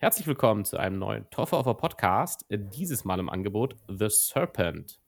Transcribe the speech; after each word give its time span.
Herzlich 0.00 0.28
willkommen 0.28 0.64
zu 0.64 0.76
einem 0.76 0.96
neuen 1.00 1.28
Toffer 1.30 1.58
Podcast. 1.74 2.46
Dieses 2.48 3.04
Mal 3.04 3.18
im 3.18 3.28
Angebot 3.28 3.74
The 3.88 4.06
Serpent. 4.08 5.00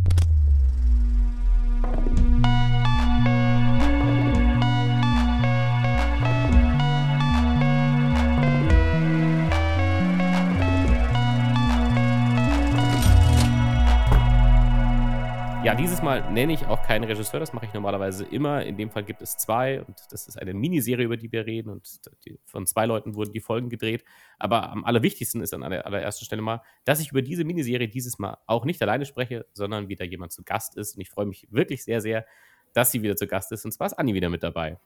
Ja, 15.71 15.77
dieses 15.77 16.03
Mal 16.03 16.33
nenne 16.33 16.53
ich 16.53 16.67
auch 16.67 16.83
keinen 16.83 17.05
Regisseur, 17.05 17.39
das 17.39 17.53
mache 17.53 17.65
ich 17.65 17.73
normalerweise 17.73 18.25
immer. 18.25 18.65
In 18.65 18.77
dem 18.77 18.91
Fall 18.91 19.05
gibt 19.05 19.23
es 19.23 19.37
zwei 19.37 19.81
und 19.83 19.97
das 20.11 20.27
ist 20.27 20.37
eine 20.37 20.53
Miniserie, 20.53 21.05
über 21.05 21.17
die 21.17 21.31
wir 21.31 21.47
reden 21.47 21.71
und 21.71 22.01
die, 22.25 22.41
von 22.45 22.67
zwei 22.67 22.87
Leuten 22.87 23.15
wurden 23.15 23.31
die 23.31 23.39
Folgen 23.39 23.69
gedreht. 23.69 24.03
Aber 24.41 24.71
am 24.71 24.85
allerwichtigsten 24.85 25.41
ist 25.41 25.55
an 25.55 25.61
der 25.61 25.87
allerersten 25.87 26.25
Stelle 26.25 26.43
mal, 26.43 26.61
dass 26.85 26.99
ich 26.99 27.13
über 27.13 27.23
diese 27.23 27.45
Miniserie 27.45 27.87
dieses 27.87 28.19
Mal 28.19 28.39
auch 28.49 28.65
nicht 28.65 28.83
alleine 28.83 29.07
spreche, 29.07 29.47
sondern 29.53 29.89
wieder 29.89 30.05
jemand 30.05 30.33
zu 30.33 30.43
Gast 30.43 30.77
ist. 30.77 30.97
Und 30.97 31.03
ich 31.03 31.11
freue 31.11 31.27
mich 31.27 31.47
wirklich 31.53 31.85
sehr, 31.85 32.01
sehr, 32.01 32.27
dass 32.73 32.91
sie 32.91 33.03
wieder 33.03 33.15
zu 33.15 33.29
Gast 33.29 33.53
ist. 33.53 33.65
Und 33.65 33.71
zwar 33.71 33.87
ist 33.87 33.95
Anni 33.95 34.13
wieder 34.13 34.29
mit 34.29 34.43
dabei. 34.43 34.77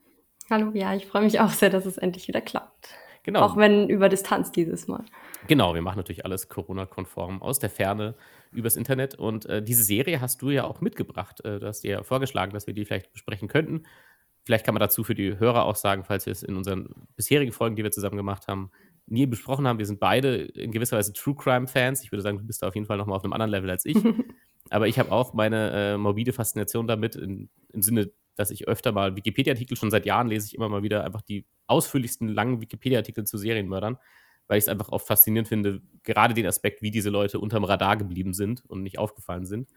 Hallo, 0.50 0.70
ja, 0.74 0.92
ich 0.94 1.06
freue 1.06 1.22
mich 1.22 1.40
auch 1.40 1.48
sehr, 1.48 1.70
dass 1.70 1.86
es 1.86 1.96
endlich 1.96 2.28
wieder 2.28 2.42
klappt. 2.42 2.90
Genau. 3.22 3.40
Auch 3.40 3.56
wenn 3.56 3.88
über 3.88 4.10
Distanz 4.10 4.52
dieses 4.52 4.86
Mal. 4.86 5.02
Genau, 5.46 5.72
wir 5.72 5.80
machen 5.80 5.96
natürlich 5.96 6.26
alles 6.26 6.50
Corona-konform 6.50 7.40
aus 7.40 7.58
der 7.58 7.70
Ferne 7.70 8.14
übers 8.54 8.76
Internet. 8.76 9.14
Und 9.14 9.46
äh, 9.46 9.62
diese 9.62 9.84
Serie 9.84 10.20
hast 10.20 10.42
du 10.42 10.50
ja 10.50 10.64
auch 10.64 10.80
mitgebracht. 10.80 11.44
Äh, 11.44 11.58
du 11.60 11.66
hast 11.66 11.80
dir 11.80 11.90
ja 11.90 12.02
vorgeschlagen, 12.02 12.52
dass 12.52 12.66
wir 12.66 12.74
die 12.74 12.84
vielleicht 12.84 13.12
besprechen 13.12 13.48
könnten. 13.48 13.84
Vielleicht 14.44 14.64
kann 14.64 14.74
man 14.74 14.80
dazu 14.80 15.04
für 15.04 15.14
die 15.14 15.38
Hörer 15.38 15.64
auch 15.64 15.76
sagen, 15.76 16.04
falls 16.04 16.26
wir 16.26 16.32
es 16.32 16.42
in 16.42 16.56
unseren 16.56 16.88
bisherigen 17.16 17.52
Folgen, 17.52 17.76
die 17.76 17.82
wir 17.82 17.90
zusammen 17.90 18.16
gemacht 18.16 18.46
haben, 18.46 18.70
nie 19.06 19.26
besprochen 19.26 19.66
haben. 19.66 19.78
Wir 19.78 19.86
sind 19.86 20.00
beide 20.00 20.36
in 20.36 20.70
gewisser 20.70 20.96
Weise 20.96 21.12
True 21.12 21.34
Crime-Fans. 21.34 22.02
Ich 22.02 22.12
würde 22.12 22.22
sagen, 22.22 22.38
du 22.38 22.44
bist 22.44 22.62
da 22.62 22.68
auf 22.68 22.74
jeden 22.74 22.86
Fall 22.86 22.98
nochmal 22.98 23.16
auf 23.16 23.24
einem 23.24 23.32
anderen 23.32 23.50
Level 23.50 23.70
als 23.70 23.84
ich. 23.84 23.96
Aber 24.70 24.88
ich 24.88 24.98
habe 24.98 25.12
auch 25.12 25.34
meine 25.34 25.70
äh, 25.72 25.96
morbide 25.98 26.32
Faszination 26.32 26.86
damit, 26.86 27.16
in, 27.16 27.50
im 27.72 27.82
Sinne 27.82 28.10
dass 28.36 28.50
ich 28.50 28.66
öfter 28.68 28.92
mal 28.92 29.16
Wikipedia-Artikel, 29.16 29.76
schon 29.76 29.90
seit 29.90 30.06
Jahren 30.06 30.28
lese 30.28 30.46
ich 30.46 30.54
immer 30.54 30.68
mal 30.68 30.82
wieder 30.82 31.04
einfach 31.04 31.22
die 31.22 31.46
ausführlichsten 31.66 32.28
langen 32.28 32.60
Wikipedia-Artikel 32.60 33.24
zu 33.24 33.38
Serienmördern, 33.38 33.98
weil 34.46 34.58
ich 34.58 34.64
es 34.64 34.68
einfach 34.68 34.90
auch 34.90 35.00
faszinierend 35.00 35.48
finde, 35.48 35.82
gerade 36.02 36.34
den 36.34 36.46
Aspekt, 36.46 36.82
wie 36.82 36.90
diese 36.90 37.10
Leute 37.10 37.38
unterm 37.38 37.64
Radar 37.64 37.96
geblieben 37.96 38.34
sind 38.34 38.64
und 38.66 38.82
nicht 38.82 38.98
aufgefallen 38.98 39.46
sind. 39.46 39.70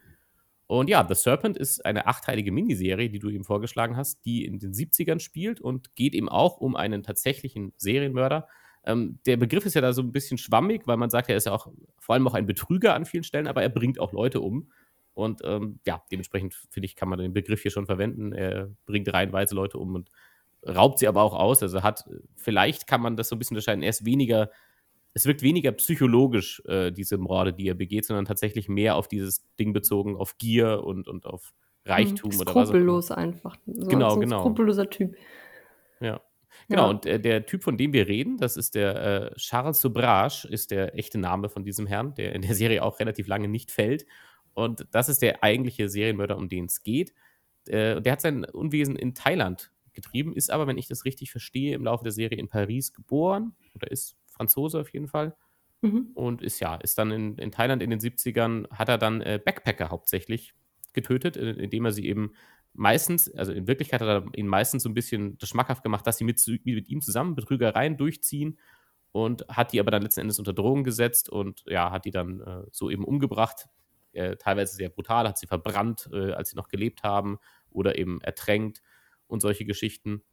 Und 0.68 0.90
ja, 0.90 1.06
The 1.08 1.16
Serpent 1.16 1.58
ist 1.58 1.86
eine 1.86 2.08
achteilige 2.08 2.52
Miniserie, 2.52 3.10
die 3.10 3.20
du 3.20 3.30
ihm 3.30 3.46
vorgeschlagen 3.46 3.96
hast, 3.96 4.26
die 4.26 4.46
in 4.46 4.60
den 4.60 4.74
70ern 4.74 5.22
spielt 5.22 5.62
und 5.62 5.96
geht 5.96 6.14
eben 6.14 6.28
auch 6.28 6.58
um 6.58 6.76
einen 6.76 7.04
tatsächlichen 7.04 7.74
Serienmörder. 7.78 8.48
Ähm, 8.84 9.20
der 9.26 9.38
Begriff 9.38 9.66
ist 9.66 9.76
ja 9.76 9.82
da 9.82 9.94
so 9.94 10.02
ein 10.02 10.12
bisschen 10.12 10.38
schwammig, 10.38 10.86
weil 10.86 10.98
man 10.98 11.10
sagt, 11.10 11.30
er 11.30 11.38
ist 11.38 11.46
ja 11.46 11.54
auch 11.54 11.72
vor 12.00 12.16
allem 12.16 12.28
auch 12.28 12.34
ein 12.34 12.46
Betrüger 12.46 12.96
an 12.96 13.06
vielen 13.06 13.24
Stellen, 13.24 13.48
aber 13.48 13.62
er 13.62 13.70
bringt 13.70 14.00
auch 14.00 14.12
Leute 14.12 14.42
um. 14.42 14.70
Und 15.14 15.42
ähm, 15.46 15.80
ja, 15.86 16.04
dementsprechend 16.12 16.54
finde 16.70 16.86
ich, 16.86 16.96
kann 16.96 17.10
man 17.10 17.18
den 17.18 17.34
Begriff 17.34 17.62
hier 17.62 17.72
schon 17.72 17.86
verwenden. 17.86 18.34
Er 18.34 18.70
bringt 18.86 19.12
reihenweise 19.12 19.56
Leute 19.56 19.78
um 19.80 19.96
und 19.96 20.12
raubt 20.68 21.00
sie 21.00 21.08
aber 21.08 21.22
auch 21.22 21.34
aus. 21.34 21.64
Also 21.64 21.84
hat, 21.84 22.06
vielleicht 22.36 22.88
kann 22.88 23.02
man 23.02 23.16
das 23.16 23.30
so 23.30 23.36
ein 23.36 23.40
bisschen 23.40 23.56
unterscheiden. 23.56 23.84
Er 23.84 23.90
ist 23.90 24.06
weniger, 24.06 24.52
es 25.14 25.26
wirkt 25.26 25.42
weniger 25.42 25.72
psychologisch, 25.74 26.62
äh, 26.66 26.92
diese 26.92 27.18
Morde, 27.18 27.54
die 27.54 27.68
er 27.68 27.76
begeht, 27.76 28.06
sondern 28.06 28.26
tatsächlich 28.26 28.70
mehr 28.70 28.96
auf 28.96 29.08
dieses 29.08 29.46
Ding 29.58 29.74
bezogen, 29.74 30.16
auf 30.16 30.38
Gier 30.38 30.84
und, 30.84 31.08
und 31.08 31.26
auf 31.26 31.54
Reichtum 31.86 32.32
mhm, 32.34 32.42
oder 32.42 32.56
was. 32.56 32.70
Skrupellos 32.70 33.12
einfach. 33.12 33.56
So 33.66 33.88
genau, 33.88 34.14
ein 34.16 34.22
genau. 34.22 34.42
Skrupelloser 34.42 34.90
Typ. 34.90 35.16
Ja. 36.00 36.22
Genau, 36.70 36.84
ja. 36.84 36.90
und 36.90 37.06
äh, 37.06 37.20
der 37.20 37.46
Typ, 37.46 37.64
von 37.64 37.78
dem 37.78 37.94
wir 37.94 38.08
reden, 38.08 38.38
das 38.38 38.58
ist 38.58 38.76
der 38.76 39.32
äh, 39.32 39.36
Charles 39.36 39.80
Sobrage, 39.80 40.48
ist 40.50 40.72
der 40.72 40.98
echte 40.98 41.18
Name 41.18 41.50
von 41.50 41.64
diesem 41.64 41.88
Herrn, 41.88 42.16
der 42.16 42.34
in 42.34 42.42
der 42.42 42.56
Serie 42.56 42.84
auch 42.84 43.00
relativ 43.00 43.28
lange 43.28 43.48
nicht 43.48 43.72
fällt. 43.72 44.06
Und 44.54 44.88
das 44.92 45.08
ist 45.08 45.22
der 45.22 45.44
eigentliche 45.44 45.88
Serienmörder, 45.88 46.36
um 46.36 46.50
den 46.50 46.66
es 46.66 46.82
geht. 46.82 47.14
Äh, 47.68 48.02
der 48.02 48.14
hat 48.14 48.22
sein 48.22 48.44
Unwesen 48.44 48.96
in 48.96 49.14
Thailand 49.14 49.72
getrieben, 49.98 50.34
ist 50.34 50.50
aber, 50.52 50.68
wenn 50.68 50.78
ich 50.78 50.88
das 50.88 51.04
richtig 51.04 51.32
verstehe, 51.32 51.76
im 51.76 51.84
Laufe 51.84 52.04
der 52.04 52.14
Serie 52.14 52.38
in 52.38 52.48
Paris 52.48 52.94
geboren 52.94 53.56
oder 53.76 53.92
ist 53.92 54.16
Franzose 54.28 54.80
auf 54.80 54.94
jeden 54.94 55.08
Fall. 55.08 55.36
Mhm. 55.82 56.12
Und 56.14 56.42
ist 56.42 56.60
ja, 56.60 56.76
ist 56.76 56.98
dann 56.98 57.12
in, 57.12 57.38
in 57.38 57.52
Thailand 57.52 57.84
in 57.84 57.90
den 57.90 58.00
70ern, 58.00 58.70
hat 58.72 58.90
er 58.90 58.98
dann 58.98 59.22
äh, 59.22 59.40
Backpacker 59.44 59.90
hauptsächlich 59.90 60.54
getötet, 60.94 61.36
indem 61.38 61.86
er 61.86 61.92
sie 61.92 62.08
eben 62.08 62.34
meistens, 62.74 63.34
also 63.36 63.52
in 63.52 63.68
Wirklichkeit 63.68 64.02
hat 64.02 64.08
er 64.08 64.26
ihnen 64.36 64.50
meistens 64.50 64.84
so 64.84 64.90
ein 64.90 64.94
bisschen 64.94 65.38
das 65.38 65.50
schmackhaft 65.50 65.84
gemacht, 65.84 66.06
dass 66.08 66.18
sie 66.18 66.24
mit, 66.24 66.42
mit 66.64 66.90
ihm 66.90 67.02
zusammen 67.02 67.36
Betrügereien 67.36 67.98
durchziehen 67.98 68.58
und 69.12 69.48
hat 69.50 69.74
die 69.74 69.80
aber 69.80 69.92
dann 69.92 70.04
letzten 70.04 70.22
Endes 70.22 70.40
unter 70.40 70.54
Drogen 70.54 70.84
gesetzt 70.84 71.30
und 71.30 71.64
ja, 71.68 71.92
hat 71.92 72.06
die 72.06 72.12
dann 72.12 72.42
äh, 72.42 72.64
so 72.72 72.90
eben 72.90 73.04
umgebracht 73.04 73.68
äh, 74.18 74.36
teilweise 74.38 74.76
sehr 74.76 74.90
brutal, 74.90 75.28
hat 75.28 75.38
sie 75.38 75.48
verbrannt, 75.48 76.10
äh, 76.12 76.32
als 76.32 76.50
sie 76.50 76.56
noch 76.56 76.70
gelebt 76.70 77.04
haben 77.04 77.40
oder 77.70 77.98
eben 77.98 78.22
ertränkt 78.22 78.82
und 79.28 79.42
solche 79.42 79.66
Geschichten. 79.66 80.24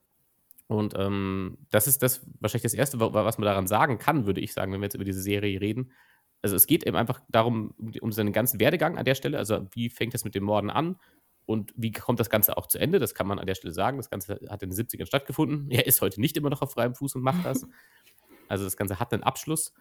Und 0.67 0.95
ähm, 0.97 1.59
das 1.71 1.87
ist 1.87 2.03
das 2.03 2.27
wahrscheinlich 2.41 2.63
das 2.63 2.75
Erste, 2.75 2.99
was 2.99 3.39
man 3.39 3.45
daran 3.45 3.67
sagen 3.67 3.99
kann, 3.99 4.27
würde 4.27 4.41
ich 4.41 4.53
sagen, 4.55 4.73
wenn 4.73 4.81
wir 4.81 4.87
jetzt 4.87 4.95
über 4.95 5.05
diese 5.05 5.21
Serie 5.21 5.61
reden. 5.61 5.93
Also 6.43 6.57
es 6.57 6.67
geht 6.67 6.87
eben 6.87 6.97
einfach 6.97 7.21
darum, 7.29 7.75
um 8.01 8.13
seinen 8.13 8.33
ganzen 8.33 8.61
Werdegang 8.61 8.99
an 8.99 9.05
der 9.05 9.15
Stelle. 9.15 9.39
Also 9.39 9.67
wie 9.73 9.91
fängt 9.91 10.15
das 10.15 10.25
mit 10.25 10.35
dem 10.35 10.45
Morden 10.45 10.71
an 10.71 10.97
und 11.47 11.73
wie 11.77 11.93
kommt 11.93 12.21
das 12.21 12.31
Ganze 12.31 12.57
auch 12.57 12.67
zu 12.67 12.79
Ende? 12.79 12.99
Das 12.99 13.15
kann 13.15 13.27
man 13.27 13.39
an 13.39 13.47
der 13.47 13.55
Stelle 13.55 13.75
sagen. 13.75 13.99
Das 13.99 14.11
Ganze 14.11 14.41
hat 14.49 14.63
in 14.63 14.71
den 14.71 14.79
70ern 14.79 15.07
stattgefunden. 15.07 15.71
Er 15.71 15.87
ist 15.87 16.01
heute 16.01 16.21
nicht 16.21 16.37
immer 16.37 16.51
noch 16.51 16.63
auf 16.63 16.73
freiem 16.73 16.95
Fuß 16.95 17.15
und 17.17 17.23
macht 17.23 17.45
das. 17.45 17.67
Also 18.47 18.65
das 18.65 18.77
Ganze 18.77 19.01
hat 19.01 19.11
einen 19.15 19.23
Abschluss. 19.23 19.73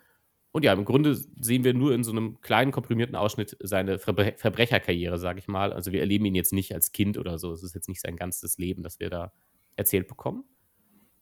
Und 0.54 0.64
ja, 0.64 0.72
im 0.72 0.86
Grunde 0.86 1.16
sehen 1.16 1.64
wir 1.64 1.74
nur 1.74 1.96
in 1.96 2.04
so 2.04 2.12
einem 2.12 2.40
kleinen, 2.42 2.72
komprimierten 2.72 3.16
Ausschnitt 3.16 3.58
seine 3.60 3.98
Verbre 3.98 4.36
Verbrecherkarriere, 4.38 5.18
sage 5.18 5.40
ich 5.40 5.48
mal. 5.48 5.74
Also 5.74 5.92
wir 5.92 6.00
erleben 6.00 6.26
ihn 6.26 6.36
jetzt 6.36 6.54
nicht 6.54 6.76
als 6.76 6.92
Kind 6.92 7.18
oder 7.18 7.40
so. 7.40 7.52
Es 7.52 7.64
ist 7.64 7.74
jetzt 7.74 7.90
nicht 7.90 8.02
sein 8.02 8.16
ganzes 8.16 8.60
Leben, 8.60 8.84
das 8.84 9.00
wir 9.00 9.10
da 9.10 9.34
erzählt 9.76 10.08
bekommen. 10.08 10.44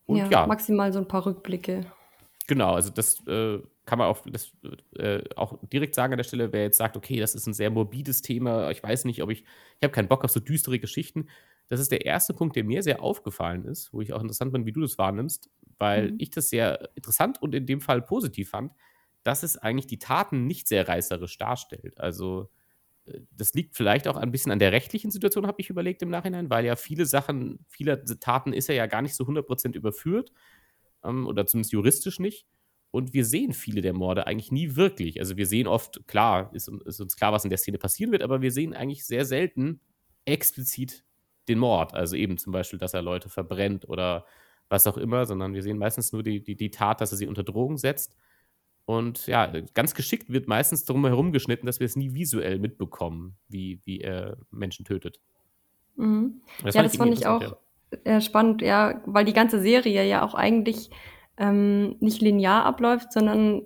Und 0.05 0.17
ja, 0.17 0.29
ja 0.29 0.47
maximal 0.47 0.91
so 0.91 0.99
ein 0.99 1.07
paar 1.07 1.25
Rückblicke. 1.25 1.85
Genau, 2.47 2.73
also 2.73 2.89
das 2.89 3.25
äh, 3.25 3.59
kann 3.85 3.99
man 3.99 4.09
auch, 4.09 4.19
das, 4.29 4.51
äh, 4.97 5.23
auch 5.37 5.57
direkt 5.71 5.95
sagen 5.95 6.11
an 6.11 6.17
der 6.17 6.25
Stelle, 6.25 6.51
wer 6.51 6.63
jetzt 6.63 6.77
sagt, 6.77 6.97
okay, 6.97 7.17
das 7.17 7.33
ist 7.33 7.47
ein 7.47 7.53
sehr 7.53 7.69
morbides 7.69 8.21
Thema, 8.21 8.69
ich 8.69 8.83
weiß 8.83 9.05
nicht, 9.05 9.23
ob 9.23 9.29
ich, 9.29 9.43
ich 9.43 9.83
habe 9.83 9.93
keinen 9.93 10.09
Bock 10.09 10.25
auf 10.25 10.31
so 10.31 10.41
düstere 10.41 10.77
Geschichten. 10.77 11.29
Das 11.69 11.79
ist 11.79 11.93
der 11.93 12.05
erste 12.05 12.33
Punkt, 12.33 12.57
der 12.57 12.65
mir 12.65 12.83
sehr 12.83 13.01
aufgefallen 13.01 13.63
ist, 13.63 13.93
wo 13.93 14.01
ich 14.01 14.11
auch 14.11 14.21
interessant 14.21 14.51
bin, 14.51 14.65
wie 14.65 14.73
du 14.73 14.81
das 14.81 14.97
wahrnimmst, 14.97 15.49
weil 15.77 16.11
mhm. 16.11 16.17
ich 16.19 16.31
das 16.31 16.49
sehr 16.49 16.89
interessant 16.95 17.41
und 17.41 17.55
in 17.55 17.65
dem 17.65 17.79
Fall 17.79 18.01
positiv 18.01 18.49
fand 18.49 18.73
dass 19.23 19.43
es 19.43 19.57
eigentlich 19.57 19.87
die 19.87 19.99
Taten 19.99 20.47
nicht 20.47 20.67
sehr 20.67 20.87
reißerisch 20.87 21.37
darstellt. 21.37 21.99
Also 21.99 22.49
äh, 23.05 23.19
das 23.31 23.53
liegt 23.53 23.75
vielleicht 23.75 24.07
auch 24.07 24.17
ein 24.17 24.31
bisschen 24.31 24.51
an 24.51 24.59
der 24.59 24.71
rechtlichen 24.71 25.11
Situation, 25.11 25.47
habe 25.47 25.61
ich 25.61 25.69
überlegt 25.69 26.01
im 26.01 26.09
Nachhinein, 26.09 26.49
weil 26.49 26.65
ja 26.65 26.75
viele 26.75 27.05
Sachen, 27.05 27.65
viele 27.67 28.03
Taten 28.19 28.53
ist 28.53 28.69
er 28.69 28.75
ja 28.75 28.87
gar 28.87 29.01
nicht 29.01 29.15
so 29.15 29.25
100% 29.25 29.75
überführt 29.75 30.31
ähm, 31.03 31.27
oder 31.27 31.45
zumindest 31.45 31.73
juristisch 31.73 32.19
nicht. 32.19 32.45
Und 32.91 33.13
wir 33.13 33.23
sehen 33.23 33.53
viele 33.53 33.81
der 33.81 33.93
Morde 33.93 34.27
eigentlich 34.27 34.51
nie 34.51 34.75
wirklich. 34.75 35.19
Also 35.19 35.37
wir 35.37 35.45
sehen 35.45 35.65
oft, 35.65 36.05
klar, 36.07 36.51
ist, 36.53 36.69
ist 36.85 36.99
uns 36.99 37.15
klar, 37.15 37.31
was 37.31 37.45
in 37.45 37.49
der 37.49 37.57
Szene 37.57 37.77
passieren 37.77 38.11
wird, 38.11 38.21
aber 38.21 38.41
wir 38.41 38.51
sehen 38.51 38.73
eigentlich 38.73 39.05
sehr 39.05 39.23
selten 39.23 39.79
explizit 40.25 41.05
den 41.47 41.57
Mord. 41.59 41.93
Also 41.93 42.17
eben 42.17 42.37
zum 42.37 42.51
Beispiel, 42.51 42.79
dass 42.79 42.93
er 42.93 43.01
Leute 43.01 43.29
verbrennt 43.29 43.87
oder 43.87 44.25
was 44.67 44.87
auch 44.87 44.97
immer, 44.97 45.25
sondern 45.25 45.53
wir 45.53 45.63
sehen 45.63 45.77
meistens 45.77 46.11
nur 46.11 46.21
die, 46.21 46.43
die, 46.43 46.55
die 46.55 46.71
Tat, 46.71 46.99
dass 46.99 47.11
er 47.11 47.17
sie 47.17 47.27
unter 47.27 47.43
Drogen 47.43 47.77
setzt 47.77 48.17
und 48.85 49.27
ja, 49.27 49.51
ganz 49.73 49.93
geschickt 49.93 50.31
wird 50.31 50.47
meistens 50.47 50.85
darum 50.85 51.05
herum 51.05 51.31
geschnitten, 51.31 51.65
dass 51.65 51.79
wir 51.79 51.85
es 51.85 51.95
nie 51.95 52.13
visuell 52.13 52.59
mitbekommen, 52.59 53.37
wie, 53.47 53.79
wie 53.85 54.01
er 54.01 54.37
Menschen 54.49 54.85
tötet. 54.85 55.19
Mhm. 55.95 56.41
Das 56.63 56.75
ja, 56.75 56.83
das 56.83 56.97
fand 56.97 57.13
ich 57.13 57.25
auch 57.25 57.57
ja. 58.05 58.21
spannend, 58.21 58.61
ja, 58.61 59.01
weil 59.05 59.25
die 59.25 59.33
ganze 59.33 59.61
Serie 59.61 60.05
ja 60.05 60.23
auch 60.23 60.33
eigentlich 60.33 60.89
ähm, 61.37 61.95
nicht 61.99 62.21
linear 62.21 62.65
abläuft, 62.65 63.13
sondern 63.13 63.63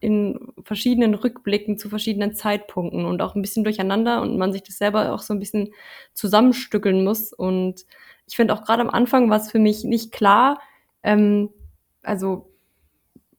in 0.00 0.52
verschiedenen 0.62 1.14
Rückblicken 1.14 1.78
zu 1.78 1.88
verschiedenen 1.88 2.34
Zeitpunkten 2.34 3.06
und 3.06 3.22
auch 3.22 3.34
ein 3.34 3.42
bisschen 3.42 3.64
durcheinander 3.64 4.20
und 4.20 4.36
man 4.36 4.52
sich 4.52 4.62
das 4.62 4.76
selber 4.76 5.12
auch 5.12 5.20
so 5.20 5.32
ein 5.32 5.40
bisschen 5.40 5.70
zusammenstückeln 6.12 7.02
muss. 7.02 7.32
Und 7.32 7.86
ich 8.26 8.36
finde 8.36 8.54
auch 8.54 8.62
gerade 8.62 8.82
am 8.82 8.90
Anfang 8.90 9.30
war 9.30 9.38
es 9.38 9.50
für 9.50 9.58
mich 9.58 9.84
nicht 9.84 10.12
klar, 10.12 10.60
ähm, 11.02 11.50
also 12.02 12.52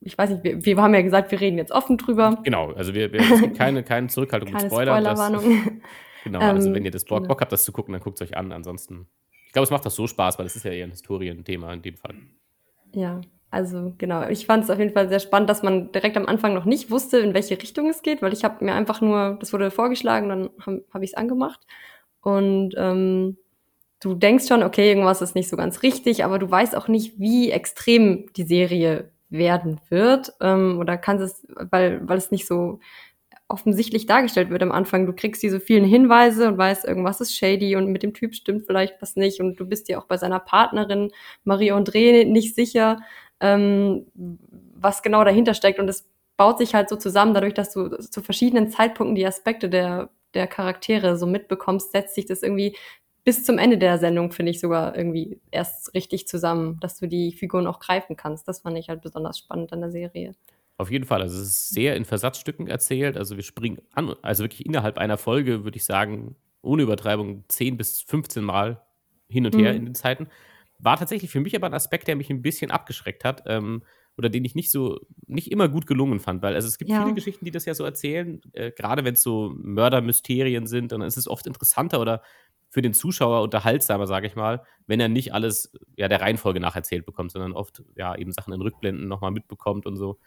ich 0.00 0.16
weiß 0.16 0.30
nicht, 0.30 0.44
wir, 0.44 0.64
wir 0.64 0.76
haben 0.76 0.94
ja 0.94 1.02
gesagt, 1.02 1.30
wir 1.30 1.40
reden 1.40 1.58
jetzt 1.58 1.72
offen 1.72 1.98
drüber. 1.98 2.38
Genau, 2.44 2.72
also 2.72 2.94
wir, 2.94 3.12
wir 3.12 3.20
es 3.20 3.40
gibt 3.40 3.58
keine, 3.58 3.82
keine 3.82 4.06
Zurückhaltung 4.08 4.50
keine 4.50 4.64
mit 4.64 4.72
Spoilern. 4.72 5.02
Spoilerwarnung. 5.02 5.82
genau, 6.24 6.40
also 6.40 6.72
wenn 6.72 6.84
ihr 6.84 6.90
das 6.90 7.04
Bock, 7.04 7.18
genau. 7.18 7.28
Bock 7.28 7.40
habt, 7.40 7.52
das 7.52 7.64
zu 7.64 7.72
gucken, 7.72 7.92
dann 7.92 8.02
guckt 8.02 8.20
es 8.20 8.28
euch 8.28 8.36
an. 8.36 8.52
Ansonsten, 8.52 9.08
ich 9.46 9.52
glaube, 9.52 9.64
es 9.64 9.70
macht 9.70 9.84
das 9.84 9.94
so 9.94 10.06
Spaß, 10.06 10.38
weil 10.38 10.46
es 10.46 10.56
ist 10.56 10.64
ja 10.64 10.70
eher 10.70 10.86
ein 10.86 10.90
Historienthema 10.90 11.72
in 11.72 11.82
dem 11.82 11.96
Fall. 11.96 12.14
Ja, 12.94 13.20
also 13.50 13.94
genau. 13.98 14.28
Ich 14.28 14.46
fand 14.46 14.64
es 14.64 14.70
auf 14.70 14.78
jeden 14.78 14.92
Fall 14.92 15.08
sehr 15.08 15.20
spannend, 15.20 15.50
dass 15.50 15.62
man 15.62 15.90
direkt 15.90 16.16
am 16.16 16.26
Anfang 16.26 16.54
noch 16.54 16.64
nicht 16.64 16.90
wusste, 16.90 17.18
in 17.18 17.34
welche 17.34 17.60
Richtung 17.60 17.88
es 17.88 18.02
geht, 18.02 18.22
weil 18.22 18.32
ich 18.32 18.44
habe 18.44 18.64
mir 18.64 18.74
einfach 18.74 19.00
nur, 19.00 19.36
das 19.40 19.52
wurde 19.52 19.70
vorgeschlagen, 19.70 20.28
dann 20.28 20.50
habe 20.64 20.84
hab 20.92 21.02
ich 21.02 21.10
es 21.10 21.16
angemacht. 21.16 21.60
Und 22.20 22.74
ähm, 22.76 23.36
du 24.00 24.14
denkst 24.14 24.46
schon, 24.46 24.62
okay, 24.62 24.88
irgendwas 24.88 25.22
ist 25.22 25.34
nicht 25.34 25.48
so 25.48 25.56
ganz 25.56 25.82
richtig, 25.82 26.24
aber 26.24 26.38
du 26.38 26.50
weißt 26.50 26.76
auch 26.76 26.88
nicht, 26.88 27.18
wie 27.18 27.50
extrem 27.50 28.26
die 28.36 28.44
Serie 28.44 29.10
werden 29.30 29.80
wird. 29.88 30.32
Ähm, 30.40 30.78
oder 30.78 30.96
kann 30.96 31.20
es, 31.20 31.46
weil, 31.70 32.06
weil 32.08 32.18
es 32.18 32.30
nicht 32.30 32.46
so 32.46 32.80
offensichtlich 33.48 34.06
dargestellt 34.06 34.50
wird 34.50 34.62
am 34.62 34.72
Anfang. 34.72 35.06
Du 35.06 35.14
kriegst 35.14 35.42
diese 35.42 35.58
vielen 35.58 35.84
Hinweise 35.84 36.48
und 36.48 36.58
weißt, 36.58 36.84
irgendwas 36.84 37.20
ist 37.20 37.34
shady 37.34 37.76
und 37.76 37.86
mit 37.88 38.02
dem 38.02 38.12
Typ 38.12 38.34
stimmt 38.34 38.66
vielleicht 38.66 39.00
was 39.00 39.16
nicht. 39.16 39.40
Und 39.40 39.58
du 39.58 39.66
bist 39.66 39.88
dir 39.88 39.98
auch 39.98 40.04
bei 40.04 40.18
seiner 40.18 40.38
Partnerin 40.38 41.10
Marie-André 41.44 42.26
nicht 42.26 42.54
sicher, 42.54 43.00
ähm, 43.40 44.06
was 44.14 45.02
genau 45.02 45.24
dahinter 45.24 45.54
steckt. 45.54 45.78
Und 45.78 45.88
es 45.88 46.06
baut 46.36 46.58
sich 46.58 46.74
halt 46.74 46.90
so 46.90 46.96
zusammen, 46.96 47.34
dadurch, 47.34 47.54
dass 47.54 47.72
du 47.72 47.88
zu 47.98 48.22
verschiedenen 48.22 48.70
Zeitpunkten 48.70 49.14
die 49.14 49.26
Aspekte 49.26 49.70
der, 49.70 50.10
der 50.34 50.46
Charaktere 50.46 51.16
so 51.16 51.26
mitbekommst, 51.26 51.92
setzt 51.92 52.14
sich 52.14 52.26
das 52.26 52.42
irgendwie 52.42 52.76
bis 53.28 53.44
zum 53.44 53.58
Ende 53.58 53.76
der 53.76 53.98
Sendung, 53.98 54.32
finde 54.32 54.52
ich, 54.52 54.58
sogar 54.58 54.96
irgendwie 54.96 55.38
erst 55.50 55.92
richtig 55.92 56.26
zusammen, 56.26 56.80
dass 56.80 56.98
du 56.98 57.06
die 57.06 57.32
Figuren 57.32 57.66
auch 57.66 57.78
greifen 57.78 58.16
kannst. 58.16 58.48
Das 58.48 58.60
fand 58.60 58.78
ich 58.78 58.88
halt 58.88 59.02
besonders 59.02 59.36
spannend 59.36 59.70
an 59.70 59.82
der 59.82 59.90
Serie. 59.90 60.34
Auf 60.78 60.90
jeden 60.90 61.04
Fall. 61.04 61.20
Also, 61.20 61.38
es 61.38 61.48
ist 61.48 61.68
sehr 61.68 61.94
in 61.94 62.06
Versatzstücken 62.06 62.68
erzählt. 62.68 63.18
Also, 63.18 63.36
wir 63.36 63.42
springen 63.42 63.82
an 63.92 64.14
also, 64.22 64.44
wirklich 64.44 64.64
innerhalb 64.64 64.96
einer 64.96 65.18
Folge, 65.18 65.62
würde 65.62 65.76
ich 65.76 65.84
sagen, 65.84 66.36
ohne 66.62 66.84
Übertreibung 66.84 67.44
10 67.48 67.76
bis 67.76 68.00
15 68.00 68.42
Mal 68.42 68.80
hin 69.28 69.44
und 69.44 69.54
her 69.54 69.72
mhm. 69.72 69.78
in 69.78 69.84
den 69.84 69.94
Zeiten. 69.94 70.28
War 70.78 70.96
tatsächlich 70.96 71.30
für 71.30 71.40
mich 71.40 71.54
aber 71.54 71.66
ein 71.66 71.74
Aspekt, 71.74 72.08
der 72.08 72.16
mich 72.16 72.30
ein 72.30 72.40
bisschen 72.40 72.70
abgeschreckt 72.70 73.26
hat, 73.26 73.42
ähm, 73.44 73.82
oder 74.18 74.28
den 74.28 74.44
ich 74.44 74.54
nicht 74.54 74.70
so 74.70 74.98
nicht 75.26 75.50
immer 75.50 75.68
gut 75.68 75.86
gelungen 75.86 76.20
fand, 76.20 76.42
weil 76.42 76.54
also, 76.54 76.66
es 76.66 76.76
gibt 76.76 76.90
ja. 76.90 77.02
viele 77.02 77.14
Geschichten, 77.14 77.44
die 77.44 77.50
das 77.50 77.64
ja 77.64 77.74
so 77.74 77.84
erzählen, 77.84 78.40
äh, 78.52 78.72
grade 78.72 79.04
wenn's 79.04 79.22
so 79.22 79.52
Mördermysterien 79.56 80.66
sind, 80.66 80.92
dann 80.92 81.02
ist 81.02 81.16
es 81.16 81.28
oft 81.28 81.46
interessanter 81.46 82.00
oder 82.00 82.22
für 82.70 82.82
den 82.82 82.92
Zuschauer 82.92 83.42
unterhaltsamer, 83.42 84.06
sage 84.06 84.26
ich 84.26 84.36
mal, 84.36 84.62
wenn 84.86 85.00
er 85.00 85.08
nicht 85.08 85.32
alles, 85.32 85.72
ja, 85.96 86.08
der 86.08 86.20
Reihenfolge 86.20 86.60
nach 86.60 86.76
erzählt 86.76 87.06
bekommt, 87.06 87.32
sondern 87.32 87.52
oft, 87.52 87.82
ja, 87.96 88.14
eben 88.16 88.32
Sachen 88.32 88.52
in 88.52 88.60
Rückblenden 88.60 89.08
noch 89.08 89.20
mal 89.20 89.30
mitbekommt 89.30 89.86
und 89.86 89.96
so. 89.96 90.18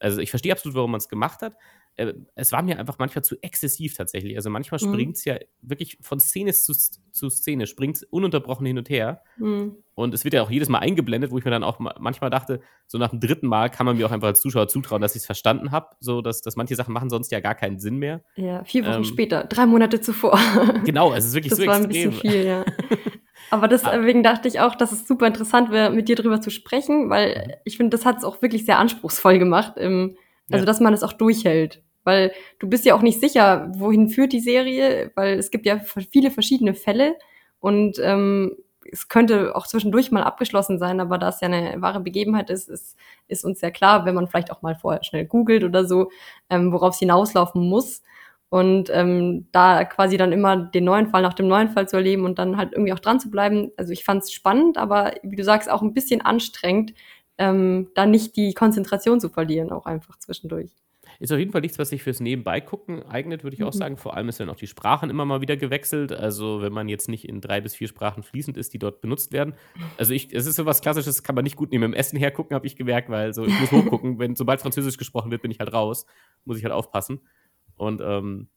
Also, 0.00 0.20
ich 0.20 0.30
verstehe 0.30 0.52
absolut, 0.52 0.74
warum 0.76 0.90
man 0.92 0.98
es 0.98 1.08
gemacht 1.08 1.42
hat. 1.42 1.54
Äh, 1.96 2.14
es 2.34 2.52
war 2.52 2.62
mir 2.62 2.78
einfach 2.78 2.98
manchmal 2.98 3.24
zu 3.24 3.36
exzessiv 3.42 3.96
tatsächlich. 3.96 4.36
Also, 4.36 4.50
manchmal 4.50 4.80
mhm. 4.82 5.10
es 5.10 5.24
ja 5.24 5.38
wirklich 5.62 5.98
von 6.00 6.18
Szene 6.18 6.52
zu 6.52 6.74
zu 7.12 7.28
Szene, 7.28 7.66
springt's 7.66 8.02
ununterbrochen 8.04 8.66
hin 8.66 8.78
und 8.78 8.88
her. 8.88 9.22
Mhm. 9.36 9.76
Und 9.94 10.14
es 10.14 10.24
wird 10.24 10.32
ja 10.32 10.42
auch 10.42 10.50
jedes 10.50 10.68
Mal 10.68 10.78
eingeblendet, 10.78 11.30
wo 11.30 11.38
ich 11.38 11.44
mir 11.44 11.50
dann 11.50 11.64
auch 11.64 11.78
manchmal 11.78 12.30
dachte, 12.30 12.60
so 12.86 12.96
nach 12.96 13.10
dem 13.10 13.20
dritten 13.20 13.46
Mal 13.46 13.68
kann 13.68 13.84
man 13.84 13.96
mir 13.96 14.06
auch 14.06 14.12
einfach 14.12 14.28
als 14.28 14.40
Zuschauer 14.40 14.68
zutrauen, 14.68 15.02
dass 15.02 15.14
ich 15.14 15.20
es 15.20 15.26
verstanden 15.26 15.72
habe, 15.72 15.88
so 16.00 16.22
dass 16.22 16.40
dass 16.40 16.56
manche 16.56 16.74
Sachen 16.74 16.94
machen 16.94 17.10
sonst 17.10 17.30
ja 17.32 17.40
gar 17.40 17.54
keinen 17.54 17.78
Sinn 17.78 17.96
mehr. 17.96 18.22
Ja, 18.36 18.64
vier 18.64 18.86
Wochen 18.86 18.98
Ähm 18.98 19.04
später, 19.04 19.44
drei 19.44 19.66
Monate 19.66 20.00
zuvor. 20.00 20.38
Genau, 20.84 21.12
es 21.12 21.26
ist 21.26 21.34
wirklich 21.34 21.50
Das 21.50 21.58
so 21.58 21.66
war 21.66 21.76
'n 21.76 21.88
bisschen 21.88 22.12
viel, 22.12 22.44
ja. 22.46 22.64
Aber 23.50 23.64
Ah. 23.64 23.68
deswegen 23.68 24.22
dachte 24.22 24.48
ich 24.48 24.60
auch, 24.60 24.74
dass 24.76 24.92
es 24.92 25.06
super 25.06 25.26
interessant 25.26 25.70
wäre, 25.70 25.90
mit 25.90 26.08
dir 26.08 26.16
drüber 26.16 26.40
zu 26.40 26.50
sprechen, 26.50 27.10
weil 27.10 27.44
mhm. 27.48 27.52
ich 27.64 27.76
finde, 27.76 27.90
das 27.96 28.06
hat 28.06 28.18
es 28.18 28.24
auch 28.24 28.42
wirklich 28.42 28.64
sehr 28.64 28.78
anspruchsvoll 28.78 29.38
gemacht 29.38 29.76
im 29.76 30.16
also, 30.52 30.62
Ja. 30.62 30.66
dass 30.66 30.80
man 30.80 30.92
es 30.94 31.02
auch 31.04 31.12
durchhält. 31.12 31.82
Weil 32.04 32.32
du 32.58 32.68
bist 32.68 32.84
ja 32.84 32.94
auch 32.94 33.02
nicht 33.02 33.20
sicher, 33.20 33.70
wohin 33.76 34.08
führt 34.08 34.32
die 34.32 34.40
Serie, 34.40 35.12
weil 35.14 35.38
es 35.38 35.50
gibt 35.50 35.66
ja 35.66 35.78
viele 36.10 36.30
verschiedene 36.30 36.74
Fälle 36.74 37.16
und, 37.60 37.98
ähm, 38.02 38.56
es 38.92 39.06
könnte 39.08 39.54
auch 39.54 39.66
zwischendurch 39.68 40.10
mal 40.10 40.22
abgeschlossen 40.24 40.78
sein, 40.78 40.98
aber 41.00 41.18
da 41.18 41.28
es 41.28 41.40
ja 41.40 41.46
eine 41.48 41.80
wahre 41.82 42.00
Begebenheit 42.00 42.50
ist, 42.50 42.68
ist 42.68 42.96
ist 43.28 43.44
uns 43.44 43.60
ja 43.60 43.70
klar, 43.70 44.04
wenn 44.06 44.14
man 44.16 44.26
vielleicht 44.26 44.50
auch 44.50 44.62
mal 44.62 44.74
vorher 44.74 45.04
schnell 45.04 45.26
googelt 45.26 45.62
oder 45.62 45.84
so, 45.84 46.10
ähm, 46.48 46.72
worauf's 46.72 46.98
hinauslaufen 46.98 47.62
muss. 47.68 48.02
Und 48.50 48.90
ähm, 48.92 49.46
da 49.52 49.84
quasi 49.84 50.16
dann 50.16 50.32
immer 50.32 50.56
den 50.56 50.84
neuen 50.84 51.06
Fall 51.06 51.22
nach 51.22 51.34
dem 51.34 51.46
neuen 51.46 51.68
Fall 51.68 51.88
zu 51.88 51.96
erleben 51.96 52.24
und 52.24 52.38
dann 52.38 52.56
halt 52.56 52.72
irgendwie 52.72 52.92
auch 52.92 52.98
dran 52.98 53.20
zu 53.20 53.30
bleiben. 53.30 53.70
Also 53.76 53.92
ich 53.92 54.04
fand 54.04 54.24
es 54.24 54.32
spannend, 54.32 54.76
aber 54.76 55.14
wie 55.22 55.36
du 55.36 55.44
sagst, 55.44 55.70
auch 55.70 55.82
ein 55.82 55.94
bisschen 55.94 56.20
anstrengend, 56.20 56.92
ähm, 57.38 57.88
da 57.94 58.06
nicht 58.06 58.36
die 58.36 58.52
Konzentration 58.52 59.20
zu 59.20 59.28
verlieren, 59.28 59.70
auch 59.70 59.86
einfach 59.86 60.18
zwischendurch. 60.18 60.70
Ist 61.20 61.32
auf 61.32 61.38
jeden 61.38 61.52
Fall 61.52 61.60
nichts, 61.60 61.78
was 61.78 61.90
sich 61.90 62.02
fürs 62.02 62.20
Nebenbei-Gucken 62.20 63.02
eignet, 63.02 63.42
würde 63.44 63.54
ich 63.54 63.60
mhm. 63.60 63.66
auch 63.66 63.74
sagen. 63.74 63.98
Vor 63.98 64.16
allem 64.16 64.30
ist 64.30 64.40
dann 64.40 64.48
auch 64.48 64.56
die 64.56 64.66
Sprachen 64.66 65.10
immer 65.10 65.26
mal 65.26 65.42
wieder 65.42 65.58
gewechselt. 65.58 66.12
Also, 66.12 66.62
wenn 66.62 66.72
man 66.72 66.88
jetzt 66.88 67.10
nicht 67.10 67.28
in 67.28 67.42
drei 67.42 67.60
bis 67.60 67.74
vier 67.74 67.88
Sprachen 67.88 68.22
fließend 68.22 68.56
ist, 68.56 68.72
die 68.72 68.78
dort 68.78 69.02
benutzt 69.02 69.30
werden. 69.30 69.52
Also, 69.98 70.14
ich, 70.14 70.32
es 70.32 70.46
ist 70.46 70.56
so 70.56 70.64
was 70.64 70.80
Klassisches, 70.80 71.22
kann 71.22 71.34
man 71.34 71.44
nicht 71.44 71.56
gut 71.56 71.72
neben 71.72 71.82
dem 71.82 71.92
Essen 71.92 72.18
hergucken, 72.18 72.54
habe 72.54 72.66
ich 72.66 72.74
gemerkt, 72.74 73.10
weil 73.10 73.34
so, 73.34 73.44
ich 73.44 73.60
muss 73.60 73.70
hochgucken. 73.70 74.18
wenn, 74.18 74.34
sobald 74.34 74.62
Französisch 74.62 74.96
gesprochen 74.96 75.30
wird, 75.30 75.42
bin 75.42 75.50
ich 75.50 75.58
halt 75.58 75.74
raus. 75.74 76.06
Muss 76.46 76.56
ich 76.56 76.64
halt 76.64 76.72
aufpassen. 76.72 77.20
Und 77.80 78.00
ähm, 78.04 78.48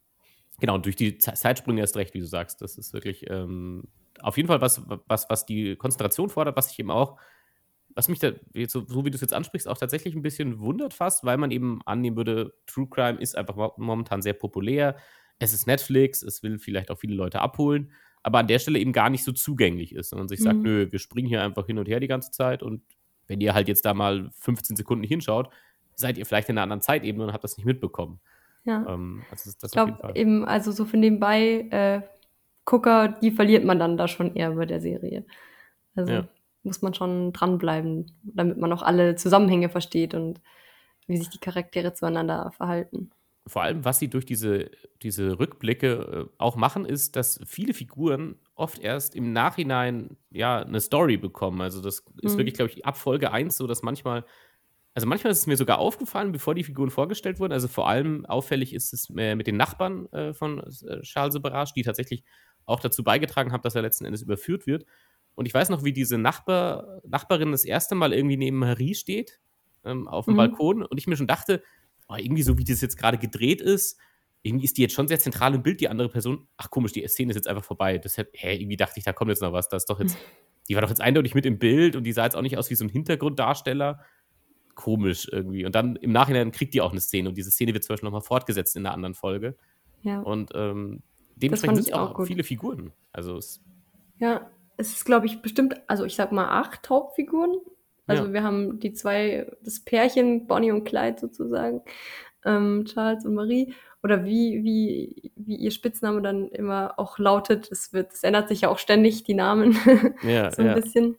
genau, 0.60 0.78
durch 0.78 0.96
die 0.96 1.18
Zeitsprünge 1.18 1.80
erst 1.80 1.96
recht, 1.96 2.14
wie 2.14 2.20
du 2.20 2.26
sagst. 2.26 2.60
Das 2.60 2.76
ist 2.76 2.92
wirklich 2.92 3.28
ähm, 3.30 3.84
auf 4.20 4.36
jeden 4.36 4.46
Fall 4.46 4.60
was, 4.60 4.82
was, 5.06 5.28
was 5.28 5.46
die 5.46 5.76
Konzentration 5.76 6.28
fordert, 6.28 6.56
was 6.56 6.70
ich 6.70 6.78
eben 6.78 6.90
auch, 6.90 7.18
was 7.94 8.08
mich 8.08 8.18
da, 8.18 8.32
so, 8.68 8.84
so 8.86 9.04
wie 9.04 9.10
du 9.10 9.14
es 9.14 9.20
jetzt 9.20 9.32
ansprichst, 9.32 9.68
auch 9.68 9.78
tatsächlich 9.78 10.14
ein 10.14 10.22
bisschen 10.22 10.60
wundert 10.60 10.94
fast, 10.94 11.24
weil 11.24 11.38
man 11.38 11.50
eben 11.50 11.80
annehmen 11.86 12.16
würde, 12.16 12.54
True 12.66 12.88
Crime 12.88 13.20
ist 13.20 13.36
einfach 13.36 13.76
momentan 13.76 14.20
sehr 14.20 14.32
populär. 14.34 14.96
Es 15.38 15.52
ist 15.52 15.66
Netflix, 15.66 16.22
es 16.22 16.42
will 16.42 16.58
vielleicht 16.58 16.90
auch 16.90 16.98
viele 16.98 17.14
Leute 17.14 17.40
abholen, 17.40 17.92
aber 18.22 18.38
an 18.38 18.46
der 18.46 18.58
Stelle 18.58 18.78
eben 18.78 18.92
gar 18.92 19.10
nicht 19.10 19.24
so 19.24 19.32
zugänglich 19.32 19.94
ist, 19.94 20.10
sondern 20.10 20.28
sich 20.28 20.40
mhm. 20.40 20.44
sagt, 20.44 20.58
nö, 20.62 20.88
wir 20.90 20.98
springen 20.98 21.28
hier 21.28 21.42
einfach 21.42 21.66
hin 21.66 21.78
und 21.78 21.88
her 21.88 22.00
die 22.00 22.08
ganze 22.08 22.30
Zeit 22.30 22.62
und 22.62 22.82
wenn 23.26 23.40
ihr 23.40 23.54
halt 23.54 23.68
jetzt 23.68 23.84
da 23.84 23.94
mal 23.94 24.30
15 24.38 24.76
Sekunden 24.76 25.04
hinschaut, 25.04 25.48
seid 25.94 26.18
ihr 26.18 26.26
vielleicht 26.26 26.48
in 26.48 26.58
einer 26.58 26.64
anderen 26.64 26.82
Zeitebene 26.82 27.24
und 27.24 27.32
habt 27.32 27.44
das 27.44 27.56
nicht 27.56 27.66
mitbekommen. 27.66 28.20
Ja. 28.64 28.84
Ähm, 28.88 29.22
also 29.30 29.50
das 29.60 29.70
ich 29.70 29.72
glaube 29.72 30.12
eben, 30.14 30.44
also 30.44 30.72
so 30.72 30.84
für 30.84 30.96
nebenbei 30.96 31.68
äh, 31.70 32.02
Gucker, 32.64 33.08
die 33.08 33.30
verliert 33.30 33.64
man 33.64 33.78
dann 33.78 33.96
da 33.96 34.08
schon 34.08 34.34
eher 34.34 34.52
bei 34.52 34.66
der 34.66 34.80
Serie. 34.80 35.24
Also 35.94 36.12
ja. 36.12 36.28
muss 36.62 36.82
man 36.82 36.94
schon 36.94 37.32
dranbleiben, 37.32 38.06
damit 38.22 38.58
man 38.58 38.72
auch 38.72 38.82
alle 38.82 39.16
Zusammenhänge 39.16 39.68
versteht 39.68 40.14
und 40.14 40.40
wie 41.06 41.18
sich 41.18 41.28
die 41.28 41.38
Charaktere 41.38 41.92
zueinander 41.92 42.50
verhalten. 42.56 43.10
Vor 43.46 43.62
allem, 43.62 43.84
was 43.84 43.98
sie 43.98 44.08
durch 44.08 44.24
diese, 44.24 44.70
diese 45.02 45.38
Rückblicke 45.38 46.28
äh, 46.30 46.34
auch 46.38 46.56
machen, 46.56 46.86
ist, 46.86 47.14
dass 47.14 47.38
viele 47.44 47.74
Figuren 47.74 48.36
oft 48.54 48.78
erst 48.78 49.14
im 49.14 49.34
Nachhinein 49.34 50.16
ja 50.30 50.62
eine 50.62 50.80
Story 50.80 51.18
bekommen. 51.18 51.60
Also 51.60 51.82
das 51.82 52.02
ist 52.22 52.34
mhm. 52.34 52.38
wirklich, 52.38 52.54
glaube 52.54 52.70
ich, 52.70 52.86
ab 52.86 52.96
Folge 52.96 53.32
1 53.32 53.58
so, 53.58 53.66
dass 53.66 53.82
manchmal 53.82 54.24
also 54.94 55.08
manchmal 55.08 55.32
ist 55.32 55.40
es 55.40 55.46
mir 55.48 55.56
sogar 55.56 55.78
aufgefallen, 55.80 56.30
bevor 56.30 56.54
die 56.54 56.62
Figuren 56.62 56.90
vorgestellt 56.90 57.40
wurden. 57.40 57.52
Also 57.52 57.66
vor 57.66 57.88
allem 57.88 58.24
auffällig 58.26 58.72
ist 58.72 58.92
es 58.92 59.10
äh, 59.16 59.34
mit 59.34 59.48
den 59.48 59.56
Nachbarn 59.56 60.06
äh, 60.12 60.32
von 60.32 60.60
äh, 60.60 61.00
Charles 61.02 61.40
Barrage, 61.40 61.72
die 61.74 61.82
tatsächlich 61.82 62.22
auch 62.64 62.78
dazu 62.78 63.02
beigetragen 63.02 63.52
haben, 63.52 63.62
dass 63.62 63.74
er 63.74 63.82
letzten 63.82 64.04
Endes 64.04 64.22
überführt 64.22 64.66
wird. 64.66 64.86
Und 65.34 65.46
ich 65.46 65.54
weiß 65.54 65.68
noch, 65.68 65.82
wie 65.82 65.92
diese 65.92 66.16
Nachbar, 66.16 67.00
Nachbarin 67.04 67.50
das 67.50 67.64
erste 67.64 67.96
Mal 67.96 68.12
irgendwie 68.12 68.36
neben 68.36 68.56
Marie 68.56 68.94
steht, 68.94 69.40
ähm, 69.84 70.06
auf 70.06 70.26
dem 70.26 70.34
mhm. 70.34 70.38
Balkon. 70.38 70.82
Und 70.84 70.96
ich 70.96 71.08
mir 71.08 71.16
schon 71.16 71.26
dachte, 71.26 71.64
oh, 72.08 72.14
irgendwie 72.16 72.42
so 72.42 72.56
wie 72.56 72.64
das 72.64 72.80
jetzt 72.80 72.96
gerade 72.96 73.18
gedreht 73.18 73.60
ist, 73.60 73.98
irgendwie 74.42 74.66
ist 74.66 74.76
die 74.76 74.82
jetzt 74.82 74.94
schon 74.94 75.08
sehr 75.08 75.18
zentral 75.18 75.54
im 75.54 75.62
Bild, 75.62 75.80
die 75.80 75.88
andere 75.88 76.08
Person. 76.08 76.46
Ach 76.56 76.70
komisch, 76.70 76.92
die 76.92 77.06
Szene 77.08 77.30
ist 77.30 77.36
jetzt 77.36 77.48
einfach 77.48 77.64
vorbei. 77.64 77.98
Das 77.98 78.16
hä, 78.16 78.24
irgendwie 78.32 78.76
dachte 78.76 78.98
ich, 78.98 79.04
da 79.04 79.12
kommt 79.12 79.30
jetzt 79.30 79.42
noch 79.42 79.52
was. 79.52 79.68
Das 79.68 79.86
doch 79.86 79.98
jetzt, 79.98 80.16
die 80.68 80.74
war 80.74 80.82
doch 80.82 80.90
jetzt 80.90 81.00
eindeutig 81.00 81.34
mit 81.34 81.46
im 81.46 81.58
Bild 81.58 81.96
und 81.96 82.04
die 82.04 82.12
sah 82.12 82.24
jetzt 82.24 82.36
auch 82.36 82.42
nicht 82.42 82.58
aus 82.58 82.70
wie 82.70 82.74
so 82.76 82.84
ein 82.84 82.90
Hintergrunddarsteller 82.90 84.04
komisch 84.74 85.28
irgendwie. 85.30 85.64
Und 85.64 85.74
dann 85.74 85.96
im 85.96 86.12
Nachhinein 86.12 86.50
kriegt 86.52 86.74
die 86.74 86.80
auch 86.80 86.92
eine 86.92 87.00
Szene 87.00 87.28
und 87.28 87.36
diese 87.36 87.50
Szene 87.50 87.74
wird 87.74 87.84
zum 87.84 87.94
Beispiel 87.94 88.06
nochmal 88.06 88.22
fortgesetzt 88.22 88.76
in 88.76 88.86
einer 88.86 88.94
anderen 88.94 89.14
Folge. 89.14 89.56
Ja. 90.02 90.20
Und 90.20 90.52
ähm, 90.54 91.02
dementsprechend 91.36 91.76
sind 91.76 91.88
es 91.88 91.92
auch, 91.92 92.18
auch 92.18 92.26
viele 92.26 92.44
Figuren. 92.44 92.92
Also 93.12 93.36
es 93.36 93.60
ja, 94.18 94.50
es 94.76 94.92
ist, 94.92 95.04
glaube 95.04 95.26
ich, 95.26 95.42
bestimmt, 95.42 95.80
also 95.86 96.04
ich 96.04 96.14
sag 96.14 96.32
mal 96.32 96.48
acht 96.48 96.88
Hauptfiguren. 96.88 97.56
Also 98.06 98.24
ja. 98.24 98.32
wir 98.32 98.42
haben 98.42 98.80
die 98.80 98.92
zwei, 98.92 99.50
das 99.62 99.80
Pärchen, 99.80 100.46
Bonnie 100.46 100.72
und 100.72 100.84
Clyde 100.84 101.18
sozusagen, 101.18 101.82
ähm, 102.44 102.84
Charles 102.84 103.24
und 103.24 103.34
Marie. 103.34 103.74
Oder 104.02 104.24
wie, 104.24 104.62
wie, 104.62 105.32
wie 105.36 105.56
ihr 105.56 105.70
Spitzname 105.70 106.20
dann 106.20 106.48
immer 106.48 106.98
auch 106.98 107.18
lautet. 107.18 107.72
Es 107.72 107.94
wird, 107.94 108.12
es 108.12 108.22
ändert 108.22 108.48
sich 108.48 108.62
ja 108.62 108.68
auch 108.68 108.78
ständig, 108.78 109.24
die 109.24 109.34
Namen. 109.34 109.76
Ja, 110.22 110.50
so 110.50 110.60
ein 110.60 110.68
ja. 110.68 110.74
bisschen. 110.74 111.16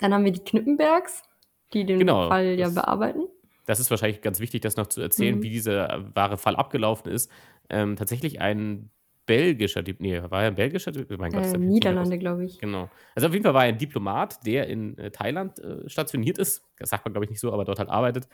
Dann 0.00 0.12
haben 0.12 0.24
wir 0.24 0.32
die 0.32 0.42
Knippenbergs 0.42 1.22
die 1.72 1.84
den 1.84 1.98
genau, 1.98 2.28
Fall 2.28 2.58
ja 2.58 2.68
bearbeiten. 2.68 3.26
Das 3.66 3.80
ist 3.80 3.90
wahrscheinlich 3.90 4.22
ganz 4.22 4.40
wichtig, 4.40 4.62
das 4.62 4.76
noch 4.76 4.86
zu 4.86 5.00
erzählen, 5.00 5.36
mhm. 5.36 5.42
wie 5.42 5.50
dieser 5.50 6.04
wahre 6.14 6.38
Fall 6.38 6.56
abgelaufen 6.56 7.12
ist. 7.12 7.30
Ähm, 7.68 7.96
tatsächlich 7.96 8.40
ein 8.40 8.90
belgischer, 9.26 9.84
nee, 9.98 10.22
war 10.30 10.42
er 10.42 10.48
ein 10.48 10.54
belgischer? 10.54 10.90
Mein 11.18 11.30
Gott, 11.30 11.44
äh, 11.44 11.58
Niederlande, 11.58 12.18
glaube 12.18 12.46
ich. 12.46 12.58
Genau. 12.58 12.88
Also 13.14 13.28
auf 13.28 13.34
jeden 13.34 13.44
Fall 13.44 13.52
war 13.52 13.66
er 13.66 13.68
ein 13.68 13.78
Diplomat, 13.78 14.44
der 14.46 14.68
in 14.68 14.96
äh, 14.96 15.10
Thailand 15.10 15.58
äh, 15.58 15.86
stationiert 15.88 16.38
ist. 16.38 16.64
Das 16.78 16.88
sagt 16.88 17.04
man, 17.04 17.12
glaube 17.12 17.26
ich, 17.26 17.30
nicht 17.30 17.40
so, 17.40 17.52
aber 17.52 17.66
dort 17.66 17.78
halt 17.78 17.90
arbeitet. 17.90 18.26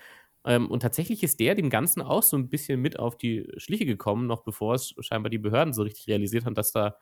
Ähm, 0.45 0.71
und 0.71 0.81
tatsächlich 0.81 1.25
ist 1.25 1.41
der 1.41 1.57
dem 1.57 1.69
Ganzen 1.69 2.01
auch 2.01 2.23
so 2.23 2.37
ein 2.37 2.49
bisschen 2.49 2.81
mit 2.81 2.99
auf 2.99 3.17
die 3.17 3.51
Schliche 3.57 3.87
gekommen, 3.87 4.29
noch 4.29 4.45
bevor 4.45 4.75
es 4.75 4.95
scheinbar 5.01 5.31
die 5.31 5.39
Behörden 5.39 5.75
so 5.75 5.83
richtig 5.83 6.07
realisiert 6.07 6.45
haben, 6.45 6.55
dass 6.55 6.71
da 6.71 6.97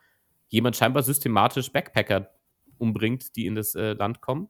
jemand 0.48 0.74
scheinbar 0.74 1.02
systematisch 1.02 1.70
Backpacker 1.70 2.30
umbringt, 2.78 3.36
die 3.36 3.46
in 3.46 3.54
das 3.54 3.74
äh, 3.74 3.92
Land 3.92 4.22
kommen. 4.22 4.48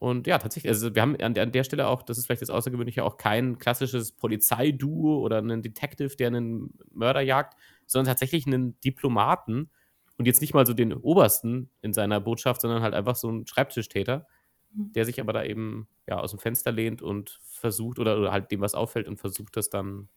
Und 0.00 0.26
ja, 0.26 0.38
tatsächlich, 0.38 0.70
also 0.70 0.94
wir 0.94 1.02
haben 1.02 1.14
an 1.20 1.34
der, 1.34 1.42
an 1.42 1.52
der 1.52 1.62
Stelle 1.62 1.86
auch, 1.86 2.02
das 2.02 2.16
ist 2.16 2.24
vielleicht 2.24 2.40
das 2.40 2.48
Außergewöhnliche, 2.48 3.04
auch 3.04 3.18
kein 3.18 3.58
klassisches 3.58 4.12
Polizeiduo 4.12 5.18
oder 5.18 5.36
einen 5.36 5.60
Detective, 5.60 6.16
der 6.16 6.28
einen 6.28 6.72
Mörder 6.90 7.20
jagt, 7.20 7.54
sondern 7.84 8.10
tatsächlich 8.10 8.46
einen 8.46 8.80
Diplomaten 8.80 9.68
und 10.16 10.24
jetzt 10.24 10.40
nicht 10.40 10.54
mal 10.54 10.64
so 10.64 10.72
den 10.72 10.94
Obersten 10.94 11.68
in 11.82 11.92
seiner 11.92 12.18
Botschaft, 12.18 12.62
sondern 12.62 12.80
halt 12.80 12.94
einfach 12.94 13.14
so 13.14 13.28
einen 13.28 13.46
Schreibtischtäter, 13.46 14.26
mhm. 14.72 14.90
der 14.94 15.04
sich 15.04 15.20
aber 15.20 15.34
da 15.34 15.44
eben 15.44 15.86
ja 16.08 16.18
aus 16.18 16.30
dem 16.30 16.40
Fenster 16.40 16.72
lehnt 16.72 17.02
und 17.02 17.38
versucht 17.42 17.98
oder, 17.98 18.18
oder 18.18 18.32
halt 18.32 18.50
dem 18.50 18.62
was 18.62 18.74
auffällt 18.74 19.06
und 19.06 19.18
versucht 19.18 19.54
das 19.54 19.68
dann 19.68 20.08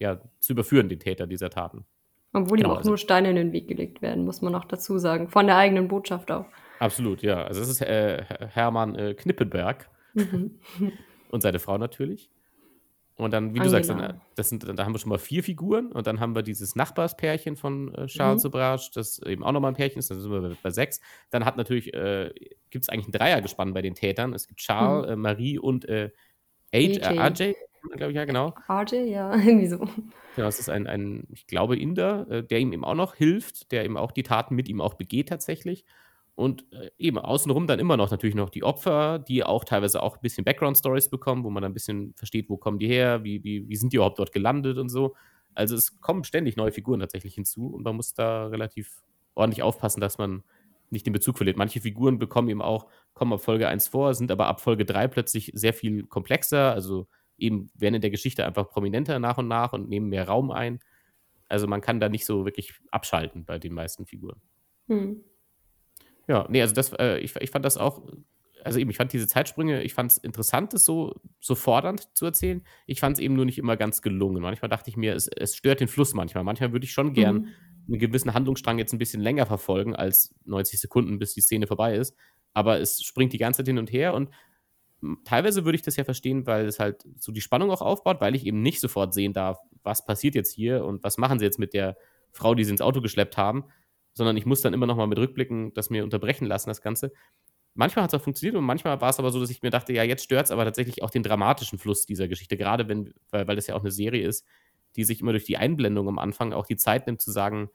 ja 0.00 0.20
zu 0.40 0.52
überführen, 0.52 0.88
den 0.88 0.98
Täter 0.98 1.28
dieser 1.28 1.50
Taten. 1.50 1.84
Obwohl 2.32 2.56
genau, 2.56 2.70
ihm 2.70 2.72
auch 2.72 2.78
also, 2.78 2.90
nur 2.90 2.98
Steine 2.98 3.30
in 3.30 3.36
den 3.36 3.52
Weg 3.52 3.68
gelegt 3.68 4.02
werden, 4.02 4.24
muss 4.24 4.42
man 4.42 4.56
auch 4.56 4.64
dazu 4.64 4.98
sagen. 4.98 5.28
Von 5.28 5.46
der 5.46 5.56
eigenen 5.56 5.86
Botschaft 5.86 6.32
auch. 6.32 6.46
Absolut, 6.78 7.22
ja. 7.22 7.42
Also 7.44 7.60
es 7.62 7.68
ist 7.68 7.80
äh, 7.80 8.24
Hermann 8.52 8.94
äh, 8.94 9.14
Knippenberg 9.14 9.88
mhm. 10.14 10.58
und 11.30 11.40
seine 11.40 11.58
Frau 11.58 11.78
natürlich. 11.78 12.30
Und 13.16 13.32
dann, 13.32 13.52
wie 13.52 13.58
du 13.58 13.64
Angela. 13.64 13.82
sagst, 13.82 13.90
dann, 13.90 14.20
das 14.36 14.48
sind, 14.48 14.78
da 14.78 14.84
haben 14.84 14.94
wir 14.94 15.00
schon 15.00 15.08
mal 15.08 15.18
vier 15.18 15.42
Figuren 15.42 15.90
und 15.90 16.06
dann 16.06 16.20
haben 16.20 16.36
wir 16.36 16.42
dieses 16.42 16.76
Nachbarspärchen 16.76 17.56
von 17.56 17.92
äh, 17.94 18.06
Charles 18.06 18.42
mhm. 18.42 18.44
Sobrage, 18.44 18.90
das 18.94 19.18
eben 19.20 19.42
auch 19.42 19.50
nochmal 19.50 19.72
ein 19.72 19.74
Pärchen 19.74 19.98
ist, 19.98 20.10
dann 20.10 20.20
sind 20.20 20.30
wir 20.30 20.56
bei 20.62 20.70
sechs. 20.70 21.00
Dann 21.30 21.44
hat 21.44 21.56
natürlich, 21.56 21.92
äh, 21.94 22.32
gibt 22.70 22.84
es 22.84 22.88
eigentlich 22.88 23.08
ein 23.08 23.12
Dreiergespann 23.12 23.74
bei 23.74 23.82
den 23.82 23.96
Tätern. 23.96 24.34
Es 24.34 24.46
gibt 24.46 24.60
Charles, 24.60 25.06
mhm. 25.06 25.12
äh, 25.12 25.16
Marie 25.16 25.58
und 25.58 25.84
äh, 25.86 26.10
AJ, 26.72 27.02
AJ 27.02 27.54
glaube 27.96 28.12
ich, 28.12 28.16
ja, 28.16 28.24
genau. 28.24 28.54
AJ, 28.66 29.10
ja, 29.10 29.34
irgendwie 29.34 29.68
so. 29.68 29.78
Genau, 30.36 30.48
es 30.48 30.58
ist 30.58 30.68
ein, 30.68 30.86
ein 30.86 31.26
ich 31.32 31.46
glaube, 31.46 31.76
Inder, 31.76 32.26
äh, 32.30 32.42
der 32.42 32.58
ihm 32.58 32.72
eben 32.72 32.84
auch 32.84 32.94
noch 32.94 33.14
hilft, 33.14 33.72
der 33.72 33.84
eben 33.84 33.96
auch 33.96 34.12
die 34.12 34.22
Taten 34.22 34.54
mit 34.54 34.68
ihm 34.68 34.80
auch 34.80 34.94
begeht 34.94 35.28
tatsächlich. 35.28 35.84
Und 36.38 36.72
äh, 36.72 36.92
eben 36.98 37.18
außenrum 37.18 37.66
dann 37.66 37.80
immer 37.80 37.96
noch 37.96 38.12
natürlich 38.12 38.36
noch 38.36 38.48
die 38.48 38.62
Opfer, 38.62 39.18
die 39.18 39.42
auch 39.42 39.64
teilweise 39.64 40.00
auch 40.00 40.14
ein 40.14 40.20
bisschen 40.22 40.44
Background-Stories 40.44 41.10
bekommen, 41.10 41.42
wo 41.42 41.50
man 41.50 41.64
dann 41.64 41.72
ein 41.72 41.74
bisschen 41.74 42.14
versteht, 42.14 42.48
wo 42.48 42.56
kommen 42.56 42.78
die 42.78 42.86
her, 42.86 43.24
wie, 43.24 43.42
wie, 43.42 43.68
wie 43.68 43.74
sind 43.74 43.92
die 43.92 43.96
überhaupt 43.96 44.20
dort 44.20 44.30
gelandet 44.30 44.78
und 44.78 44.88
so. 44.88 45.16
Also 45.56 45.74
es 45.74 46.00
kommen 46.00 46.22
ständig 46.22 46.56
neue 46.56 46.70
Figuren 46.70 47.00
tatsächlich 47.00 47.34
hinzu 47.34 47.66
und 47.66 47.82
man 47.82 47.96
muss 47.96 48.14
da 48.14 48.46
relativ 48.46 49.02
ordentlich 49.34 49.64
aufpassen, 49.64 50.00
dass 50.00 50.18
man 50.18 50.44
nicht 50.90 51.06
den 51.06 51.12
Bezug 51.12 51.38
verliert. 51.38 51.56
Manche 51.56 51.80
Figuren 51.80 52.20
bekommen 52.20 52.48
eben 52.50 52.62
auch, 52.62 52.86
kommen 53.14 53.32
ab 53.32 53.40
Folge 53.40 53.66
1 53.66 53.88
vor, 53.88 54.14
sind 54.14 54.30
aber 54.30 54.46
ab 54.46 54.60
Folge 54.60 54.84
3 54.84 55.08
plötzlich 55.08 55.50
sehr 55.54 55.72
viel 55.74 56.04
komplexer, 56.04 56.72
also 56.72 57.08
eben 57.36 57.72
werden 57.74 57.96
in 57.96 58.00
der 58.00 58.10
Geschichte 58.10 58.46
einfach 58.46 58.68
prominenter 58.68 59.18
nach 59.18 59.38
und 59.38 59.48
nach 59.48 59.72
und 59.72 59.88
nehmen 59.88 60.08
mehr 60.08 60.28
Raum 60.28 60.52
ein. 60.52 60.78
Also 61.48 61.66
man 61.66 61.80
kann 61.80 61.98
da 61.98 62.08
nicht 62.08 62.26
so 62.26 62.44
wirklich 62.44 62.74
abschalten 62.92 63.44
bei 63.44 63.58
den 63.58 63.72
meisten 63.72 64.06
Figuren. 64.06 64.40
Hm. 64.86 65.24
Ja, 66.28 66.46
nee, 66.48 66.60
also 66.60 66.74
das, 66.74 66.92
äh, 66.92 67.18
ich, 67.18 67.34
ich 67.36 67.50
fand 67.50 67.64
das 67.64 67.78
auch, 67.78 68.06
also 68.64 68.78
eben, 68.78 68.90
ich 68.90 68.96
fand 68.96 69.12
diese 69.12 69.26
Zeitsprünge, 69.26 69.82
ich 69.82 69.94
fand 69.94 70.12
es 70.12 70.18
interessant, 70.18 70.74
das 70.74 70.84
so, 70.84 71.14
so 71.40 71.54
fordernd 71.54 72.14
zu 72.16 72.26
erzählen. 72.26 72.62
Ich 72.86 73.00
fand 73.00 73.16
es 73.16 73.22
eben 73.22 73.34
nur 73.34 73.46
nicht 73.46 73.58
immer 73.58 73.76
ganz 73.76 74.02
gelungen. 74.02 74.42
Manchmal 74.42 74.68
dachte 74.68 74.90
ich 74.90 74.96
mir, 74.96 75.14
es, 75.14 75.28
es 75.28 75.56
stört 75.56 75.80
den 75.80 75.88
Fluss 75.88 76.14
manchmal. 76.14 76.44
Manchmal 76.44 76.72
würde 76.72 76.84
ich 76.84 76.92
schon 76.92 77.14
gern 77.14 77.36
mhm. 77.36 77.48
einen 77.88 77.98
gewissen 77.98 78.34
Handlungsstrang 78.34 78.78
jetzt 78.78 78.92
ein 78.92 78.98
bisschen 78.98 79.22
länger 79.22 79.46
verfolgen 79.46 79.96
als 79.96 80.34
90 80.44 80.80
Sekunden, 80.80 81.18
bis 81.18 81.34
die 81.34 81.40
Szene 81.40 81.66
vorbei 81.66 81.96
ist. 81.96 82.14
Aber 82.52 82.78
es 82.78 83.02
springt 83.02 83.32
die 83.32 83.38
ganze 83.38 83.58
Zeit 83.58 83.68
hin 83.68 83.78
und 83.78 83.92
her 83.92 84.14
und 84.14 84.30
teilweise 85.24 85.64
würde 85.64 85.76
ich 85.76 85.82
das 85.82 85.96
ja 85.96 86.04
verstehen, 86.04 86.46
weil 86.46 86.66
es 86.66 86.80
halt 86.80 87.06
so 87.18 87.32
die 87.32 87.40
Spannung 87.40 87.70
auch 87.70 87.82
aufbaut, 87.82 88.20
weil 88.20 88.34
ich 88.34 88.44
eben 88.44 88.62
nicht 88.62 88.80
sofort 88.80 89.14
sehen 89.14 89.32
darf, 89.32 89.58
was 89.82 90.04
passiert 90.04 90.34
jetzt 90.34 90.52
hier 90.52 90.84
und 90.84 91.02
was 91.04 91.18
machen 91.18 91.38
sie 91.38 91.44
jetzt 91.44 91.58
mit 91.58 91.72
der 91.72 91.96
Frau, 92.32 92.54
die 92.54 92.64
sie 92.64 92.72
ins 92.72 92.80
Auto 92.80 93.00
geschleppt 93.00 93.36
haben, 93.36 93.64
sondern 94.18 94.36
ich 94.36 94.44
muss 94.44 94.60
dann 94.60 94.74
immer 94.74 94.86
noch 94.86 94.96
mal 94.96 95.06
mit 95.06 95.16
Rückblicken 95.16 95.72
das 95.74 95.90
mir 95.90 96.02
unterbrechen 96.02 96.44
lassen, 96.44 96.68
das 96.68 96.82
Ganze. 96.82 97.12
Manchmal 97.74 98.02
hat 98.02 98.12
es 98.12 98.18
auch 98.18 98.24
funktioniert 98.24 98.56
und 98.56 98.64
manchmal 98.64 99.00
war 99.00 99.10
es 99.10 99.20
aber 99.20 99.30
so, 99.30 99.38
dass 99.38 99.48
ich 99.48 99.62
mir 99.62 99.70
dachte, 99.70 99.92
ja, 99.92 100.02
jetzt 100.02 100.24
stört 100.24 100.46
es 100.46 100.50
aber 100.50 100.64
tatsächlich 100.64 101.04
auch 101.04 101.10
den 101.10 101.22
dramatischen 101.22 101.78
Fluss 101.78 102.04
dieser 102.04 102.26
Geschichte, 102.26 102.56
gerade 102.56 102.88
wenn, 102.88 103.14
weil, 103.30 103.46
weil 103.46 103.54
das 103.54 103.68
ja 103.68 103.76
auch 103.76 103.80
eine 103.80 103.92
Serie 103.92 104.26
ist, 104.26 104.44
die 104.96 105.04
sich 105.04 105.20
immer 105.20 105.30
durch 105.30 105.44
die 105.44 105.56
Einblendung 105.56 106.08
am 106.08 106.18
Anfang 106.18 106.52
auch 106.52 106.66
die 106.66 106.76
Zeit 106.76 107.06
nimmt 107.06 107.20
zu 107.20 107.30
sagen, 107.30 107.70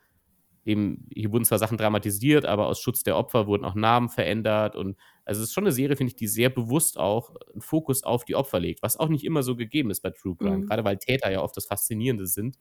eben, 0.66 1.08
hier 1.14 1.32
wurden 1.32 1.46
zwar 1.46 1.60
Sachen 1.60 1.78
dramatisiert, 1.78 2.44
aber 2.46 2.68
aus 2.68 2.82
Schutz 2.82 3.04
der 3.04 3.16
Opfer 3.16 3.48
wurden 3.48 3.64
auch 3.64 3.76
Namen 3.76 4.10
verändert 4.10 4.76
und 4.76 4.98
also 5.24 5.42
es 5.42 5.48
ist 5.48 5.54
schon 5.54 5.64
eine 5.64 5.72
Serie, 5.72 5.96
finde 5.96 6.12
ich, 6.12 6.18
die 6.18 6.28
sehr 6.28 6.50
bewusst 6.50 7.00
auch 7.00 7.38
einen 7.54 7.62
Fokus 7.62 8.04
auf 8.04 8.26
die 8.26 8.36
Opfer 8.36 8.60
legt, 8.60 8.84
was 8.84 8.98
auch 8.98 9.08
nicht 9.08 9.24
immer 9.24 9.44
so 9.44 9.56
gegeben 9.56 9.90
ist 9.90 10.02
bei 10.02 10.10
True 10.10 10.36
Crime, 10.36 10.58
mhm. 10.58 10.68
gerade 10.68 10.84
weil 10.84 10.98
Täter 10.98 11.32
ja 11.32 11.42
oft 11.42 11.56
das 11.56 11.68
Faszinierende 11.68 12.28
sind 12.28 12.58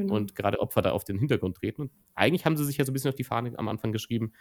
genau. 0.00 0.14
und 0.14 0.34
gerade 0.34 0.60
Opfer 0.60 0.82
da 0.82 0.92
auf 0.92 1.04
den 1.04 1.18
Hintergrund 1.18 1.56
treten. 1.56 1.82
Und 1.82 1.92
eigentlich 2.14 2.44
haben 2.44 2.56
sie 2.56 2.64
sich 2.64 2.76
ja 2.76 2.84
so 2.84 2.90
ein 2.90 2.94
bisschen 2.94 3.10
auf 3.10 3.14
die 3.14 3.24
Fahne 3.24 3.58
am 3.58 3.68
Anfang 3.68 3.92
geschrieben, 3.92 4.32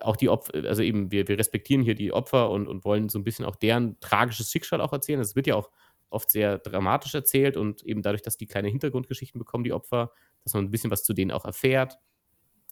auch 0.00 0.16
die 0.16 0.28
Opfer, 0.28 0.54
also 0.66 0.82
eben, 0.82 1.10
wir, 1.10 1.28
wir 1.28 1.38
respektieren 1.38 1.82
hier 1.82 1.94
die 1.94 2.12
Opfer 2.12 2.50
und, 2.50 2.66
und 2.66 2.84
wollen 2.84 3.08
so 3.08 3.18
ein 3.18 3.24
bisschen 3.24 3.44
auch 3.44 3.56
deren 3.56 3.98
tragisches 4.00 4.50
Schicksal 4.50 4.80
auch 4.80 4.92
erzählen. 4.92 5.20
Es 5.20 5.36
wird 5.36 5.46
ja 5.46 5.54
auch 5.54 5.70
oft 6.10 6.30
sehr 6.30 6.58
dramatisch 6.58 7.14
erzählt 7.14 7.56
und 7.56 7.82
eben 7.84 8.02
dadurch, 8.02 8.22
dass 8.22 8.36
die 8.36 8.46
kleine 8.46 8.68
Hintergrundgeschichten 8.68 9.38
bekommen, 9.38 9.64
die 9.64 9.72
Opfer, 9.72 10.12
dass 10.44 10.54
man 10.54 10.64
ein 10.64 10.70
bisschen 10.70 10.90
was 10.90 11.04
zu 11.04 11.12
denen 11.12 11.30
auch 11.30 11.44
erfährt. 11.44 11.98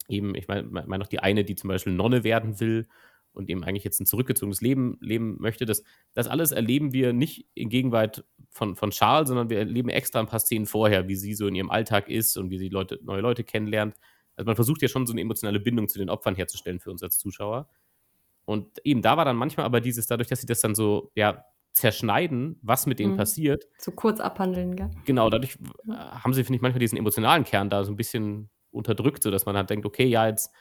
Eben, 0.08 0.34
ich 0.34 0.48
meine 0.48 0.64
mein 0.64 1.00
noch 1.00 1.08
die 1.08 1.20
eine, 1.20 1.44
die 1.44 1.56
zum 1.56 1.68
Beispiel 1.68 1.92
Nonne 1.92 2.24
werden 2.24 2.60
will 2.60 2.88
und 3.36 3.50
eben 3.50 3.62
eigentlich 3.64 3.84
jetzt 3.84 4.00
ein 4.00 4.06
zurückgezogenes 4.06 4.60
Leben 4.60 4.96
leben 5.00 5.36
möchte. 5.38 5.66
Das, 5.66 5.82
das 6.14 6.26
alles 6.26 6.52
erleben 6.52 6.92
wir 6.92 7.12
nicht 7.12 7.46
in 7.54 7.68
Gegenwart 7.68 8.24
von, 8.50 8.76
von 8.76 8.90
Charles, 8.90 9.28
sondern 9.28 9.50
wir 9.50 9.58
erleben 9.58 9.90
extra 9.90 10.20
ein 10.20 10.26
paar 10.26 10.40
Szenen 10.40 10.66
vorher, 10.66 11.06
wie 11.06 11.16
sie 11.16 11.34
so 11.34 11.46
in 11.46 11.54
ihrem 11.54 11.70
Alltag 11.70 12.08
ist 12.08 12.36
und 12.38 12.50
wie 12.50 12.58
sie 12.58 12.68
Leute, 12.68 12.98
neue 13.02 13.20
Leute 13.20 13.44
kennenlernt. 13.44 13.94
Also 14.36 14.46
man 14.46 14.56
versucht 14.56 14.82
ja 14.82 14.88
schon 14.88 15.06
so 15.06 15.12
eine 15.12 15.20
emotionale 15.20 15.60
Bindung 15.60 15.88
zu 15.88 15.98
den 15.98 16.10
Opfern 16.10 16.34
herzustellen 16.34 16.80
für 16.80 16.90
uns 16.90 17.02
als 17.02 17.18
Zuschauer. 17.18 17.68
Und 18.46 18.78
eben 18.84 19.02
da 19.02 19.16
war 19.16 19.24
dann 19.24 19.36
manchmal 19.36 19.66
aber 19.66 19.80
dieses, 19.80 20.06
dadurch, 20.06 20.28
dass 20.28 20.40
sie 20.40 20.46
das 20.46 20.60
dann 20.60 20.74
so, 20.74 21.10
ja, 21.14 21.44
zerschneiden, 21.72 22.58
was 22.62 22.86
mit 22.86 22.98
denen 22.98 23.12
mhm. 23.12 23.16
passiert. 23.18 23.66
So 23.76 23.92
kurz 23.92 24.18
abhandeln, 24.18 24.76
gell? 24.76 24.90
Genau, 25.04 25.28
dadurch 25.28 25.58
äh, 25.86 25.92
haben 25.92 26.32
sie, 26.32 26.42
finde 26.42 26.56
ich, 26.56 26.62
manchmal 26.62 26.80
diesen 26.80 26.96
emotionalen 26.96 27.44
Kern 27.44 27.68
da 27.68 27.84
so 27.84 27.92
ein 27.92 27.96
bisschen 27.96 28.48
unterdrückt, 28.70 29.22
sodass 29.22 29.44
man 29.44 29.56
halt 29.56 29.68
denkt, 29.68 29.84
okay, 29.84 30.06
ja, 30.06 30.26
jetzt, 30.26 30.54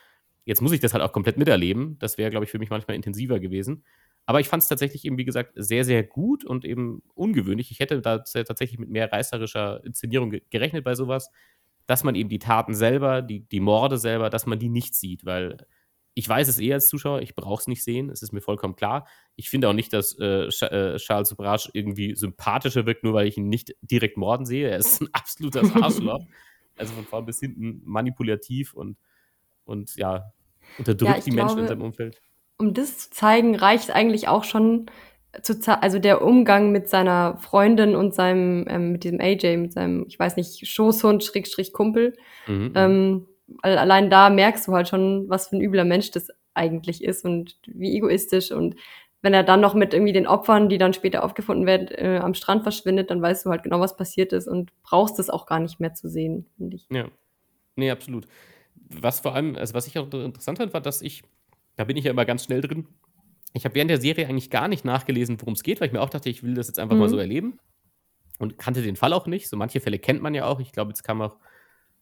jetzt 0.46 0.62
muss 0.62 0.72
ich 0.72 0.80
das 0.80 0.94
halt 0.94 1.04
auch 1.04 1.12
komplett 1.12 1.38
miterleben. 1.38 1.98
Das 2.00 2.18
wäre, 2.18 2.32
glaube 2.32 2.46
ich, 2.46 2.52
für 2.52 2.60
mich 2.60 2.70
manchmal 2.70 2.96
intensiver 2.96 3.40
gewesen. 3.40 3.84
Aber 4.26 4.40
ich 4.40 4.48
fand 4.48 4.64
es 4.64 4.70
tatsächlich 4.70 5.06
eben, 5.06 5.18
wie 5.18 5.26
gesagt, 5.26 5.52
sehr, 5.56 5.84
sehr 5.84 6.04
gut 6.04 6.46
und 6.46 6.66
eben 6.66 7.04
ungewöhnlich. 7.14 7.70
Ich 7.72 7.80
hätte 7.80 8.02
da 8.02 8.20
tatsächlich 8.20 8.80
mit 8.80 8.90
mehr 8.90 9.12
reißerischer 9.12 9.84
Inszenierung 9.84 10.34
gerechnet 10.50 10.84
bei 10.84 10.96
sowas, 10.96 11.30
dass 11.86 12.04
man 12.04 12.16
eben 12.16 12.30
die 12.30 12.40
Taten 12.40 12.74
selber, 12.74 13.22
die, 13.22 13.42
die 13.42 13.60
Morde 13.60 13.98
selber, 13.98 14.30
dass 14.30 14.48
man 14.48 14.58
die 14.58 14.70
nicht 14.70 14.96
sieht, 14.96 15.26
weil 15.26 15.58
ich 16.16 16.28
weiß 16.28 16.48
es 16.48 16.60
eh 16.60 16.74
als 16.74 16.88
Zuschauer, 16.88 17.22
ich 17.22 17.36
brauche 17.36 17.60
es 17.60 17.68
nicht 17.68 17.84
sehen, 17.84 18.10
es 18.10 18.22
ist 18.24 18.32
mir 18.32 18.42
vollkommen 18.42 18.76
klar. 18.76 19.06
Ich 19.36 19.50
finde 19.50 19.68
auch 19.68 19.74
nicht, 19.74 19.92
dass 19.92 20.18
äh, 20.18 20.46
äh 20.46 20.98
Charles 20.98 21.30
Sobrage 21.30 21.70
irgendwie 21.74 22.16
sympathischer 22.16 22.86
wirkt, 22.86 23.04
nur 23.04 23.14
weil 23.14 23.28
ich 23.28 23.38
ihn 23.38 23.50
nicht 23.50 23.76
direkt 23.82 24.16
morden 24.16 24.46
sehe. 24.46 24.70
Er 24.70 24.78
ist 24.78 25.02
ein 25.02 25.10
absoluter 25.12 25.62
Arschloch. 25.84 26.26
also 26.78 26.94
von 26.94 27.04
vorn 27.04 27.26
bis 27.26 27.42
hinten 27.42 27.82
manipulativ 27.84 28.74
und, 28.74 28.98
und 29.66 29.96
ja, 29.96 30.32
unterdrückt 30.78 31.18
ja, 31.18 31.24
die 31.24 31.30
glaube, 31.32 31.48
Menschen 31.48 31.60
in 31.60 31.68
seinem 31.68 31.82
Umfeld. 31.82 32.22
Um 32.58 32.74
das 32.74 32.98
zu 32.98 33.10
zeigen, 33.12 33.56
reicht 33.56 33.92
eigentlich 33.92 34.28
auch 34.28 34.44
schon, 34.44 34.86
zu 35.42 35.60
also 35.82 36.00
der 36.00 36.22
Umgang 36.22 36.72
mit 36.72 36.88
seiner 36.88 37.38
Freundin 37.38 37.96
und 37.96 38.16
seinem, 38.16 38.66
ähm, 38.70 38.94
mit 38.94 39.04
diesem 39.04 39.20
AJ, 39.20 39.58
mit 39.58 39.74
seinem, 39.74 40.06
ich 40.08 40.18
weiß 40.18 40.38
nicht, 40.38 40.68
Schoßhund, 40.68 41.24
Schrägstrich 41.24 41.74
Kumpel. 41.74 42.14
Mhm, 42.48 42.56
mhm. 42.56 42.72
ähm, 42.76 43.28
weil 43.62 43.78
allein 43.78 44.10
da 44.10 44.30
merkst 44.30 44.68
du 44.68 44.74
halt 44.74 44.88
schon, 44.88 45.30
was 45.30 45.50
für 45.50 45.58
ein 45.58 45.62
übler 45.62 45.86
Mensch 45.86 46.12
das 46.12 46.30
eigentlich 46.54 47.04
ist 47.04 47.26
und 47.26 47.58
wie 47.68 47.96
egoistisch 47.96 48.52
und 48.52 48.76
wenn 49.22 49.34
er 49.34 49.44
dann 49.44 49.60
noch 49.60 49.74
mit 49.74 49.94
irgendwie 49.94 50.14
den 50.14 50.28
Opfern, 50.28 50.70
die 50.70 50.78
dann 50.78 50.94
später 50.94 51.24
aufgefunden 51.24 51.66
werden, 51.66 51.88
äh, 51.90 52.20
am 52.22 52.36
Strand 52.36 52.62
verschwindet, 52.62 53.10
dann 53.10 53.24
weißt 53.24 53.46
du 53.46 53.50
halt 53.50 53.64
genau, 53.64 53.80
was 53.80 53.98
passiert 53.98 54.32
ist 54.34 54.48
und 54.48 54.72
brauchst 54.84 55.18
es 55.18 55.32
auch 55.32 55.48
gar 55.48 55.60
nicht 55.60 55.80
mehr 55.80 55.96
zu 55.96 56.08
sehen, 56.08 56.46
finde 56.58 56.76
ich. 56.78 56.88
Ja. 56.92 57.08
Nee, 57.76 57.90
absolut. 57.90 58.28
Was 58.90 59.20
vor 59.20 59.36
allem, 59.36 59.56
also 59.56 59.74
was 59.74 59.88
ich 59.88 59.98
auch 59.98 60.12
interessant 60.14 60.58
fand, 60.60 60.74
war, 60.74 60.82
dass 60.82 61.02
ich, 61.02 61.24
da 61.76 61.84
bin 61.84 61.98
ich 61.98 62.06
ja 62.06 62.12
immer 62.12 62.26
ganz 62.26 62.44
schnell 62.44 62.62
drin. 62.62 62.88
Ich 63.54 63.66
habe 63.66 63.76
während 63.76 63.90
der 63.90 64.02
Serie 64.02 64.28
eigentlich 64.28 64.50
gar 64.50 64.68
nicht 64.68 64.86
nachgelesen, 64.86 65.40
worum 65.40 65.54
es 65.54 65.64
geht, 65.64 65.80
weil 65.80 65.88
ich 65.88 65.94
mir 65.94 66.02
auch 66.02 66.10
dachte, 66.10 66.30
ich 66.30 66.44
will 66.44 66.54
das 66.54 66.68
jetzt 66.68 66.80
einfach 66.80 66.96
mhm. 66.96 67.02
mal 67.02 67.10
so 67.10 67.18
erleben. 67.18 67.60
Und 68.38 68.58
kannte 68.58 68.82
den 68.82 68.98
Fall 68.98 69.14
auch 69.14 69.28
nicht. 69.28 69.48
So 69.48 69.56
manche 69.56 69.80
Fälle 69.80 69.98
kennt 69.98 70.22
man 70.22 70.36
ja 70.36 70.46
auch. 70.46 70.60
Ich 70.60 70.74
glaube, 70.74 70.90
jetzt 70.90 71.04
kam 71.04 71.22
auch 71.22 71.38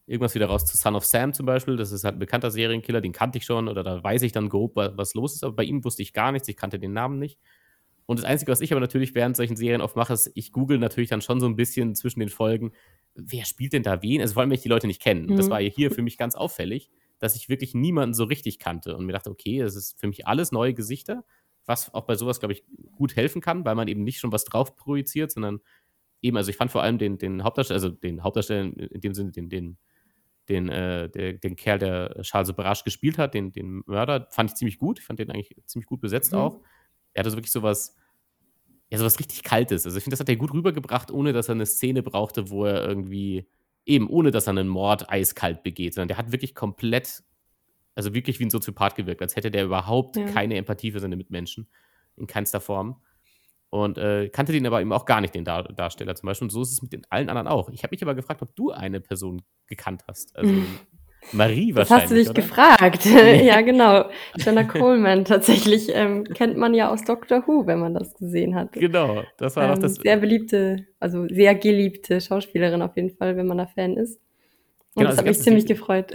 irgendwas 0.07 0.35
wieder 0.35 0.47
raus 0.47 0.65
zu 0.65 0.77
Son 0.77 0.95
of 0.95 1.05
Sam 1.05 1.33
zum 1.33 1.45
Beispiel. 1.45 1.77
Das 1.77 1.91
ist 1.91 2.03
halt 2.03 2.15
ein 2.15 2.19
bekannter 2.19 2.51
Serienkiller, 2.51 3.01
den 3.01 3.11
kannte 3.11 3.37
ich 3.37 3.45
schon 3.45 3.67
oder 3.67 3.83
da 3.83 4.03
weiß 4.03 4.23
ich 4.23 4.31
dann 4.31 4.49
grob, 4.49 4.75
was 4.75 5.13
los 5.13 5.35
ist. 5.35 5.43
Aber 5.43 5.55
bei 5.55 5.63
ihm 5.63 5.83
wusste 5.83 6.01
ich 6.01 6.13
gar 6.13 6.31
nichts, 6.31 6.47
ich 6.47 6.57
kannte 6.57 6.79
den 6.79 6.93
Namen 6.93 7.19
nicht. 7.19 7.39
Und 8.05 8.19
das 8.19 8.25
Einzige, 8.25 8.51
was 8.51 8.61
ich 8.61 8.71
aber 8.71 8.81
natürlich 8.81 9.15
während 9.15 9.37
solchen 9.37 9.55
Serien 9.55 9.81
oft 9.81 9.95
mache, 9.95 10.13
ist, 10.13 10.31
ich 10.35 10.51
google 10.51 10.77
natürlich 10.77 11.09
dann 11.09 11.21
schon 11.21 11.39
so 11.39 11.45
ein 11.45 11.55
bisschen 11.55 11.95
zwischen 11.95 12.19
den 12.19 12.29
Folgen, 12.29 12.71
wer 13.15 13.45
spielt 13.45 13.73
denn 13.73 13.83
da 13.83 14.01
wen? 14.01 14.21
Also 14.21 14.33
vor 14.33 14.41
allem, 14.41 14.49
wenn 14.49 14.55
ich 14.55 14.63
die 14.63 14.69
Leute 14.69 14.87
nicht 14.87 15.01
kenne. 15.01 15.21
Mhm. 15.21 15.37
Das 15.37 15.49
war 15.49 15.61
hier 15.61 15.91
für 15.91 16.01
mich 16.01 16.17
ganz 16.17 16.35
auffällig, 16.35 16.89
dass 17.19 17.35
ich 17.35 17.49
wirklich 17.49 17.73
niemanden 17.73 18.13
so 18.13 18.25
richtig 18.25 18.59
kannte 18.59 18.97
und 18.97 19.05
mir 19.05 19.13
dachte, 19.13 19.29
okay, 19.29 19.59
das 19.59 19.75
ist 19.75 19.99
für 19.99 20.07
mich 20.07 20.27
alles 20.27 20.51
neue 20.51 20.73
Gesichter, 20.73 21.23
was 21.65 21.93
auch 21.93 22.05
bei 22.05 22.15
sowas, 22.15 22.39
glaube 22.39 22.53
ich, 22.53 22.63
gut 22.95 23.15
helfen 23.15 23.41
kann, 23.41 23.63
weil 23.63 23.75
man 23.75 23.87
eben 23.87 24.03
nicht 24.03 24.19
schon 24.19 24.31
was 24.31 24.43
drauf 24.43 24.75
projiziert, 24.75 25.31
sondern 25.31 25.61
eben, 26.21 26.35
also 26.35 26.49
ich 26.49 26.57
fand 26.57 26.71
vor 26.71 26.83
allem 26.83 26.97
den, 26.97 27.17
den 27.17 27.43
Hauptdarsteller, 27.43 27.77
also 27.77 27.89
den 27.89 28.23
Hauptdarsteller 28.23 28.63
in 28.63 29.01
dem 29.01 29.13
Sinne, 29.13 29.31
den, 29.31 29.49
den 29.49 29.77
den, 30.49 30.69
äh, 30.69 31.09
der, 31.09 31.33
den 31.33 31.55
Kerl, 31.55 31.79
der 31.79 32.21
Charles 32.21 32.49
Sobrasch 32.49 32.83
gespielt 32.83 33.17
hat, 33.17 33.33
den, 33.33 33.51
den 33.51 33.83
Mörder, 33.85 34.27
fand 34.31 34.51
ich 34.51 34.55
ziemlich 34.57 34.77
gut. 34.77 34.99
Ich 34.99 35.05
fand 35.05 35.19
den 35.19 35.31
eigentlich 35.31 35.55
ziemlich 35.65 35.87
gut 35.87 36.01
besetzt 36.01 36.33
mhm. 36.33 36.39
auch. 36.39 36.61
Er 37.13 37.19
hatte 37.19 37.31
so 37.31 37.37
wirklich 37.37 37.51
sowas, 37.51 37.95
ja, 38.89 38.97
sowas 38.97 39.19
richtig 39.19 39.43
Kaltes. 39.43 39.85
Also 39.85 39.97
ich 39.97 40.03
finde, 40.03 40.13
das 40.13 40.19
hat 40.19 40.29
er 40.29 40.35
gut 40.35 40.53
rübergebracht, 40.53 41.11
ohne 41.11 41.33
dass 41.33 41.49
er 41.49 41.55
eine 41.55 41.65
Szene 41.65 42.03
brauchte, 42.03 42.49
wo 42.49 42.65
er 42.65 42.87
irgendwie, 42.87 43.47
eben 43.85 44.09
ohne 44.09 44.31
dass 44.31 44.47
er 44.47 44.51
einen 44.51 44.67
Mord 44.67 45.09
eiskalt 45.09 45.63
begeht, 45.63 45.93
sondern 45.93 46.09
der 46.09 46.17
hat 46.17 46.31
wirklich 46.31 46.55
komplett, 46.55 47.23
also 47.95 48.13
wirklich 48.13 48.39
wie 48.39 48.45
ein 48.45 48.49
Soziopath 48.49 48.95
gewirkt, 48.95 49.21
als 49.21 49.35
hätte 49.35 49.51
der 49.51 49.65
überhaupt 49.65 50.15
ja. 50.15 50.25
keine 50.25 50.55
Empathie 50.55 50.91
für 50.91 50.99
seine 50.99 51.15
Mitmenschen. 51.15 51.67
in 52.15 52.27
keinster 52.27 52.61
Form. 52.61 53.01
Und 53.69 53.97
äh, 53.97 54.29
kannte 54.29 54.51
den 54.51 54.67
aber 54.67 54.81
eben 54.81 54.93
auch 54.93 55.05
gar 55.05 55.19
nicht, 55.19 55.33
den 55.33 55.45
Dar 55.45 55.63
Darsteller 55.63 56.13
zum 56.13 56.27
Beispiel. 56.27 56.45
Und 56.45 56.51
so 56.51 56.61
ist 56.61 56.73
es 56.73 56.83
mit 56.83 56.93
den 56.93 57.07
allen 57.09 57.27
anderen 57.27 57.47
auch. 57.47 57.69
Ich 57.69 57.81
habe 57.81 57.91
mich 57.91 58.03
aber 58.03 58.13
gefragt, 58.13 58.43
ob 58.43 58.55
du 58.55 58.69
eine 58.69 59.01
Person 59.01 59.41
gekannt 59.65 60.03
hast. 60.07 60.35
Also 60.35 60.53
Marie 61.31 61.73
wahrscheinlich. 61.73 61.87
Das 61.87 61.91
hast 61.91 62.11
du 62.11 62.15
dich 62.15 62.29
oder? 62.29 62.41
gefragt. 62.41 63.05
ja, 63.43 63.61
genau. 63.61 64.09
Jenna 64.37 64.63
Coleman 64.63 65.25
tatsächlich 65.25 65.89
ähm, 65.93 66.23
kennt 66.25 66.57
man 66.57 66.73
ja 66.73 66.89
aus 66.89 67.03
Doctor 67.03 67.47
Who, 67.47 67.65
wenn 67.65 67.79
man 67.79 67.93
das 67.93 68.13
gesehen 68.15 68.55
hat. 68.55 68.73
Genau, 68.73 69.23
das 69.37 69.55
war 69.55 69.65
ähm, 69.65 69.71
auch 69.71 69.77
das. 69.77 69.95
Sehr 69.95 70.17
beliebte, 70.17 70.85
also 70.99 71.27
sehr 71.27 71.55
geliebte 71.55 72.21
Schauspielerin 72.21 72.81
auf 72.81 72.95
jeden 72.95 73.11
Fall, 73.11 73.37
wenn 73.37 73.47
man 73.47 73.57
da 73.57 73.67
Fan 73.67 73.97
ist. 73.97 74.19
Und 74.95 75.01
genau, 75.01 75.09
das 75.09 75.17
hat 75.17 75.25
mich 75.25 75.39
ziemlich 75.39 75.63
Serie, 75.63 75.75
gefreut. 75.75 76.13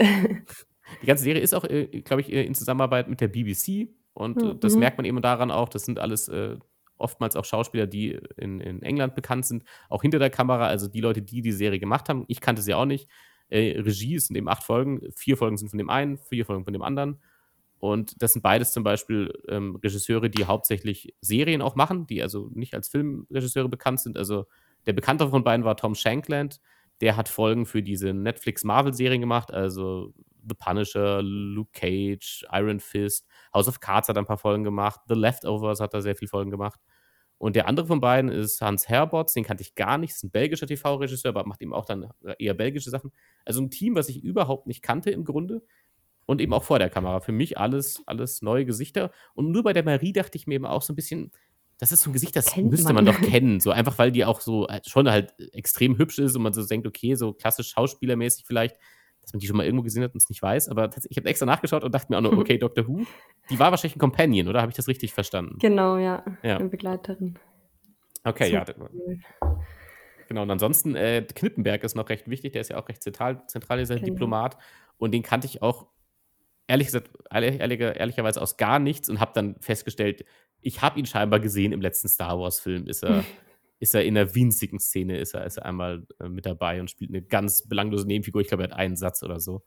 Die 1.03 1.07
ganze 1.07 1.25
Serie 1.25 1.43
ist 1.43 1.55
auch, 1.55 1.65
äh, 1.65 1.87
glaube 2.03 2.23
ich, 2.23 2.33
in 2.33 2.55
Zusammenarbeit 2.55 3.09
mit 3.09 3.21
der 3.21 3.29
BBC. 3.29 3.89
Und 4.15 4.37
mhm. 4.37 4.61
das 4.61 4.77
merkt 4.77 4.99
man 4.99 5.05
eben 5.05 5.21
daran 5.23 5.51
auch, 5.51 5.69
das 5.69 5.85
sind 5.85 5.99
alles 5.99 6.29
äh, 6.29 6.57
oftmals 6.97 7.37
auch 7.37 7.45
Schauspieler, 7.45 7.87
die 7.87 8.19
in, 8.37 8.61
in 8.61 8.83
England 8.83 9.15
bekannt 9.15 9.47
sind, 9.47 9.65
auch 9.89 10.03
hinter 10.03 10.19
der 10.19 10.31
Kamera, 10.31 10.67
also 10.67 10.89
die 10.89 11.01
Leute, 11.01 11.23
die 11.23 11.43
die 11.43 11.53
Serie 11.53 11.79
gemacht 11.79 12.09
haben. 12.09 12.25
Ich 12.29 12.41
kannte 12.41 12.63
sie 12.63 12.75
auch 12.75 12.85
nicht. 12.85 13.09
Äh, 13.49 13.81
Regie 13.81 14.15
ist 14.15 14.31
in 14.31 14.35
dem 14.35 14.49
acht 14.49 14.63
Folgen, 14.63 15.01
vier 15.17 15.37
Folgen 15.37 15.57
sind 15.57 15.69
von 15.69 15.79
dem 15.79 15.91
einen, 15.91 16.19
vier 16.19 16.45
Folgen 16.45 16.65
von 16.65 16.73
dem 16.73 16.83
anderen. 16.83 17.19
Und 17.81 18.21
das 18.23 18.33
sind 18.33 18.43
beides 18.43 18.73
zum 18.73 18.83
Beispiel 18.83 19.33
ähm, 19.49 19.77
Regisseure, 19.77 20.29
die 20.31 20.47
hauptsächlich 20.47 21.15
Serien 21.21 21.63
auch 21.63 21.77
machen, 21.77 22.07
die 22.07 22.23
also 22.23 22.51
nicht 22.53 22.75
als 22.75 22.89
Filmregisseure 22.89 23.69
bekannt 23.69 24.01
sind. 24.01 24.19
Also 24.19 24.47
der 24.87 24.93
bekanntere 24.93 25.31
von 25.31 25.45
beiden 25.45 25.65
war 25.65 25.77
Tom 25.77 25.95
Shankland. 25.95 26.61
Der 27.01 27.17
hat 27.17 27.29
Folgen 27.29 27.67
für 27.67 27.83
diese 27.83 28.13
Netflix-Marvel-Serien 28.13 29.21
gemacht, 29.21 29.53
also 29.53 30.13
The 30.49 30.55
Punisher, 30.55 31.23
Luke 31.23 31.71
Cage, 31.73 32.45
Iron 32.51 32.81
Fist, 32.81 33.27
House 33.55 33.69
of 33.69 33.79
Cards 33.79 34.09
hat 34.09 34.19
ein 34.19 34.25
paar 34.27 34.39
Folgen 34.39 34.65
gemacht, 34.65 35.01
The 35.07 35.15
Leftovers 35.15 35.79
hat 35.79 35.95
da 35.95 36.01
sehr 36.01 36.17
viele 36.17 36.29
Folgen 36.29 36.51
gemacht. 36.51 36.81
Und 37.39 37.55
der 37.55 37.69
andere 37.69 37.87
von 37.87 38.01
beiden 38.01 38.31
ist 38.31 38.61
Hans 38.61 38.89
Herbots, 38.89 39.33
den 39.33 39.45
kannte 39.45 39.63
ich 39.63 39.77
gar 39.77 39.97
nicht, 39.97 40.11
ist 40.11 40.25
ein 40.25 40.31
belgischer 40.31 40.67
TV-Regisseur, 40.67 41.31
aber 41.31 41.47
macht 41.47 41.63
eben 41.63 41.73
auch 41.73 41.85
dann 41.85 42.11
eher 42.39 42.55
belgische 42.55 42.91
Sachen. 42.91 43.13
Also 43.45 43.61
ein 43.61 43.71
Team, 43.71 43.95
was 43.95 44.09
ich 44.09 44.23
überhaupt 44.23 44.67
nicht 44.67 44.83
kannte 44.83 45.11
im 45.11 45.25
Grunde. 45.25 45.63
Und 46.27 46.43
eben 46.43 46.53
auch 46.53 46.65
vor 46.65 46.79
der 46.79 46.91
Kamera. 46.91 47.21
Für 47.21 47.33
mich 47.33 47.57
alles, 47.57 48.03
alles 48.05 48.43
neue 48.43 48.67
Gesichter. 48.67 49.13
Und 49.35 49.51
nur 49.51 49.63
bei 49.63 49.73
der 49.73 49.83
Marie 49.83 50.13
dachte 50.13 50.37
ich 50.37 50.47
mir 50.47 50.57
eben 50.57 50.67
auch 50.67 50.83
so 50.83 50.93
ein 50.93 50.97
bisschen, 50.97 51.31
das 51.79 51.93
ist 51.93 52.03
so 52.03 52.11
ein 52.11 52.13
Gesicht, 52.13 52.37
das 52.37 52.47
Kennt 52.47 52.71
müsste 52.71 52.93
man. 52.93 53.05
man. 53.05 53.15
doch 53.15 53.21
kennen. 53.21 53.61
So 53.61 53.71
einfach, 53.71 53.99
weil 53.99 54.13
die 54.13 54.25
auch 54.25 54.41
so 54.41 54.67
äh, 54.67 54.81
schon 54.87 55.09
halt 55.09 55.33
extrem 55.53 55.97
hübsch 55.97 56.19
ist 56.19 56.37
und 56.37 56.43
man 56.43 56.53
so 56.53 56.67
denkt, 56.67 56.87
okay, 56.87 57.15
so 57.15 57.33
klassisch 57.33 57.71
schauspielermäßig 57.71 58.45
vielleicht 58.47 58.77
dass 59.29 59.35
man 59.35 59.41
die 59.41 59.47
schon 59.47 59.59
mal 59.59 59.67
irgendwo 59.67 59.83
gesehen 59.83 60.03
hat 60.03 60.15
und 60.15 60.23
es 60.23 60.31
nicht 60.31 60.41
weiß. 60.41 60.71
Aber 60.71 60.89
ich 61.07 61.19
habe 61.19 61.29
extra 61.29 61.45
nachgeschaut 61.45 61.85
und 61.85 61.95
dachte 61.95 62.07
mir 62.11 62.17
auch 62.17 62.23
nur, 62.23 62.39
okay, 62.39 62.57
Dr. 62.57 62.89
Who, 62.89 63.05
die 63.51 63.59
war 63.59 63.71
wahrscheinlich 63.71 63.97
ein 63.97 63.99
Companion, 63.99 64.49
oder? 64.49 64.63
Habe 64.63 64.71
ich 64.71 64.77
das 64.77 64.89
richtig 64.89 65.13
verstanden? 65.13 65.57
Genau, 65.59 65.99
ja. 65.99 66.25
ja. 66.43 66.57
Eine 66.57 66.71
Begleiterin. 66.71 67.39
Okay, 68.25 68.51
ja. 68.51 68.65
Cool. 68.79 69.21
Genau, 70.29 70.43
und 70.43 70.51
ansonsten, 70.51 70.97
äh, 70.97 71.23
Knippenberg 71.23 71.85
ist 71.85 71.95
noch 71.95 72.09
recht 72.09 72.31
wichtig, 72.31 72.53
der 72.53 72.63
ist 72.63 72.71
ja 72.71 72.79
auch 72.79 72.89
recht 72.89 73.03
zentral, 73.03 73.47
zentral 73.49 73.79
dieser 73.79 73.97
genau. 73.97 74.07
Diplomat. 74.07 74.57
Und 74.97 75.13
den 75.13 75.23
kannte 75.23 75.47
ich 75.47 75.61
auch, 75.61 75.89
ehrlich 76.67 76.87
gesagt, 76.87 77.11
ehrlich, 77.31 77.61
ehrlicherweise 77.61 78.41
aus 78.41 78.57
gar 78.57 78.79
nichts 78.79 79.11
und 79.11 79.21
habe 79.21 79.33
dann 79.35 79.57
festgestellt, 79.61 80.25
ich 80.63 80.81
habe 80.81 80.99
ihn 80.99 81.05
scheinbar 81.05 81.41
gesehen 81.41 81.73
im 81.73 81.83
letzten 81.83 82.09
Star 82.09 82.39
Wars-Film. 82.41 82.87
Ist 82.87 83.05
er 83.05 83.25
ist 83.79 83.95
er 83.95 84.05
in 84.05 84.17
einer 84.17 84.35
winzigen 84.35 84.81
Szene, 84.81 85.19
ist 85.19 85.35
er, 85.35 85.45
ist 85.47 85.59
er 85.59 85.67
einmal 85.67 86.07
äh, 86.21 86.29
mit 86.29 86.47
dabei 86.47 86.81
und 86.81 86.91
spielt 86.91 87.11
eine 87.11 87.23
ganz 87.23 87.69
belanglose 87.69 88.07
Nebenfigur. 88.07 88.41
Ich 88.41 88.49
glaube, 88.49 88.65
er 88.65 88.71
hat 88.71 88.79
einen 88.79 88.97
Satz 88.97 89.23
oder 89.23 89.41
so. 89.41 89.63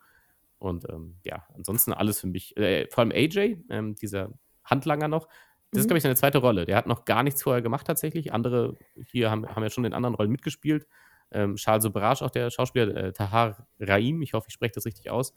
Und 0.57 0.87
ähm, 0.89 1.17
ja, 1.23 1.47
ansonsten 1.55 1.93
alles 1.93 2.19
für 2.19 2.27
mich. 2.27 2.55
Äh, 2.57 2.87
vor 2.89 3.03
allem 3.03 3.11
AJ, 3.11 3.57
ähm, 3.69 3.95
dieser 3.95 4.31
Handlanger 4.63 5.07
noch, 5.07 5.27
das 5.71 5.77
mhm. 5.77 5.79
ist, 5.79 5.87
glaube 5.87 5.97
ich, 5.97 6.03
seine 6.03 6.15
zweite 6.15 6.39
Rolle. 6.39 6.65
Der 6.65 6.75
hat 6.75 6.85
noch 6.85 7.05
gar 7.05 7.23
nichts 7.23 7.41
vorher 7.41 7.61
gemacht 7.61 7.87
tatsächlich. 7.87 8.33
Andere 8.33 8.77
hier 9.07 9.31
haben, 9.31 9.47
haben 9.47 9.63
ja 9.63 9.69
schon 9.69 9.85
in 9.85 9.93
anderen 9.93 10.15
Rollen 10.15 10.31
mitgespielt. 10.31 10.85
Ähm, 11.31 11.55
Charles 11.55 11.83
Sobrage, 11.83 12.25
auch 12.25 12.29
der 12.29 12.51
Schauspieler, 12.51 12.95
äh, 12.95 13.13
Tahar 13.13 13.67
Raim, 13.79 14.21
ich 14.21 14.33
hoffe, 14.33 14.47
ich 14.49 14.53
spreche 14.53 14.73
das 14.75 14.85
richtig 14.85 15.09
aus. 15.09 15.33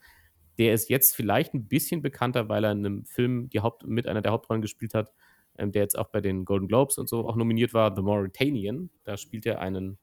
Der 0.57 0.73
ist 0.73 0.89
jetzt 0.89 1.15
vielleicht 1.15 1.53
ein 1.53 1.67
bisschen 1.67 2.01
bekannter, 2.01 2.49
weil 2.49 2.65
er 2.65 2.73
in 2.73 2.85
einem 2.85 3.05
Film 3.05 3.49
die 3.49 3.61
Haupt, 3.61 3.87
mit 3.87 4.07
einer 4.07 4.21
der 4.21 4.33
Hauptrollen 4.33 4.61
gespielt 4.61 4.93
hat, 4.93 5.11
ähm, 5.57 5.71
der 5.71 5.83
jetzt 5.83 5.97
auch 5.97 6.09
bei 6.09 6.21
den 6.21 6.45
Golden 6.45 6.67
Globes 6.67 6.97
und 6.97 7.09
so 7.09 7.27
auch 7.27 7.35
nominiert 7.35 7.73
war, 7.73 7.95
The 7.95 8.01
Mauritanian. 8.01 8.89
Da 9.03 9.17
spielt 9.17 9.45
er 9.45 9.59
einen, 9.59 9.97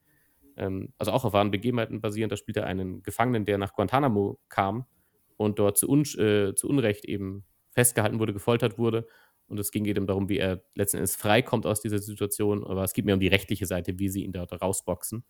ähm, 0.57 0.93
also 0.97 1.11
auch 1.11 1.25
auf 1.25 1.33
wahren 1.33 1.51
Begebenheiten 1.51 2.01
basierend, 2.01 2.31
da 2.31 2.37
spielt 2.37 2.57
er 2.57 2.65
einen 2.65 3.03
Gefangenen, 3.03 3.45
der 3.45 3.57
nach 3.57 3.73
Guantanamo 3.73 4.39
kam 4.49 4.85
und 5.37 5.59
dort 5.59 5.77
zu, 5.77 5.89
un 5.89 6.03
äh, 6.17 6.53
zu 6.55 6.67
Unrecht 6.67 7.05
eben 7.05 7.43
festgehalten 7.71 8.19
wurde, 8.19 8.33
gefoltert 8.33 8.77
wurde. 8.77 9.07
Und 9.47 9.59
es 9.59 9.71
ging 9.71 9.85
eben 9.85 10.07
darum, 10.07 10.29
wie 10.29 10.37
er 10.37 10.63
letzten 10.73 10.97
Endes 10.97 11.15
freikommt 11.15 11.65
aus 11.65 11.81
dieser 11.81 11.99
Situation. 11.99 12.63
Aber 12.63 12.83
es 12.83 12.93
geht 12.93 13.05
mir 13.05 13.13
um 13.13 13.19
die 13.19 13.27
rechtliche 13.27 13.65
Seite, 13.65 13.99
wie 13.99 14.09
sie 14.09 14.23
ihn 14.23 14.31
dort 14.31 14.53
rausboxen. 14.61 15.23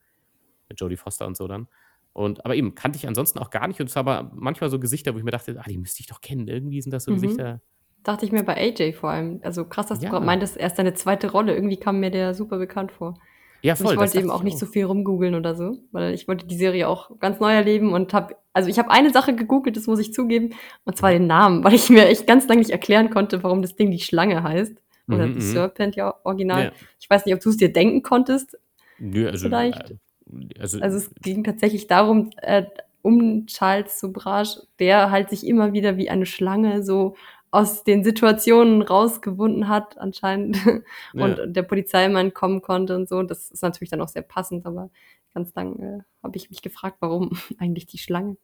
Mit 0.69 0.79
Jodie 0.79 0.97
Foster 0.97 1.25
und 1.25 1.35
so 1.35 1.47
dann. 1.47 1.67
Und, 2.13 2.45
aber 2.45 2.55
eben, 2.55 2.75
kannte 2.75 2.97
ich 2.97 3.07
ansonsten 3.07 3.39
auch 3.39 3.49
gar 3.49 3.67
nicht. 3.67 3.81
Und 3.81 3.89
es 3.89 3.95
war 3.95 4.07
aber 4.07 4.31
manchmal 4.35 4.69
so 4.69 4.79
Gesichter, 4.79 5.13
wo 5.13 5.17
ich 5.17 5.23
mir 5.23 5.31
dachte, 5.31 5.59
ah, 5.59 5.67
die 5.67 5.77
müsste 5.77 6.01
ich 6.01 6.07
doch 6.07 6.21
kennen. 6.21 6.47
Irgendwie 6.47 6.81
sind 6.81 6.91
das 6.91 7.05
so 7.05 7.11
mhm. 7.11 7.21
Gesichter, 7.21 7.61
Dachte 8.03 8.25
ich 8.25 8.31
mir 8.31 8.43
bei 8.43 8.57
AJ 8.57 8.93
vor 8.93 9.11
allem. 9.11 9.39
Also 9.43 9.65
krass, 9.65 9.87
dass 9.87 10.01
ja. 10.01 10.09
du 10.09 10.11
gerade 10.11 10.25
meintest, 10.25 10.57
erst 10.57 10.77
deine 10.77 10.93
zweite 10.93 11.31
Rolle. 11.31 11.55
Irgendwie 11.55 11.77
kam 11.77 11.99
mir 11.99 12.11
der 12.11 12.33
super 12.33 12.57
bekannt 12.57 12.91
vor. 12.91 13.15
Ja, 13.61 13.75
voll. 13.75 13.87
Und 13.87 13.93
ich 13.93 13.99
wollte 13.99 14.19
eben 14.19 14.29
auch 14.29 14.43
nicht 14.43 14.59
so 14.59 14.65
viel 14.65 14.83
rumgoogeln 14.83 15.35
oder 15.35 15.55
so, 15.55 15.77
weil 15.93 16.13
ich 16.13 16.27
wollte 16.27 16.45
die 16.45 16.57
Serie 16.57 16.89
auch 16.89 17.17
ganz 17.19 17.39
neu 17.39 17.53
erleben 17.53 17.93
und 17.93 18.13
habe, 18.13 18.35
also 18.51 18.69
ich 18.69 18.77
habe 18.77 18.91
eine 18.91 19.11
Sache 19.11 19.33
gegoogelt, 19.33 19.77
das 19.77 19.87
muss 19.87 19.99
ich 19.99 20.13
zugeben, 20.13 20.49
und 20.83 20.97
zwar 20.97 21.11
den 21.11 21.27
Namen, 21.27 21.63
weil 21.63 21.73
ich 21.73 21.89
mir 21.89 22.07
echt 22.07 22.27
ganz 22.27 22.45
lange 22.47 22.59
nicht 22.59 22.71
erklären 22.71 23.09
konnte, 23.09 23.41
warum 23.41 23.61
das 23.61 23.77
Ding 23.77 23.89
die 23.89 23.99
Schlange 23.99 24.43
heißt. 24.43 24.75
Oder 25.07 25.27
mhm, 25.27 25.39
The 25.39 25.47
mhm. 25.47 25.53
Serpent 25.53 25.95
ja 25.95 26.13
original. 26.23 26.65
Ja. 26.65 26.71
Ich 26.99 27.09
weiß 27.09 27.25
nicht, 27.25 27.35
ob 27.35 27.41
du 27.41 27.49
es 27.49 27.57
dir 27.57 27.71
denken 27.71 28.03
konntest. 28.03 28.57
Nö, 28.99 29.29
also, 29.29 29.45
vielleicht. 29.45 29.91
Äh, 29.91 30.59
also, 30.59 30.79
also 30.79 30.97
es 30.97 31.11
ging 31.21 31.43
tatsächlich 31.43 31.87
darum, 31.87 32.31
äh, 32.41 32.63
um 33.01 33.45
Charles 33.47 33.99
Sobrage, 33.99 34.61
der 34.79 35.11
halt 35.11 35.29
sich 35.29 35.45
immer 35.45 35.73
wieder 35.73 35.97
wie 35.97 36.09
eine 36.09 36.25
Schlange 36.25 36.83
so 36.83 37.15
aus 37.53 37.83
den 37.83 38.03
Situationen 38.03 38.81
rausgewunden 38.81 39.67
hat 39.67 39.99
anscheinend 39.99 40.57
und 41.13 41.37
ja. 41.37 41.45
der 41.45 41.61
Polizeimann 41.61 42.33
kommen 42.33 42.63
konnte 42.63 42.95
und 42.95 43.07
so. 43.07 43.21
Das 43.21 43.51
ist 43.51 43.61
natürlich 43.61 43.91
dann 43.91 44.01
auch 44.01 44.07
sehr 44.07 44.23
passend, 44.23 44.65
aber 44.65 44.89
ganz 45.35 45.53
lang 45.53 45.79
äh, 45.79 45.99
habe 46.23 46.35
ich 46.35 46.49
mich 46.49 46.63
gefragt, 46.63 46.97
warum 46.99 47.37
eigentlich 47.59 47.85
die 47.85 47.99
Schlange. 47.99 48.37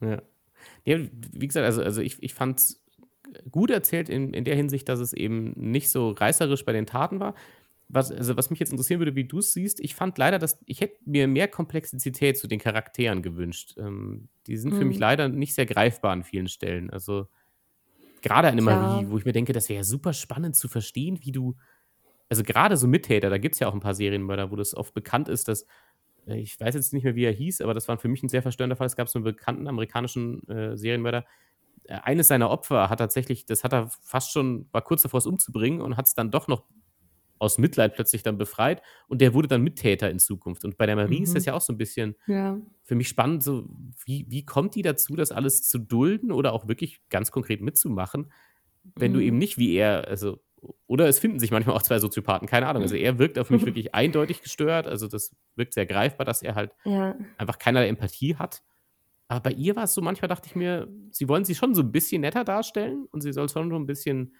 Ja. 0.00 0.20
ja 0.84 0.98
wie 1.30 1.46
gesagt, 1.46 1.64
also, 1.64 1.80
also 1.80 2.00
ich, 2.00 2.20
ich 2.20 2.34
fand 2.34 2.58
es 2.58 2.82
gut 3.52 3.70
erzählt 3.70 4.08
in, 4.08 4.34
in 4.34 4.42
der 4.42 4.56
Hinsicht, 4.56 4.88
dass 4.88 4.98
es 4.98 5.12
eben 5.12 5.52
nicht 5.54 5.88
so 5.88 6.10
reißerisch 6.10 6.64
bei 6.64 6.72
den 6.72 6.86
Taten 6.86 7.20
war. 7.20 7.36
Was, 7.88 8.10
also 8.10 8.36
was 8.36 8.50
mich 8.50 8.58
jetzt 8.58 8.72
interessieren 8.72 8.98
würde, 8.98 9.14
wie 9.14 9.28
du 9.28 9.38
es 9.38 9.52
siehst, 9.52 9.78
ich 9.78 9.94
fand 9.94 10.18
leider, 10.18 10.40
dass 10.40 10.60
ich 10.66 10.80
hätte 10.80 10.96
mir 11.04 11.28
mehr 11.28 11.46
Komplexität 11.46 12.36
zu 12.36 12.48
den 12.48 12.58
Charakteren 12.58 13.22
gewünscht. 13.22 13.76
Ähm, 13.78 14.28
die 14.48 14.56
sind 14.56 14.74
für 14.74 14.84
mich 14.84 14.96
mhm. 14.96 15.02
leider 15.02 15.28
nicht 15.28 15.54
sehr 15.54 15.66
greifbar 15.66 16.10
an 16.10 16.24
vielen 16.24 16.48
Stellen. 16.48 16.90
Also 16.90 17.28
Gerade 18.22 18.48
eine 18.48 18.62
Marie, 18.62 19.06
wo 19.08 19.18
ich 19.18 19.24
mir 19.24 19.32
denke, 19.32 19.52
das 19.52 19.68
wäre 19.68 19.84
super 19.84 20.12
spannend 20.12 20.56
zu 20.56 20.68
verstehen, 20.68 21.18
wie 21.22 21.32
du 21.32 21.56
also 22.30 22.44
gerade 22.44 22.76
so 22.76 22.86
Mittäter, 22.86 23.28
da 23.28 23.38
gibt 23.38 23.56
es 23.56 23.58
ja 23.58 23.68
auch 23.68 23.74
ein 23.74 23.80
paar 23.80 23.94
Serienmörder, 23.94 24.50
wo 24.52 24.56
das 24.56 24.74
oft 24.74 24.94
bekannt 24.94 25.28
ist, 25.28 25.48
dass 25.48 25.66
äh, 26.26 26.38
ich 26.38 26.58
weiß 26.58 26.74
jetzt 26.74 26.92
nicht 26.92 27.04
mehr, 27.04 27.16
wie 27.16 27.24
er 27.24 27.32
hieß, 27.32 27.60
aber 27.60 27.74
das 27.74 27.88
war 27.88 27.98
für 27.98 28.08
mich 28.08 28.22
ein 28.22 28.28
sehr 28.28 28.42
verstörender 28.42 28.76
Fall. 28.76 28.86
Es 28.86 28.96
gab 28.96 29.08
so 29.08 29.18
einen 29.18 29.24
bekannten 29.24 29.66
amerikanischen 29.66 30.48
äh, 30.48 30.76
Serienmörder. 30.76 31.24
Äh, 31.84 31.94
eines 31.94 32.28
seiner 32.28 32.50
Opfer 32.50 32.88
hat 32.88 33.00
tatsächlich, 33.00 33.46
das 33.46 33.64
hat 33.64 33.72
er 33.72 33.90
fast 34.02 34.30
schon, 34.32 34.68
war 34.70 34.82
kurz 34.82 35.02
davor, 35.02 35.18
es 35.18 35.26
umzubringen 35.26 35.80
und 35.80 35.96
hat 35.96 36.06
es 36.06 36.14
dann 36.14 36.30
doch 36.30 36.46
noch 36.46 36.64
aus 37.40 37.58
Mitleid 37.58 37.94
plötzlich 37.94 38.22
dann 38.22 38.36
befreit 38.36 38.82
und 39.08 39.20
der 39.20 39.34
wurde 39.34 39.48
dann 39.48 39.62
Mittäter 39.62 40.10
in 40.10 40.18
Zukunft. 40.18 40.64
Und 40.64 40.76
bei 40.76 40.86
der 40.86 40.94
Marie 40.94 41.16
mhm. 41.16 41.24
ist 41.24 41.34
das 41.34 41.44
mhm. 41.44 41.48
ja 41.48 41.54
auch 41.54 41.60
so 41.62 41.72
ein 41.72 41.78
bisschen 41.78 42.14
ja. 42.26 42.60
für 42.84 42.94
mich 42.94 43.08
spannend, 43.08 43.42
so 43.42 43.66
wie, 44.04 44.26
wie 44.28 44.44
kommt 44.44 44.74
die 44.74 44.82
dazu, 44.82 45.16
das 45.16 45.32
alles 45.32 45.66
zu 45.66 45.78
dulden 45.78 46.32
oder 46.32 46.52
auch 46.52 46.68
wirklich 46.68 47.00
ganz 47.08 47.32
konkret 47.32 47.62
mitzumachen, 47.62 48.30
wenn 48.94 49.12
mhm. 49.12 49.16
du 49.16 49.22
eben 49.22 49.38
nicht 49.38 49.56
wie 49.56 49.74
er, 49.74 50.06
also 50.06 50.40
oder 50.86 51.08
es 51.08 51.18
finden 51.18 51.38
sich 51.38 51.50
manchmal 51.50 51.74
auch 51.74 51.82
zwei 51.82 51.98
Soziopathen, 51.98 52.46
keine 52.46 52.66
Ahnung. 52.66 52.82
Also 52.82 52.94
er 52.94 53.18
wirkt 53.18 53.38
auf 53.38 53.48
mich 53.48 53.64
wirklich 53.66 53.94
eindeutig 53.94 54.42
gestört, 54.42 54.86
also 54.86 55.08
das 55.08 55.34
wirkt 55.56 55.72
sehr 55.72 55.86
greifbar, 55.86 56.26
dass 56.26 56.42
er 56.42 56.54
halt 56.54 56.72
ja. 56.84 57.16
einfach 57.38 57.58
keinerlei 57.58 57.88
Empathie 57.88 58.36
hat. 58.36 58.62
Aber 59.28 59.40
bei 59.40 59.52
ihr 59.52 59.76
war 59.76 59.84
es 59.84 59.94
so, 59.94 60.02
manchmal 60.02 60.28
dachte 60.28 60.48
ich 60.48 60.56
mir, 60.56 60.88
sie 61.10 61.26
wollen 61.26 61.46
sie 61.46 61.54
schon 61.54 61.74
so 61.74 61.80
ein 61.80 61.90
bisschen 61.90 62.20
netter 62.20 62.44
darstellen 62.44 63.06
und 63.12 63.22
sie 63.22 63.32
soll 63.32 63.48
schon 63.48 63.70
so 63.70 63.76
ein 63.76 63.86
bisschen 63.86 64.34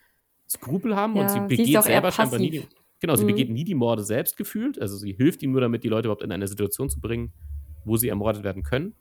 Skrupel 0.50 0.96
haben 0.96 1.14
ja, 1.14 1.22
und 1.22 1.28
sie 1.30 1.40
begeht 1.40 1.66
sie 1.66 1.80
selber 1.80 2.10
scheinbar 2.10 2.40
nie. 2.40 2.66
Genau, 3.00 3.16
sie 3.16 3.24
mhm. 3.24 3.28
begeht 3.28 3.50
nie 3.50 3.64
die 3.64 3.74
Morde 3.74 4.04
selbst 4.04 4.36
gefühlt. 4.36 4.80
Also 4.80 4.96
sie 4.96 5.12
hilft 5.12 5.42
ihm 5.42 5.52
nur 5.52 5.60
damit, 5.60 5.84
die 5.84 5.88
Leute 5.88 6.06
überhaupt 6.06 6.22
in 6.22 6.32
eine 6.32 6.48
Situation 6.48 6.90
zu 6.90 7.00
bringen, 7.00 7.32
wo 7.84 7.96
sie 7.96 8.08
ermordet 8.08 8.44
werden 8.44 8.62
können. 8.62 8.94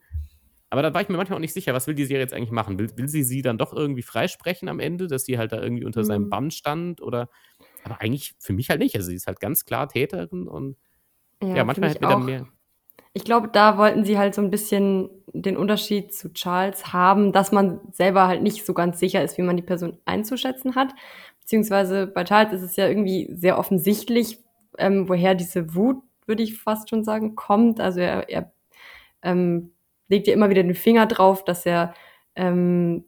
Aber 0.70 0.82
da 0.82 0.94
war 0.94 1.02
ich 1.02 1.10
mir 1.10 1.18
manchmal 1.18 1.38
auch 1.38 1.42
nicht 1.42 1.54
sicher, 1.54 1.74
was 1.74 1.88
will 1.88 1.96
die 1.96 2.06
Serie 2.06 2.22
jetzt 2.22 2.34
eigentlich 2.34 2.52
machen? 2.52 2.78
Will, 2.78 2.92
will 2.96 3.10
sie 3.10 3.24
sie 3.24 3.42
dann 3.42 3.58
doch 3.58 3.74
irgendwie 3.74 4.04
freisprechen 4.04 4.70
am 4.70 4.80
Ende, 4.80 5.08
dass 5.08 5.26
sie 5.26 5.38
halt 5.38 5.52
da 5.52 5.62
irgendwie 5.62 5.84
unter 5.84 6.02
mhm. 6.02 6.06
seinem 6.06 6.30
Bann 6.30 6.52
stand? 6.52 7.02
Oder 7.02 7.30
aber 7.84 8.02
eigentlich 8.02 8.36
für 8.40 8.54
mich 8.54 8.70
halt 8.70 8.80
nicht. 8.80 8.96
Also 8.96 9.10
sie 9.10 9.16
ist 9.16 9.28
halt 9.28 9.40
ganz 9.40 9.66
klar 9.66 9.90
Täterin 9.90 10.48
und 10.48 10.78
ja, 11.42 11.58
ja 11.58 11.64
manchmal 11.64 11.90
hätte 11.90 12.02
mir 12.02 12.10
dann 12.10 12.26
mehr. 12.26 12.48
Ich 13.14 13.24
glaube, 13.24 13.50
da 13.52 13.78
wollten 13.78 14.06
sie 14.06 14.18
halt 14.18 14.36
so 14.36 14.42
ein 14.42 14.52
bisschen 14.52 15.10
den 15.34 15.58
Unterschied 15.58 16.14
zu 16.14 16.32
Charles 16.34 16.94
haben, 16.94 17.32
dass 17.32 17.52
man 17.52 17.80
selber 17.92 18.28
halt 18.28 18.42
nicht 18.42 18.66
so 18.66 18.74
ganz 18.74 19.00
sicher 19.00 19.24
ist, 19.24 19.38
wie 19.38 19.44
man 19.44 19.58
die 19.58 19.64
Person 19.64 19.98
einzuschätzen 20.06 20.76
hat 20.76 20.94
beziehungsweise 21.50 22.06
bei 22.06 22.24
Charles 22.26 22.54
ist 22.54 22.62
es 22.62 22.76
ja 22.76 22.88
irgendwie 22.88 23.28
sehr 23.34 23.58
offensichtlich, 23.58 24.38
ähm, 24.78 25.10
woher 25.10 25.34
diese 25.34 25.74
Wut, 25.74 25.98
würde 26.28 26.44
ich 26.44 26.60
fast 26.62 26.92
schon 26.92 27.04
sagen, 27.04 27.36
kommt. 27.36 27.80
Also 27.80 28.02
er, 28.02 28.30
er 28.30 28.52
ähm, 29.24 29.72
legt 30.10 30.28
ja 30.28 30.34
immer 30.36 30.52
wieder 30.52 30.62
den 30.62 30.76
Finger 30.76 31.08
drauf, 31.08 31.44
dass 31.44 31.66
er, 31.66 31.96
ähm, 32.36 33.06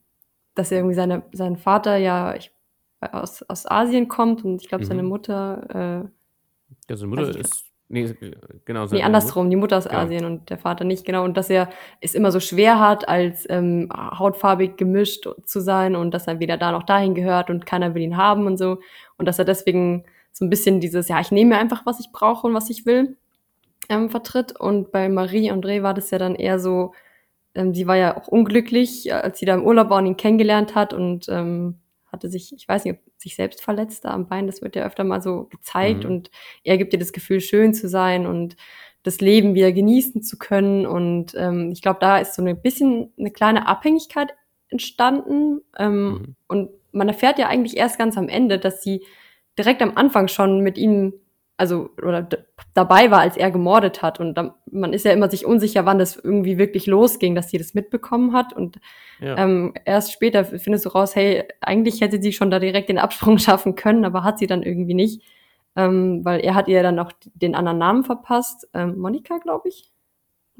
dass 0.55 0.71
er 0.71 0.79
irgendwie 0.79 0.95
seine, 0.95 1.21
sein 1.33 1.55
Vater 1.55 1.97
ja 1.97 2.33
ich, 2.33 2.51
aus, 2.99 3.43
aus 3.43 3.69
Asien 3.69 4.07
kommt 4.07 4.43
und 4.43 4.59
ich 4.59 4.69
glaube, 4.69 4.85
mhm. 4.85 4.87
seine 4.87 5.03
Mutter. 5.03 5.67
Äh, 5.69 6.89
ja, 6.89 6.97
seine 6.97 7.09
Mutter 7.09 7.37
ist. 7.37 7.70
Nee, 7.91 8.15
genau. 8.63 8.85
Nee, 8.85 9.03
andersrum. 9.03 9.49
Die 9.49 9.57
Mutter 9.57 9.77
aus 9.77 9.83
genau. 9.83 9.99
Asien 9.99 10.23
und 10.23 10.49
der 10.49 10.57
Vater 10.57 10.85
nicht, 10.85 11.05
genau. 11.05 11.25
Und 11.25 11.35
dass 11.35 11.49
er 11.49 11.69
es 11.99 12.15
immer 12.15 12.31
so 12.31 12.39
schwer 12.39 12.79
hat, 12.79 13.09
als 13.09 13.45
ähm, 13.49 13.89
hautfarbig 13.93 14.77
gemischt 14.77 15.27
zu 15.43 15.59
sein 15.59 15.97
und 15.97 16.13
dass 16.13 16.25
er 16.27 16.39
weder 16.39 16.55
da 16.55 16.71
noch 16.71 16.83
dahin 16.83 17.15
gehört 17.15 17.49
und 17.49 17.65
keiner 17.65 17.93
will 17.93 18.01
ihn 18.01 18.15
haben 18.15 18.47
und 18.47 18.57
so. 18.57 18.79
Und 19.17 19.25
dass 19.25 19.39
er 19.39 19.45
deswegen 19.45 20.05
so 20.31 20.45
ein 20.45 20.49
bisschen 20.49 20.79
dieses, 20.79 21.09
ja, 21.09 21.19
ich 21.19 21.31
nehme 21.31 21.55
mir 21.55 21.57
einfach, 21.57 21.85
was 21.85 21.99
ich 21.99 22.13
brauche 22.13 22.47
und 22.47 22.53
was 22.53 22.69
ich 22.69 22.85
will 22.85 23.17
ähm, 23.89 24.09
vertritt. 24.09 24.57
Und 24.57 24.91
bei 24.91 25.09
Marie 25.09 25.51
André 25.51 25.83
war 25.83 25.93
das 25.93 26.11
ja 26.11 26.17
dann 26.17 26.35
eher 26.35 26.59
so, 26.59 26.93
ähm, 27.55 27.73
sie 27.73 27.87
war 27.87 27.97
ja 27.97 28.17
auch 28.17 28.29
unglücklich, 28.29 29.13
als 29.13 29.39
sie 29.39 29.45
da 29.45 29.53
im 29.55 29.65
Urlaub 29.65 29.89
war 29.89 29.97
und 29.97 30.05
ihn 30.05 30.17
kennengelernt 30.17 30.75
hat 30.75 30.93
und 30.93 31.27
ähm, 31.27 31.79
hatte 32.09 32.29
sich, 32.29 32.53
ich 32.55 32.67
weiß 32.67 32.85
nicht, 32.85 32.95
ob 32.95 33.10
sich 33.21 33.35
selbst 33.35 33.63
verletzt 33.63 34.05
da 34.05 34.09
am 34.09 34.27
Bein, 34.27 34.47
das 34.47 34.61
wird 34.61 34.75
ja 34.75 34.85
öfter 34.85 35.03
mal 35.03 35.21
so 35.21 35.45
gezeigt 35.45 36.03
mhm. 36.03 36.09
und 36.09 36.31
er 36.63 36.77
gibt 36.77 36.93
ihr 36.93 36.99
das 36.99 37.13
Gefühl, 37.13 37.41
schön 37.41 37.73
zu 37.73 37.87
sein 37.87 38.25
und 38.25 38.55
das 39.03 39.21
Leben 39.21 39.55
wieder 39.55 39.71
genießen 39.71 40.21
zu 40.21 40.37
können. 40.37 40.85
Und 40.85 41.33
ähm, 41.35 41.71
ich 41.71 41.81
glaube, 41.81 41.99
da 41.99 42.19
ist 42.19 42.35
so 42.35 42.43
ein 42.43 42.61
bisschen 42.61 43.11
eine 43.17 43.31
kleine 43.31 43.67
Abhängigkeit 43.67 44.33
entstanden. 44.69 45.61
Ähm, 45.77 46.09
mhm. 46.09 46.35
Und 46.47 46.69
man 46.91 47.07
erfährt 47.07 47.39
ja 47.39 47.47
eigentlich 47.47 47.77
erst 47.77 47.97
ganz 47.97 48.17
am 48.17 48.29
Ende, 48.29 48.59
dass 48.59 48.83
sie 48.83 49.05
direkt 49.57 49.81
am 49.81 49.97
Anfang 49.97 50.27
schon 50.27 50.61
mit 50.61 50.77
ihm 50.77 51.13
also 51.61 51.91
oder 52.01 52.27
dabei 52.73 53.11
war, 53.11 53.19
als 53.19 53.37
er 53.37 53.51
gemordet 53.51 54.01
hat. 54.01 54.19
Und 54.19 54.33
dann, 54.33 54.51
man 54.71 54.93
ist 54.93 55.05
ja 55.05 55.11
immer 55.11 55.29
sich 55.29 55.45
unsicher, 55.45 55.85
wann 55.85 55.99
das 55.99 56.15
irgendwie 56.15 56.57
wirklich 56.57 56.87
losging, 56.87 57.35
dass 57.35 57.51
sie 57.51 57.59
das 57.59 57.75
mitbekommen 57.75 58.33
hat. 58.33 58.51
Und 58.51 58.79
ja. 59.19 59.37
ähm, 59.37 59.75
erst 59.85 60.11
später 60.11 60.43
findest 60.43 60.85
du 60.85 60.89
raus, 60.89 61.15
hey, 61.15 61.43
eigentlich 61.61 62.01
hätte 62.01 62.19
sie 62.19 62.33
schon 62.33 62.49
da 62.49 62.57
direkt 62.57 62.89
den 62.89 62.97
Absprung 62.97 63.37
schaffen 63.37 63.75
können, 63.75 64.05
aber 64.05 64.23
hat 64.23 64.39
sie 64.39 64.47
dann 64.47 64.63
irgendwie 64.63 64.95
nicht. 64.95 65.21
Ähm, 65.75 66.25
weil 66.25 66.39
er 66.39 66.55
hat 66.55 66.67
ihr 66.67 66.81
dann 66.81 66.97
auch 66.97 67.11
den 67.35 67.53
anderen 67.53 67.77
Namen 67.77 68.03
verpasst. 68.03 68.67
Ähm, 68.73 68.97
Monika, 68.97 69.37
glaube 69.37 69.69
ich. 69.69 69.91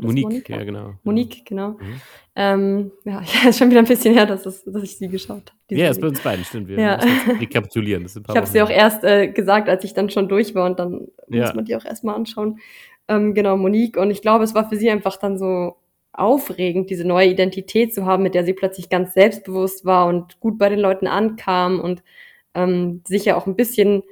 Monique, 0.02 0.24
Monika? 0.24 0.54
ja, 0.54 0.64
genau. 0.64 0.94
Monique, 1.04 1.46
genau. 1.46 1.70
Mhm. 1.72 2.02
Ähm, 2.36 2.92
ja, 3.04 3.22
ja, 3.44 3.50
ist 3.50 3.60
schon 3.60 3.70
wieder 3.70 3.80
ein 3.80 3.88
bisschen 3.88 4.14
her, 4.14 4.26
dass, 4.26 4.46
es, 4.46 4.64
dass 4.64 4.84
ich 4.84 4.98
sie 4.98 5.08
geschaut 5.08 5.52
habe. 5.52 5.80
Ja, 5.80 5.90
ist 5.90 6.02
bei 6.02 6.08
uns 6.08 6.20
beiden, 6.22 6.46
stimmt. 6.46 6.68
Wir 6.68 6.80
ja. 6.80 7.00
rekapitulieren. 7.40 8.06
ich 8.06 8.36
habe 8.36 8.48
sie 8.48 8.62
auch 8.62 8.70
erst 8.70 9.04
äh, 9.04 9.28
gesagt, 9.28 9.70
als 9.70 9.84
ich 9.84 9.94
dann 9.94 10.10
schon 10.10 10.28
durch 10.28 10.56
war 10.56 10.66
und 10.66 10.80
dann 10.80 11.08
ja. 11.30 11.42
muss 11.42 11.54
man 11.54 11.66
die 11.66 11.76
auch 11.76 11.86
erstmal 11.86 12.16
anschauen. 12.16 12.60
Ähm, 13.08 13.34
genau, 13.34 13.58
Monique. 13.58 13.98
Und 13.98 14.12
ich 14.12 14.22
glaube, 14.22 14.44
es 14.44 14.56
war 14.56 14.70
für 14.70 14.76
sie 14.76 14.90
einfach 14.90 15.18
dann 15.18 15.38
so 15.38 15.78
aufregend, 16.14 16.90
diese 16.90 17.06
neue 17.06 17.30
Identität 17.30 17.94
zu 17.94 18.06
haben, 18.06 18.24
mit 18.24 18.36
der 18.36 18.44
sie 18.44 18.54
plötzlich 18.54 18.90
ganz 18.90 19.14
selbstbewusst 19.14 19.86
war 19.86 20.08
und 20.08 20.40
gut 20.40 20.58
bei 20.58 20.70
den 20.70 20.80
Leuten 20.80 21.08
ankam 21.08 21.80
und 21.80 22.04
ähm, 22.54 23.02
sich 23.08 23.26
ja 23.26 23.38
auch 23.38 23.48
ein 23.48 23.56
bisschen 23.56 24.04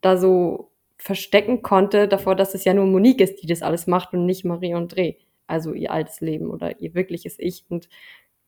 da 0.00 0.16
so 0.16 0.70
verstecken 0.96 1.62
konnte 1.62 2.08
davor, 2.08 2.36
dass 2.36 2.54
es 2.54 2.64
ja 2.64 2.74
nur 2.74 2.86
Monique 2.86 3.20
ist, 3.20 3.42
die 3.42 3.46
das 3.46 3.62
alles 3.62 3.86
macht 3.86 4.12
und 4.12 4.24
nicht 4.24 4.44
Marie 4.44 4.74
André 4.74 5.16
also 5.46 5.72
ihr 5.72 5.92
altes 5.92 6.20
Leben 6.20 6.50
oder 6.50 6.80
ihr 6.80 6.94
wirkliches 6.94 7.38
Ich. 7.38 7.64
Und 7.68 7.88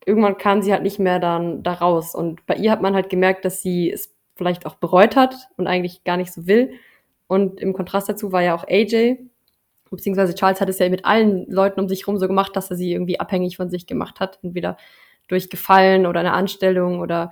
irgendwann 0.06 0.38
kam 0.38 0.62
sie 0.62 0.72
halt 0.72 0.82
nicht 0.82 0.98
mehr 0.98 1.18
dann 1.18 1.62
da 1.62 1.74
raus. 1.74 2.14
Und 2.14 2.44
bei 2.46 2.56
ihr 2.56 2.70
hat 2.70 2.82
man 2.82 2.94
halt 2.94 3.10
gemerkt, 3.10 3.44
dass 3.44 3.62
sie 3.62 3.90
es 3.90 4.14
vielleicht 4.36 4.66
auch 4.66 4.76
bereut 4.76 5.16
hat 5.16 5.34
und 5.56 5.66
eigentlich 5.66 6.04
gar 6.04 6.16
nicht 6.16 6.32
so 6.32 6.46
will. 6.46 6.72
Und 7.26 7.60
im 7.60 7.72
Kontrast 7.72 8.08
dazu 8.08 8.32
war 8.32 8.42
ja 8.42 8.54
auch 8.54 8.66
AJ, 8.68 9.18
beziehungsweise 9.90 10.34
Charles 10.34 10.60
hat 10.60 10.68
es 10.68 10.78
ja 10.78 10.88
mit 10.88 11.04
allen 11.04 11.50
Leuten 11.50 11.80
um 11.80 11.88
sich 11.88 12.02
herum 12.02 12.18
so 12.18 12.26
gemacht, 12.26 12.56
dass 12.56 12.70
er 12.70 12.76
sie 12.76 12.92
irgendwie 12.92 13.20
abhängig 13.20 13.56
von 13.56 13.70
sich 13.70 13.86
gemacht 13.86 14.20
hat. 14.20 14.38
Entweder 14.42 14.76
durch 15.28 15.48
Gefallen 15.48 16.06
oder 16.06 16.20
eine 16.20 16.32
Anstellung 16.32 17.00
oder 17.00 17.30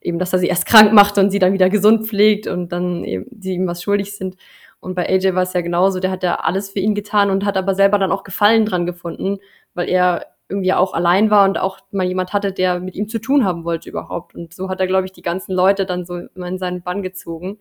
eben, 0.00 0.18
dass 0.18 0.32
er 0.32 0.38
sie 0.38 0.48
erst 0.48 0.66
krank 0.66 0.92
macht 0.92 1.18
und 1.18 1.30
sie 1.30 1.38
dann 1.38 1.52
wieder 1.52 1.70
gesund 1.70 2.06
pflegt 2.06 2.46
und 2.46 2.70
dann 2.70 3.04
eben 3.04 3.26
sie 3.40 3.54
ihm 3.54 3.66
was 3.66 3.82
schuldig 3.82 4.16
sind. 4.16 4.36
Und 4.82 4.96
bei 4.96 5.08
AJ 5.08 5.34
war 5.34 5.44
es 5.44 5.52
ja 5.52 5.60
genauso, 5.60 6.00
der 6.00 6.10
hat 6.10 6.24
ja 6.24 6.34
alles 6.40 6.70
für 6.70 6.80
ihn 6.80 6.96
getan 6.96 7.30
und 7.30 7.44
hat 7.44 7.56
aber 7.56 7.76
selber 7.76 7.98
dann 8.00 8.10
auch 8.10 8.24
Gefallen 8.24 8.66
dran 8.66 8.84
gefunden, 8.84 9.38
weil 9.74 9.88
er 9.88 10.26
irgendwie 10.48 10.72
auch 10.72 10.92
allein 10.92 11.30
war 11.30 11.44
und 11.44 11.56
auch 11.56 11.78
mal 11.92 12.04
jemand 12.04 12.32
hatte, 12.32 12.52
der 12.52 12.80
mit 12.80 12.96
ihm 12.96 13.08
zu 13.08 13.20
tun 13.20 13.44
haben 13.44 13.64
wollte 13.64 13.88
überhaupt. 13.88 14.34
Und 14.34 14.52
so 14.52 14.68
hat 14.68 14.80
er, 14.80 14.88
glaube 14.88 15.06
ich, 15.06 15.12
die 15.12 15.22
ganzen 15.22 15.52
Leute 15.52 15.86
dann 15.86 16.04
so 16.04 16.16
immer 16.16 16.48
in 16.48 16.58
seinen 16.58 16.82
Bann 16.82 17.02
gezogen. 17.02 17.60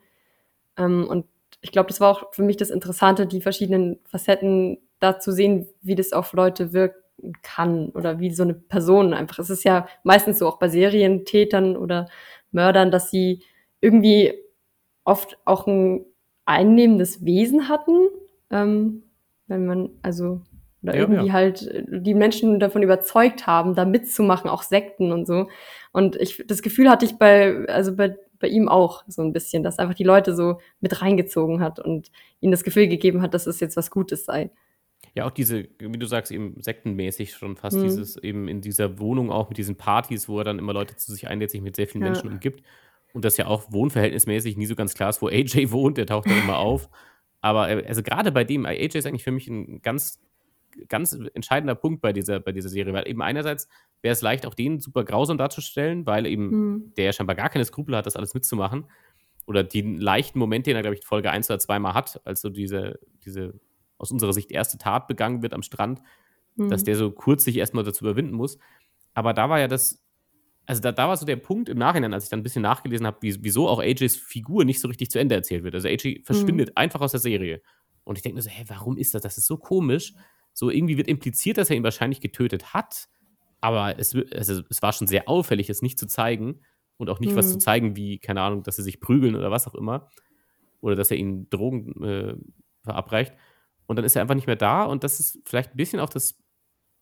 Ähm, 0.77 1.07
und 1.07 1.27
ich 1.61 1.71
glaube, 1.71 1.89
das 1.89 2.01
war 2.01 2.09
auch 2.09 2.33
für 2.33 2.41
mich 2.43 2.57
das 2.57 2.71
Interessante, 2.71 3.27
die 3.27 3.41
verschiedenen 3.41 3.99
Facetten 4.05 4.79
da 4.99 5.19
zu 5.19 5.31
sehen, 5.31 5.69
wie 5.81 5.95
das 5.95 6.13
auf 6.13 6.33
Leute 6.33 6.73
wirken 6.73 7.33
kann 7.43 7.89
oder 7.89 8.19
wie 8.19 8.31
so 8.31 8.43
eine 8.43 8.55
Person 8.55 9.13
einfach. 9.13 9.37
Es 9.37 9.51
ist 9.51 9.63
ja 9.63 9.87
meistens 10.03 10.39
so 10.39 10.47
auch 10.47 10.57
bei 10.57 10.69
Serientätern 10.69 11.77
oder 11.77 12.07
Mördern, 12.51 12.89
dass 12.89 13.11
sie 13.11 13.43
irgendwie 13.79 14.33
oft 15.03 15.37
auch 15.45 15.67
ein 15.67 16.05
einnehmendes 16.51 17.25
Wesen 17.25 17.69
hatten, 17.69 18.07
ähm, 18.49 19.03
wenn 19.47 19.65
man, 19.65 19.89
also, 20.01 20.41
oder 20.83 20.95
ja, 20.95 21.01
irgendwie 21.01 21.27
ja. 21.27 21.33
halt 21.33 21.67
äh, 21.67 21.83
die 22.01 22.13
Menschen 22.13 22.59
davon 22.59 22.83
überzeugt 22.83 23.47
haben, 23.47 23.75
da 23.75 23.85
mitzumachen, 23.85 24.49
auch 24.49 24.63
Sekten 24.63 25.11
und 25.11 25.25
so. 25.25 25.49
Und 25.91 26.15
ich, 26.15 26.43
das 26.47 26.61
Gefühl 26.61 26.89
hatte 26.89 27.05
ich 27.05 27.17
bei, 27.17 27.65
also 27.67 27.95
bei, 27.95 28.15
bei 28.39 28.47
ihm 28.47 28.69
auch 28.69 29.03
so 29.07 29.21
ein 29.21 29.33
bisschen, 29.33 29.63
dass 29.63 29.79
einfach 29.79 29.95
die 29.95 30.03
Leute 30.03 30.35
so 30.35 30.59
mit 30.79 31.01
reingezogen 31.01 31.61
hat 31.61 31.79
und 31.79 32.11
ihnen 32.39 32.51
das 32.51 32.63
Gefühl 32.63 32.87
gegeben 32.87 33.21
hat, 33.21 33.33
dass 33.33 33.47
es 33.47 33.59
jetzt 33.59 33.77
was 33.77 33.91
Gutes 33.91 34.25
sei. 34.25 34.49
Ja, 35.13 35.25
auch 35.25 35.31
diese, 35.31 35.67
wie 35.79 35.99
du 35.99 36.05
sagst, 36.05 36.31
eben 36.31 36.55
sektenmäßig 36.61 37.33
schon 37.33 37.57
fast 37.57 37.75
hm. 37.75 37.83
dieses 37.83 38.17
eben 38.17 38.47
in 38.47 38.61
dieser 38.61 38.99
Wohnung 38.99 39.29
auch 39.29 39.49
mit 39.49 39.57
diesen 39.57 39.75
Partys, 39.75 40.29
wo 40.29 40.39
er 40.39 40.45
dann 40.45 40.59
immer 40.59 40.73
Leute 40.73 40.95
zu 40.95 41.11
sich 41.11 41.27
einlädt, 41.27 41.51
sich 41.51 41.61
mit 41.61 41.75
sehr 41.75 41.87
vielen 41.87 42.03
ja. 42.03 42.11
Menschen 42.11 42.29
umgibt 42.29 42.63
und 43.13 43.25
das 43.25 43.37
ja 43.37 43.47
auch 43.47 43.71
wohnverhältnismäßig 43.71 44.57
nie 44.57 44.65
so 44.65 44.75
ganz 44.75 44.93
klar 44.93 45.09
ist, 45.09 45.21
wo 45.21 45.27
AJ 45.29 45.71
wohnt, 45.71 45.97
der 45.97 46.05
taucht 46.05 46.29
dann 46.29 46.39
immer 46.39 46.57
auf. 46.57 46.89
Aber 47.41 47.69
äh, 47.69 47.85
also 47.87 48.03
gerade 48.03 48.31
bei 48.31 48.43
dem, 48.43 48.65
AJ 48.65 48.97
ist 48.97 49.05
eigentlich 49.05 49.23
für 49.23 49.31
mich 49.31 49.47
ein 49.47 49.81
ganz, 49.81 50.21
ganz 50.87 51.17
entscheidender 51.33 51.75
Punkt 51.75 52.01
bei 52.01 52.13
dieser, 52.13 52.39
bei 52.39 52.51
dieser 52.51 52.69
Serie, 52.69 52.93
weil 52.93 53.07
eben 53.07 53.21
einerseits 53.21 53.67
wäre 54.01 54.13
es 54.13 54.21
leicht, 54.21 54.45
auch 54.45 54.53
den 54.53 54.79
super 54.79 55.03
grausam 55.03 55.37
darzustellen, 55.37 56.05
weil 56.05 56.25
eben 56.25 56.49
mhm. 56.49 56.93
der 56.97 57.11
scheinbar 57.11 57.35
gar 57.35 57.49
keine 57.49 57.65
Skrupel 57.65 57.95
hat, 57.95 58.05
das 58.05 58.15
alles 58.15 58.33
mitzumachen. 58.33 58.85
Oder 59.47 59.63
den 59.63 59.99
leichten 59.99 60.39
Moment, 60.39 60.67
den 60.67 60.75
er, 60.75 60.81
glaube 60.81 60.95
ich, 60.95 61.05
Folge 61.05 61.31
1 61.31 61.49
oder 61.49 61.59
2 61.59 61.79
mal 61.79 61.93
hat, 61.93 62.21
als 62.25 62.41
so 62.41 62.49
diese, 62.49 62.99
diese 63.25 63.53
aus 63.97 64.11
unserer 64.11 64.33
Sicht 64.33 64.51
erste 64.51 64.77
Tat 64.77 65.07
begangen 65.07 65.41
wird 65.41 65.53
am 65.53 65.61
Strand, 65.61 66.01
mhm. 66.55 66.69
dass 66.69 66.83
der 66.83 66.95
so 66.95 67.11
kurz 67.11 67.43
sich 67.43 67.57
erstmal 67.57 67.83
dazu 67.83 68.05
überwinden 68.05 68.35
muss. 68.35 68.57
Aber 69.13 69.33
da 69.33 69.49
war 69.49 69.59
ja 69.59 69.67
das 69.67 70.03
also 70.65 70.81
da, 70.81 70.91
da 70.91 71.07
war 71.07 71.17
so 71.17 71.25
der 71.25 71.37
Punkt 71.37 71.69
im 71.69 71.77
Nachhinein, 71.77 72.13
als 72.13 72.25
ich 72.25 72.29
dann 72.29 72.39
ein 72.39 72.43
bisschen 72.43 72.61
nachgelesen 72.61 73.05
habe, 73.05 73.17
wieso 73.21 73.67
auch 73.67 73.79
AJs 73.79 74.15
Figur 74.15 74.63
nicht 74.63 74.79
so 74.79 74.87
richtig 74.87 75.09
zu 75.09 75.19
Ende 75.19 75.35
erzählt 75.35 75.63
wird. 75.63 75.75
Also 75.75 75.87
AJ 75.87 76.21
verschwindet 76.23 76.69
mhm. 76.69 76.73
einfach 76.75 77.01
aus 77.01 77.11
der 77.11 77.19
Serie. 77.19 77.61
Und 78.03 78.17
ich 78.17 78.23
denke 78.23 78.35
mir 78.35 78.41
so, 78.41 78.49
hä, 78.49 78.63
warum 78.67 78.97
ist 78.97 79.13
das? 79.13 79.21
Das 79.21 79.37
ist 79.37 79.47
so 79.47 79.57
komisch. 79.57 80.13
So 80.53 80.69
irgendwie 80.69 80.97
wird 80.97 81.07
impliziert, 81.07 81.57
dass 81.57 81.69
er 81.69 81.75
ihn 81.75 81.83
wahrscheinlich 81.83 82.21
getötet 82.21 82.73
hat. 82.73 83.07
Aber 83.59 83.97
es, 83.99 84.15
also, 84.33 84.63
es 84.69 84.81
war 84.81 84.93
schon 84.93 85.07
sehr 85.07 85.29
auffällig, 85.29 85.69
es 85.69 85.81
nicht 85.81 85.99
zu 85.99 86.07
zeigen. 86.07 86.61
Und 86.97 87.09
auch 87.09 87.19
nicht 87.19 87.31
mhm. 87.31 87.37
was 87.37 87.49
zu 87.49 87.55
mhm. 87.55 87.59
zeigen, 87.61 87.95
wie, 87.95 88.19
keine 88.19 88.41
Ahnung, 88.41 88.63
dass 88.63 88.75
sie 88.75 88.83
sich 88.83 88.99
prügeln 88.99 89.35
oder 89.35 89.49
was 89.49 89.67
auch 89.67 89.75
immer. 89.75 90.09
Oder 90.81 90.95
dass 90.95 91.11
er 91.11 91.17
ihnen 91.17 91.49
Drogen 91.49 92.03
äh, 92.03 92.35
verabreicht. 92.83 93.33
Und 93.87 93.95
dann 93.97 94.05
ist 94.05 94.15
er 94.15 94.21
einfach 94.21 94.35
nicht 94.35 94.47
mehr 94.47 94.55
da. 94.55 94.83
Und 94.83 95.03
das 95.03 95.19
ist 95.19 95.39
vielleicht 95.45 95.71
ein 95.71 95.77
bisschen 95.77 95.99
auch 95.99 96.09
das 96.09 96.40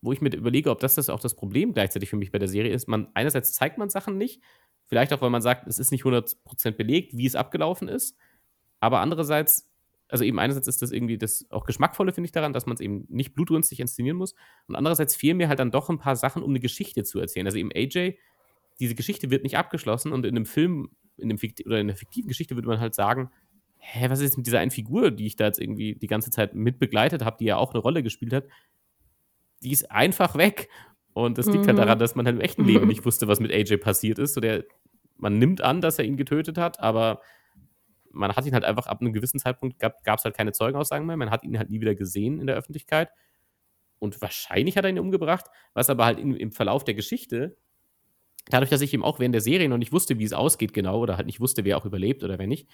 wo 0.02 0.12
ich 0.12 0.20
mir 0.20 0.34
überlege, 0.34 0.70
ob 0.70 0.80
das, 0.80 0.94
das 0.94 1.10
auch 1.10 1.20
das 1.20 1.34
Problem 1.34 1.74
gleichzeitig 1.74 2.08
für 2.08 2.16
mich 2.16 2.32
bei 2.32 2.38
der 2.38 2.48
Serie 2.48 2.72
ist. 2.72 2.88
Man, 2.88 3.08
einerseits 3.14 3.52
zeigt 3.52 3.78
man 3.78 3.90
Sachen 3.90 4.16
nicht, 4.16 4.42
vielleicht 4.86 5.12
auch, 5.12 5.20
weil 5.20 5.30
man 5.30 5.42
sagt, 5.42 5.66
es 5.66 5.78
ist 5.78 5.92
nicht 5.92 6.04
100% 6.04 6.72
belegt, 6.72 7.16
wie 7.16 7.26
es 7.26 7.34
abgelaufen 7.34 7.88
ist, 7.88 8.16
aber 8.80 9.00
andererseits, 9.00 9.70
also 10.08 10.24
eben 10.24 10.38
einerseits 10.38 10.68
ist 10.68 10.82
das 10.82 10.90
irgendwie 10.90 11.18
das 11.18 11.46
auch 11.50 11.64
Geschmackvolle, 11.64 12.12
finde 12.12 12.26
ich 12.26 12.32
daran, 12.32 12.52
dass 12.52 12.66
man 12.66 12.74
es 12.74 12.80
eben 12.80 13.04
nicht 13.08 13.34
blutrünstig 13.34 13.80
inszenieren 13.80 14.16
muss 14.16 14.34
und 14.66 14.74
andererseits 14.74 15.14
fehlen 15.14 15.36
mir 15.36 15.48
halt 15.48 15.58
dann 15.58 15.70
doch 15.70 15.90
ein 15.90 15.98
paar 15.98 16.16
Sachen, 16.16 16.42
um 16.42 16.50
eine 16.50 16.60
Geschichte 16.60 17.04
zu 17.04 17.20
erzählen. 17.20 17.46
Also 17.46 17.58
eben 17.58 17.70
AJ, 17.74 18.16
diese 18.80 18.94
Geschichte 18.94 19.30
wird 19.30 19.44
nicht 19.44 19.58
abgeschlossen 19.58 20.12
und 20.12 20.24
in 20.24 20.34
einem 20.34 20.46
Film, 20.46 20.90
in 21.18 21.24
einem 21.24 21.38
Fiktiv 21.38 21.66
oder 21.66 21.78
in 21.78 21.88
einer 21.88 21.96
fiktiven 21.96 22.28
Geschichte 22.28 22.54
würde 22.54 22.68
man 22.68 22.80
halt 22.80 22.94
sagen, 22.94 23.30
hä, 23.76 24.08
was 24.08 24.20
ist 24.20 24.24
jetzt 24.24 24.36
mit 24.36 24.46
dieser 24.46 24.58
einen 24.58 24.70
Figur, 24.70 25.10
die 25.10 25.26
ich 25.26 25.36
da 25.36 25.46
jetzt 25.46 25.60
irgendwie 25.60 25.94
die 25.94 26.06
ganze 26.06 26.30
Zeit 26.30 26.54
mit 26.54 26.78
begleitet 26.78 27.24
habe, 27.24 27.36
die 27.38 27.46
ja 27.46 27.56
auch 27.56 27.72
eine 27.72 27.80
Rolle 27.80 28.02
gespielt 28.02 28.32
hat, 28.32 28.44
die 29.62 29.72
ist 29.72 29.90
einfach 29.90 30.36
weg. 30.36 30.68
Und 31.12 31.38
das 31.38 31.46
liegt 31.46 31.58
halt 31.58 31.76
mhm. 31.76 31.80
halt 31.80 31.88
daran, 31.88 31.98
dass 31.98 32.14
man 32.14 32.26
halt 32.26 32.36
im 32.36 32.40
echten 32.40 32.64
Leben 32.64 32.86
nicht 32.88 33.04
wusste, 33.04 33.28
was 33.28 33.40
mit 33.40 33.52
AJ 33.52 33.78
passiert 33.78 34.18
ist. 34.18 34.34
So 34.34 34.40
der, 34.40 34.64
man 35.16 35.38
nimmt 35.38 35.60
an, 35.60 35.80
dass 35.80 35.98
er 35.98 36.04
ihn 36.04 36.16
getötet 36.16 36.58
hat, 36.58 36.80
aber 36.80 37.20
man 38.10 38.34
hat 38.34 38.46
ihn 38.46 38.54
halt 38.54 38.64
einfach 38.64 38.86
ab 38.86 39.00
einem 39.00 39.12
gewissen 39.12 39.38
Zeitpunkt 39.38 39.78
gab 39.78 40.18
es 40.18 40.24
halt 40.24 40.36
keine 40.36 40.52
Zeugenaussagen 40.52 41.06
mehr. 41.06 41.16
Man 41.16 41.30
hat 41.30 41.44
ihn 41.44 41.58
halt 41.58 41.70
nie 41.70 41.80
wieder 41.80 41.94
gesehen 41.94 42.40
in 42.40 42.46
der 42.46 42.56
Öffentlichkeit. 42.56 43.10
Und 43.98 44.20
wahrscheinlich 44.20 44.76
hat 44.76 44.84
er 44.84 44.90
ihn 44.90 44.98
umgebracht, 44.98 45.46
was 45.74 45.90
aber 45.90 46.06
halt 46.06 46.18
in, 46.18 46.34
im 46.34 46.52
Verlauf 46.52 46.84
der 46.84 46.94
Geschichte 46.94 47.56
dadurch, 48.48 48.70
dass 48.70 48.80
ich 48.80 48.94
eben 48.94 49.04
auch 49.04 49.18
während 49.18 49.34
der 49.34 49.42
Serie 49.42 49.68
noch 49.68 49.78
nicht 49.78 49.92
wusste, 49.92 50.18
wie 50.18 50.24
es 50.24 50.32
ausgeht 50.32 50.72
genau 50.72 51.00
oder 51.00 51.16
halt 51.16 51.26
nicht 51.26 51.40
wusste, 51.40 51.64
wer 51.64 51.76
auch 51.76 51.84
überlebt 51.84 52.24
oder 52.24 52.38
wer 52.38 52.46
nicht, 52.46 52.68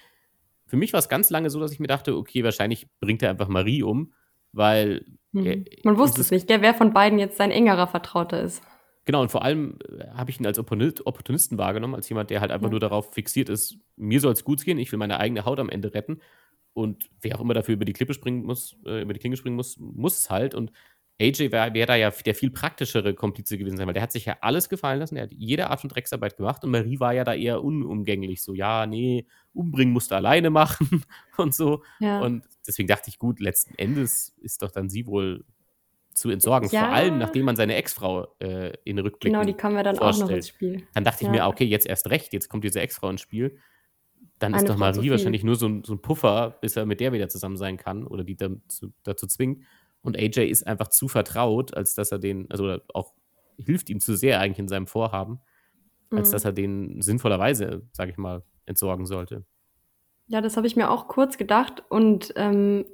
für 0.66 0.76
mich 0.76 0.92
war 0.92 0.98
es 0.98 1.08
ganz 1.08 1.30
lange 1.30 1.50
so, 1.50 1.60
dass 1.60 1.72
ich 1.72 1.80
mir 1.80 1.86
dachte, 1.86 2.16
okay, 2.16 2.42
wahrscheinlich 2.42 2.88
bringt 3.00 3.22
er 3.22 3.30
einfach 3.30 3.48
Marie 3.48 3.82
um, 3.82 4.12
weil. 4.56 5.04
Mhm. 5.32 5.64
Man 5.84 5.98
wusste 5.98 6.20
es 6.20 6.30
nicht, 6.30 6.48
wer 6.48 6.74
von 6.74 6.92
beiden 6.92 7.18
jetzt 7.18 7.36
sein 7.36 7.50
engerer 7.50 7.86
Vertrauter 7.86 8.40
ist. 8.42 8.62
Genau, 9.04 9.22
und 9.22 9.30
vor 9.30 9.44
allem 9.44 9.78
äh, 9.88 10.08
habe 10.08 10.30
ich 10.30 10.40
ihn 10.40 10.46
als 10.46 10.58
Opportunisten 10.58 11.58
wahrgenommen, 11.58 11.94
als 11.94 12.08
jemand, 12.08 12.30
der 12.30 12.40
halt 12.40 12.50
einfach 12.50 12.66
ja. 12.66 12.70
nur 12.72 12.80
darauf 12.80 13.14
fixiert 13.14 13.48
ist, 13.48 13.78
mir 13.96 14.20
soll 14.20 14.32
es 14.32 14.44
gut 14.44 14.64
gehen, 14.64 14.78
ich 14.78 14.90
will 14.90 14.98
meine 14.98 15.20
eigene 15.20 15.44
Haut 15.44 15.60
am 15.60 15.68
Ende 15.68 15.94
retten. 15.94 16.20
Und 16.72 17.08
wer 17.22 17.36
auch 17.36 17.40
immer 17.40 17.54
dafür 17.54 17.74
über 17.74 17.84
die 17.84 17.92
Klippe 17.92 18.14
springen 18.14 18.44
muss, 18.44 18.76
äh, 18.84 19.02
über 19.02 19.14
die 19.14 19.20
Klinge 19.20 19.36
springen 19.36 19.56
muss, 19.56 19.78
muss 19.78 20.18
es 20.18 20.28
halt. 20.28 20.54
Und 20.54 20.72
AJ 21.20 21.52
wäre 21.52 21.72
wär 21.72 21.86
da 21.86 21.94
ja 21.94 22.10
der 22.10 22.34
viel 22.34 22.50
praktischere 22.50 23.14
Komplize 23.14 23.56
gewesen 23.56 23.76
sein, 23.76 23.86
weil 23.86 23.94
der 23.94 24.02
hat 24.02 24.12
sich 24.12 24.26
ja 24.26 24.36
alles 24.40 24.68
gefallen 24.68 24.98
lassen, 24.98 25.16
er 25.16 25.24
hat 25.24 25.32
jede 25.32 25.70
Art 25.70 25.80
von 25.80 25.88
Drecksarbeit 25.88 26.36
gemacht 26.36 26.62
und 26.64 26.70
Marie 26.70 27.00
war 27.00 27.14
ja 27.14 27.24
da 27.24 27.32
eher 27.32 27.64
unumgänglich, 27.64 28.42
so, 28.42 28.52
ja, 28.52 28.86
nee, 28.86 29.26
umbringen 29.56 29.92
musst 29.92 30.10
du 30.10 30.14
alleine 30.14 30.50
machen 30.50 31.04
und 31.36 31.54
so. 31.54 31.82
Ja. 32.00 32.20
Und 32.20 32.44
deswegen 32.66 32.88
dachte 32.88 33.08
ich, 33.08 33.18
gut, 33.18 33.40
letzten 33.40 33.74
Endes 33.76 34.34
ist 34.40 34.62
doch 34.62 34.70
dann 34.70 34.88
sie 34.88 35.06
wohl 35.06 35.44
zu 36.12 36.30
entsorgen, 36.30 36.68
ja. 36.70 36.86
vor 36.86 36.94
allem 36.94 37.18
nachdem 37.18 37.44
man 37.44 37.56
seine 37.56 37.74
Ex-Frau 37.74 38.26
äh, 38.38 38.72
in 38.84 38.98
Rückblick 38.98 39.32
Genau, 39.32 39.44
die 39.44 39.54
kommen 39.54 39.76
wir 39.76 39.82
dann 39.82 39.96
vorstellt. 39.96 40.24
auch 40.24 40.30
noch 40.30 40.36
ins 40.36 40.48
Spiel. 40.48 40.86
Dann 40.94 41.04
dachte 41.04 41.24
ich 41.24 41.30
mir, 41.30 41.46
okay, 41.46 41.64
jetzt 41.64 41.86
erst 41.86 42.08
recht, 42.10 42.32
jetzt 42.32 42.48
kommt 42.48 42.64
diese 42.64 42.80
Ex-Frau 42.80 43.10
ins 43.10 43.20
Spiel. 43.20 43.58
Dann 44.38 44.54
Eine 44.54 44.62
ist 44.62 44.68
doch 44.68 44.76
Marie 44.76 45.10
wahrscheinlich 45.10 45.44
nur 45.44 45.56
so 45.56 45.66
ein, 45.66 45.84
so 45.84 45.94
ein, 45.94 46.00
Puffer, 46.00 46.58
bis 46.60 46.76
er 46.76 46.86
mit 46.86 47.00
der 47.00 47.12
wieder 47.12 47.28
zusammen 47.28 47.56
sein 47.56 47.76
kann 47.76 48.06
oder 48.06 48.24
die 48.24 48.36
dazu, 48.36 48.92
dazu 49.02 49.26
zwingt. 49.26 49.64
Und 50.02 50.16
AJ 50.16 50.48
ist 50.48 50.66
einfach 50.66 50.88
zu 50.88 51.08
vertraut, 51.08 51.74
als 51.74 51.94
dass 51.94 52.12
er 52.12 52.18
den, 52.18 52.50
also 52.50 52.78
auch 52.92 53.12
hilft 53.58 53.90
ihm 53.90 54.00
zu 54.00 54.16
sehr 54.16 54.40
eigentlich 54.40 54.58
in 54.58 54.68
seinem 54.68 54.86
Vorhaben, 54.86 55.40
als 56.10 56.28
mhm. 56.28 56.32
dass 56.32 56.44
er 56.44 56.52
den 56.52 57.02
sinnvollerweise, 57.02 57.82
sage 57.92 58.10
ich 58.10 58.16
mal, 58.16 58.42
entsorgen 58.66 59.06
sollte. 59.06 59.44
Ja, 60.28 60.40
das 60.40 60.56
habe 60.56 60.66
ich 60.66 60.76
mir 60.76 60.90
auch 60.90 61.08
kurz 61.08 61.38
gedacht. 61.38 61.84
Und 61.88 62.32
ähm, 62.36 62.84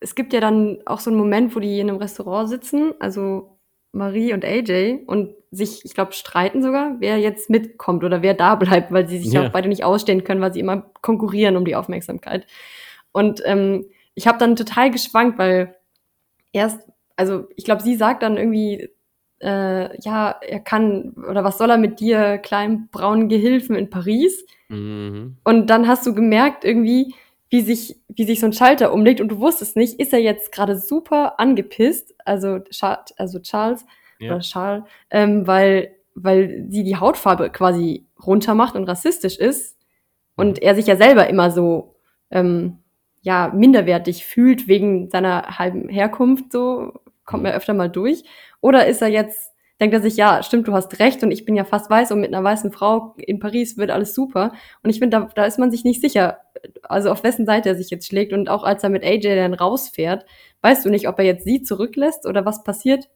es 0.00 0.14
gibt 0.14 0.32
ja 0.32 0.40
dann 0.40 0.78
auch 0.86 1.00
so 1.00 1.10
einen 1.10 1.18
Moment, 1.18 1.54
wo 1.54 1.60
die 1.60 1.78
in 1.78 1.88
einem 1.88 1.98
Restaurant 1.98 2.48
sitzen, 2.48 2.94
also 2.98 3.58
Marie 3.92 4.32
und 4.32 4.44
AJ, 4.44 5.04
und 5.06 5.34
sich, 5.50 5.84
ich 5.84 5.94
glaube, 5.94 6.12
streiten 6.12 6.62
sogar, 6.62 6.96
wer 7.00 7.18
jetzt 7.18 7.50
mitkommt 7.50 8.04
oder 8.04 8.22
wer 8.22 8.34
da 8.34 8.54
bleibt, 8.54 8.92
weil 8.92 9.08
sie 9.08 9.18
sich 9.18 9.32
ja. 9.32 9.46
auch 9.46 9.50
beide 9.50 9.68
nicht 9.68 9.84
ausstehen 9.84 10.24
können, 10.24 10.40
weil 10.40 10.52
sie 10.52 10.60
immer 10.60 10.90
konkurrieren 11.02 11.56
um 11.56 11.64
die 11.64 11.74
Aufmerksamkeit. 11.76 12.46
Und 13.12 13.42
ähm, 13.44 13.86
ich 14.14 14.26
habe 14.26 14.38
dann 14.38 14.56
total 14.56 14.90
geschwankt, 14.90 15.38
weil 15.38 15.76
erst, 16.52 16.80
also 17.16 17.48
ich 17.56 17.64
glaube, 17.64 17.82
sie 17.82 17.96
sagt 17.96 18.22
dann 18.22 18.36
irgendwie, 18.36 18.90
äh, 19.40 20.00
ja, 20.00 20.30
er 20.40 20.60
kann, 20.60 21.14
oder 21.28 21.44
was 21.44 21.58
soll 21.58 21.70
er 21.70 21.78
mit 21.78 22.00
dir, 22.00 22.38
kleinen 22.38 22.88
braunen 22.90 23.28
Gehilfen 23.28 23.74
in 23.76 23.90
Paris? 23.90 24.44
Mhm. 24.68 25.36
Und 25.44 25.68
dann 25.68 25.88
hast 25.88 26.06
du 26.06 26.14
gemerkt 26.14 26.64
irgendwie, 26.64 27.14
wie 27.48 27.62
sich, 27.62 27.98
wie 28.08 28.24
sich 28.24 28.40
so 28.40 28.46
ein 28.46 28.52
Schalter 28.52 28.92
umlegt 28.92 29.20
und 29.20 29.28
du 29.28 29.40
wusstest 29.40 29.76
nicht, 29.76 29.98
ist 29.98 30.12
er 30.12 30.20
jetzt 30.20 30.52
gerade 30.52 30.76
super 30.76 31.40
angepisst, 31.40 32.14
also, 32.24 32.60
also 33.16 33.38
Charles 33.40 33.84
ja. 34.18 34.30
oder 34.30 34.40
Charles, 34.40 34.84
ähm, 35.10 35.46
weil, 35.46 35.96
weil 36.14 36.66
sie 36.68 36.84
die 36.84 36.96
Hautfarbe 36.96 37.50
quasi 37.50 38.06
runtermacht 38.24 38.76
und 38.76 38.84
rassistisch 38.84 39.36
ist 39.36 39.76
und 40.36 40.58
mhm. 40.58 40.62
er 40.62 40.74
sich 40.74 40.86
ja 40.86 40.96
selber 40.96 41.28
immer 41.28 41.50
so 41.50 41.96
ähm, 42.30 42.78
ja, 43.22 43.52
minderwertig 43.54 44.24
fühlt 44.24 44.68
wegen 44.68 45.10
seiner 45.10 45.58
halben 45.58 45.88
Herkunft, 45.88 46.52
so 46.52 46.92
kommt 47.24 47.42
mir 47.42 47.54
öfter 47.54 47.74
mal 47.74 47.90
durch. 47.90 48.24
Oder 48.60 48.86
ist 48.86 49.02
er 49.02 49.08
jetzt, 49.08 49.52
denkt 49.80 49.94
er 49.94 50.02
sich, 50.02 50.16
ja, 50.16 50.42
stimmt, 50.42 50.68
du 50.68 50.72
hast 50.72 50.98
recht 50.98 51.22
und 51.22 51.30
ich 51.30 51.44
bin 51.44 51.56
ja 51.56 51.64
fast 51.64 51.90
weiß 51.90 52.12
und 52.12 52.20
mit 52.20 52.32
einer 52.32 52.44
weißen 52.44 52.72
Frau 52.72 53.14
in 53.16 53.38
Paris 53.38 53.76
wird 53.76 53.90
alles 53.90 54.14
super. 54.14 54.52
Und 54.82 54.90
ich 54.90 54.98
finde, 54.98 55.18
da, 55.18 55.28
da 55.34 55.44
ist 55.44 55.58
man 55.58 55.70
sich 55.70 55.84
nicht 55.84 56.00
sicher, 56.00 56.38
also 56.82 57.10
auf 57.10 57.24
wessen 57.24 57.46
Seite 57.46 57.70
er 57.70 57.74
sich 57.74 57.90
jetzt 57.90 58.06
schlägt. 58.06 58.32
Und 58.32 58.48
auch 58.48 58.64
als 58.64 58.82
er 58.84 58.90
mit 58.90 59.04
AJ 59.04 59.36
dann 59.36 59.54
rausfährt, 59.54 60.26
weißt 60.62 60.84
du 60.84 60.90
nicht, 60.90 61.08
ob 61.08 61.18
er 61.18 61.24
jetzt 61.24 61.44
sie 61.44 61.62
zurücklässt 61.62 62.26
oder 62.26 62.44
was 62.44 62.64
passiert. 62.64 63.08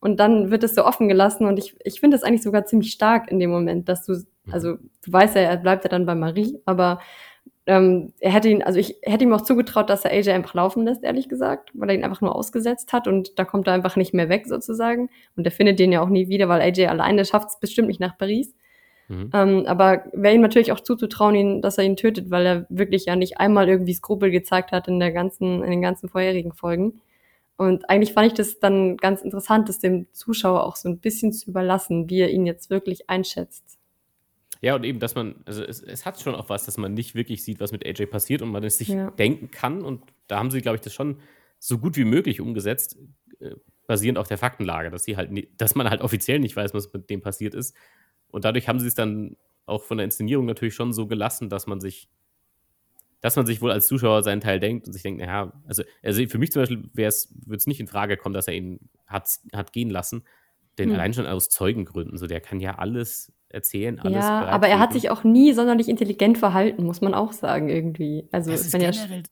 Und 0.00 0.18
dann 0.18 0.50
wird 0.50 0.64
es 0.64 0.74
so 0.74 0.84
offen 0.84 1.08
gelassen 1.08 1.46
und 1.46 1.58
ich, 1.58 1.76
ich 1.84 2.00
finde 2.00 2.16
das 2.16 2.24
eigentlich 2.24 2.42
sogar 2.42 2.64
ziemlich 2.64 2.90
stark 2.90 3.30
in 3.30 3.38
dem 3.38 3.50
Moment, 3.50 3.88
dass 3.88 4.04
du, 4.04 4.14
also 4.50 4.74
du 4.74 5.12
weißt 5.12 5.36
ja, 5.36 5.42
er 5.42 5.56
bleibt 5.58 5.84
ja 5.84 5.90
dann 5.90 6.06
bei 6.06 6.16
Marie, 6.16 6.58
aber 6.64 6.98
ähm, 7.66 8.12
er 8.18 8.32
hätte 8.32 8.48
ihn, 8.48 8.62
also 8.62 8.78
ich 8.78 8.96
hätte 9.02 9.24
ihm 9.24 9.32
auch 9.32 9.42
zugetraut, 9.42 9.88
dass 9.88 10.04
er 10.04 10.10
AJ 10.10 10.30
einfach 10.30 10.54
laufen 10.54 10.84
lässt, 10.84 11.04
ehrlich 11.04 11.28
gesagt, 11.28 11.70
weil 11.74 11.90
er 11.90 11.94
ihn 11.94 12.04
einfach 12.04 12.20
nur 12.20 12.34
ausgesetzt 12.34 12.92
hat 12.92 13.06
und 13.06 13.38
da 13.38 13.44
kommt 13.44 13.68
er 13.68 13.74
einfach 13.74 13.96
nicht 13.96 14.14
mehr 14.14 14.28
weg 14.28 14.46
sozusagen. 14.46 15.10
Und 15.36 15.44
er 15.44 15.52
findet 15.52 15.78
den 15.78 15.92
ja 15.92 16.02
auch 16.02 16.08
nie 16.08 16.28
wieder, 16.28 16.48
weil 16.48 16.60
AJ 16.60 16.86
alleine 16.86 17.24
schafft 17.24 17.50
es 17.50 17.60
bestimmt 17.60 17.88
nicht 17.88 18.00
nach 18.00 18.18
Paris. 18.18 18.54
Mhm. 19.08 19.30
Ähm, 19.32 19.64
aber 19.66 20.04
wäre 20.12 20.34
ihm 20.34 20.40
natürlich 20.40 20.72
auch 20.72 20.80
zuzutrauen, 20.80 21.34
ihn, 21.36 21.62
dass 21.62 21.78
er 21.78 21.84
ihn 21.84 21.96
tötet, 21.96 22.30
weil 22.30 22.46
er 22.46 22.66
wirklich 22.68 23.06
ja 23.06 23.14
nicht 23.14 23.38
einmal 23.38 23.68
irgendwie 23.68 23.94
Skrupel 23.94 24.30
gezeigt 24.30 24.72
hat 24.72 24.88
in 24.88 24.98
der 24.98 25.12
ganzen, 25.12 25.62
in 25.62 25.70
den 25.70 25.82
ganzen 25.82 26.08
vorherigen 26.08 26.52
Folgen. 26.52 27.00
Und 27.56 27.88
eigentlich 27.88 28.12
fand 28.12 28.26
ich 28.26 28.34
das 28.34 28.58
dann 28.58 28.96
ganz 28.96 29.22
interessant, 29.22 29.68
das 29.68 29.78
dem 29.78 30.06
Zuschauer 30.12 30.64
auch 30.64 30.74
so 30.74 30.88
ein 30.88 30.98
bisschen 30.98 31.32
zu 31.32 31.50
überlassen, 31.50 32.10
wie 32.10 32.20
er 32.20 32.30
ihn 32.30 32.46
jetzt 32.46 32.70
wirklich 32.70 33.08
einschätzt. 33.08 33.78
Ja, 34.62 34.76
und 34.76 34.84
eben, 34.84 35.00
dass 35.00 35.16
man, 35.16 35.34
also 35.44 35.64
es, 35.64 35.82
es 35.82 36.06
hat 36.06 36.20
schon 36.20 36.36
auch 36.36 36.48
was, 36.48 36.64
dass 36.64 36.78
man 36.78 36.94
nicht 36.94 37.16
wirklich 37.16 37.42
sieht, 37.42 37.58
was 37.58 37.72
mit 37.72 37.84
AJ 37.84 38.06
passiert 38.06 38.42
und 38.42 38.50
man 38.50 38.62
es 38.62 38.78
sich 38.78 38.88
ja. 38.88 39.10
denken 39.10 39.50
kann. 39.50 39.82
Und 39.82 40.04
da 40.28 40.38
haben 40.38 40.52
sie, 40.52 40.60
glaube 40.60 40.76
ich, 40.76 40.82
das 40.82 40.94
schon 40.94 41.18
so 41.58 41.78
gut 41.78 41.96
wie 41.96 42.04
möglich 42.04 42.40
umgesetzt, 42.40 42.96
äh, 43.40 43.56
basierend 43.88 44.18
auf 44.18 44.28
der 44.28 44.38
Faktenlage, 44.38 44.90
dass 44.90 45.02
sie 45.02 45.16
halt, 45.16 45.30
dass 45.58 45.74
man 45.74 45.90
halt 45.90 46.00
offiziell 46.00 46.38
nicht 46.38 46.54
weiß, 46.54 46.74
was 46.74 46.92
mit 46.92 47.10
dem 47.10 47.20
passiert 47.20 47.54
ist. 47.54 47.74
Und 48.28 48.44
dadurch 48.44 48.68
haben 48.68 48.78
sie 48.78 48.86
es 48.86 48.94
dann 48.94 49.36
auch 49.66 49.82
von 49.82 49.98
der 49.98 50.04
Inszenierung 50.04 50.46
natürlich 50.46 50.74
schon 50.74 50.92
so 50.92 51.08
gelassen, 51.08 51.48
dass 51.48 51.66
man 51.66 51.80
sich, 51.80 52.08
dass 53.20 53.34
man 53.34 53.46
sich 53.46 53.62
wohl 53.62 53.72
als 53.72 53.88
Zuschauer 53.88 54.22
seinen 54.22 54.40
Teil 54.40 54.60
denkt 54.60 54.86
und 54.86 54.92
sich 54.92 55.02
denkt, 55.02 55.20
naja, 55.20 55.52
also, 55.66 55.82
also 56.04 56.24
für 56.28 56.38
mich 56.38 56.52
zum 56.52 56.62
Beispiel 56.62 56.88
würde 56.94 57.56
es 57.56 57.66
nicht 57.66 57.80
in 57.80 57.88
Frage 57.88 58.16
kommen, 58.16 58.34
dass 58.34 58.46
er 58.46 58.54
ihn 58.54 58.78
hat, 59.08 59.28
hat 59.52 59.72
gehen 59.72 59.90
lassen. 59.90 60.22
Denn 60.78 60.88
hm. 60.88 60.94
allein 60.94 61.14
schon 61.14 61.26
aus 61.26 61.48
Zeugengründen, 61.48 62.16
so 62.16 62.28
der 62.28 62.40
kann 62.40 62.60
ja 62.60 62.78
alles 62.78 63.32
erzählen, 63.52 63.98
alles 64.00 64.16
Ja, 64.16 64.46
aber 64.46 64.68
er 64.68 64.78
hat 64.78 64.92
sich 64.92 65.10
auch 65.10 65.24
nie 65.24 65.52
sonderlich 65.52 65.88
intelligent 65.88 66.38
verhalten, 66.38 66.84
muss 66.84 67.00
man 67.00 67.14
auch 67.14 67.32
sagen, 67.32 67.68
irgendwie. 67.68 68.28
Also, 68.32 68.50
das 68.50 68.62
ist, 68.66 68.72
generell, 68.72 69.22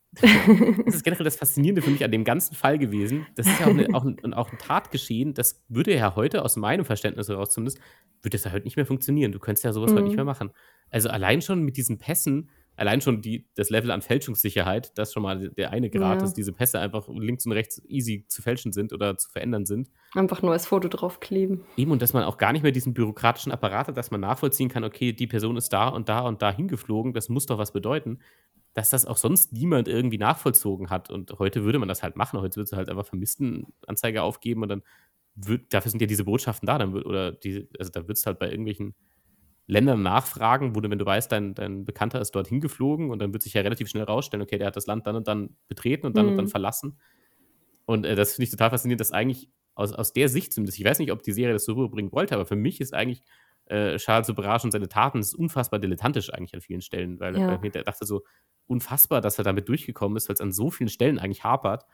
das 0.87 0.95
ist 0.95 1.05
generell 1.05 1.25
das 1.25 1.37
Faszinierende 1.37 1.83
für 1.83 1.91
mich 1.91 2.05
an 2.05 2.11
dem 2.11 2.25
ganzen 2.25 2.55
Fall 2.55 2.79
gewesen. 2.79 3.27
Das 3.37 3.47
ist 3.47 3.61
ja 3.61 3.67
auch, 3.67 3.71
eine, 3.71 3.95
auch, 3.95 4.05
ein, 4.05 4.35
auch 4.35 4.53
ein 4.53 4.59
Tatgeschehen, 4.59 5.35
das 5.35 5.63
würde 5.69 5.95
ja 5.95 6.15
heute 6.17 6.45
aus 6.45 6.57
meinem 6.57 6.85
Verständnis 6.85 7.29
heraus 7.29 7.51
zumindest, 7.51 7.79
würde 8.23 8.37
das 8.37 8.45
ja 8.45 8.53
heute 8.53 8.65
nicht 8.65 8.77
mehr 8.77 8.87
funktionieren. 8.87 9.33
Du 9.33 9.39
könntest 9.39 9.65
ja 9.65 9.73
sowas 9.73 9.91
mhm. 9.93 9.97
heute 9.97 10.05
nicht 10.07 10.17
mehr 10.17 10.25
machen. 10.25 10.51
Also 10.91 11.09
allein 11.09 11.43
schon 11.43 11.63
mit 11.63 11.77
diesen 11.77 11.99
Pässen, 11.99 12.51
allein 12.81 13.03
schon 13.03 13.21
die, 13.21 13.47
das 13.57 13.69
Level 13.69 13.90
an 13.90 14.01
Fälschungssicherheit, 14.01 14.97
das 14.97 15.12
schon 15.12 15.23
mal 15.23 15.51
der 15.51 15.71
eine 15.71 15.90
Grad, 15.90 16.14
ja. 16.14 16.21
dass 16.21 16.33
diese 16.33 16.55
Pässe 16.55 16.81
einfach 16.81 17.09
links 17.09 17.45
und 17.45 17.53
rechts 17.53 17.83
easy 17.87 18.25
zu 18.27 18.40
fälschen 18.40 18.73
sind 18.73 18.95
oder 18.95 19.19
zu 19.19 19.29
verändern 19.29 19.66
sind. 19.66 19.90
Einfach 20.14 20.40
nur 20.40 20.53
als 20.53 20.66
Foto 20.66 20.88
draufkleben. 20.88 21.62
Eben, 21.77 21.90
und 21.90 22.01
dass 22.01 22.14
man 22.14 22.25
auch 22.25 22.38
gar 22.38 22.53
nicht 22.53 22.62
mehr 22.62 22.73
diesen 22.73 22.95
bürokratischen 22.95 23.53
Apparat 23.53 23.88
hat, 23.88 23.99
dass 23.99 24.11
man 24.11 24.23
nachvollziehen 24.23 24.71
kann, 24.71 24.83
okay, 24.83 25.12
die 25.12 25.27
Person 25.27 25.59
ist 25.59 25.75
da 25.75 25.88
und 25.88 26.09
da 26.09 26.21
und 26.21 26.40
da 26.40 26.51
hingeflogen, 26.51 27.12
das 27.12 27.29
muss 27.29 27.45
doch 27.45 27.59
was 27.59 27.71
bedeuten, 27.73 28.21
dass 28.73 28.88
das 28.88 29.05
auch 29.05 29.19
sonst 29.19 29.53
niemand 29.53 29.87
irgendwie 29.87 30.19
nachvollzogen 30.19 30.88
hat. 30.88 31.11
Und 31.11 31.38
heute 31.38 31.64
würde 31.64 31.79
man 31.79 31.88
das 31.88 32.03
halt 32.03 32.16
machen. 32.16 32.40
Heute 32.40 32.57
würde 32.57 32.64
es 32.64 32.73
halt 32.73 32.88
einfach 32.88 33.07
Vermisstenanzeige 33.07 34.23
aufgeben 34.23 34.62
und 34.62 34.71
dann 34.71 34.83
wird, 35.35 35.75
dafür 35.75 35.90
sind 35.90 36.01
ja 36.01 36.07
diese 36.07 36.25
Botschaften 36.25 36.66
da, 36.66 36.79
dann 36.79 36.95
wird, 36.95 37.05
oder 37.05 37.33
die, 37.33 37.69
also 37.79 37.93
da 37.93 38.09
wird 38.09 38.16
es 38.16 38.25
halt 38.25 38.38
bei 38.38 38.51
irgendwelchen 38.51 38.95
Ländern 39.71 40.03
nachfragen, 40.03 40.75
wo 40.75 40.81
du, 40.81 40.91
wenn 40.91 40.99
du 40.99 41.07
weißt, 41.07 41.31
dein, 41.31 41.55
dein 41.55 41.85
Bekannter 41.85 42.21
ist 42.21 42.33
dorthin 42.33 42.61
geflogen 42.61 43.11
und 43.11 43.21
dann 43.21 43.33
wird 43.33 43.43
sich 43.43 43.55
ja 43.55 43.63
relativ 43.63 43.89
schnell 43.89 44.05
rausstellen, 44.05 44.43
okay, 44.43 44.59
der 44.59 44.67
hat 44.67 44.77
das 44.77 44.87
Land 44.87 45.07
dann 45.07 45.17
und 45.17 45.29
dann 45.29 45.57
betreten 45.69 46.07
und 46.07 46.17
dann 46.17 46.27
mhm. 46.27 46.33
und 46.33 46.37
dann 46.39 46.45
mhm. 46.47 46.51
verlassen. 46.51 46.99
Und 47.87 48.05
äh, 48.05 48.15
das 48.15 48.35
finde 48.35 48.45
ich 48.45 48.51
total 48.51 48.71
faszinierend, 48.71 49.01
dass 49.01 49.13
eigentlich 49.13 49.49
aus, 49.75 49.93
aus 49.93 50.13
der 50.13 50.29
Sicht 50.29 50.53
zumindest, 50.53 50.79
ich 50.79 50.85
weiß 50.85 50.99
nicht, 50.99 51.13
ob 51.13 51.23
die 51.23 51.33
Serie 51.33 51.53
das 51.53 51.65
so 51.65 51.73
rüberbringen 51.73 52.13
wollte, 52.13 52.35
aber 52.35 52.47
für 52.47 52.57
mich 52.57 52.81
ist 52.81 52.95
eigentlich 52.95 53.23
äh, 53.67 53.97
Charles 53.97 54.27
Sobrage 54.27 54.65
und 54.65 54.73
seine 54.73 54.89
Taten 54.89 55.21
ist 55.21 55.35
unfassbar 55.35 55.79
dilettantisch 55.79 56.33
eigentlich 56.33 56.55
an 56.55 56.61
vielen 56.61 56.81
Stellen, 56.81 57.21
weil 57.21 57.39
ja. 57.39 57.61
er 57.63 57.85
dachte 57.85 58.05
so, 58.05 58.25
unfassbar, 58.67 59.21
dass 59.21 59.39
er 59.39 59.45
damit 59.45 59.69
durchgekommen 59.69 60.17
ist, 60.17 60.29
weil 60.29 60.35
es 60.35 60.41
an 60.41 60.53
so 60.53 60.71
vielen 60.71 60.89
Stellen 60.89 61.19
eigentlich 61.19 61.45
hapert 61.45 61.85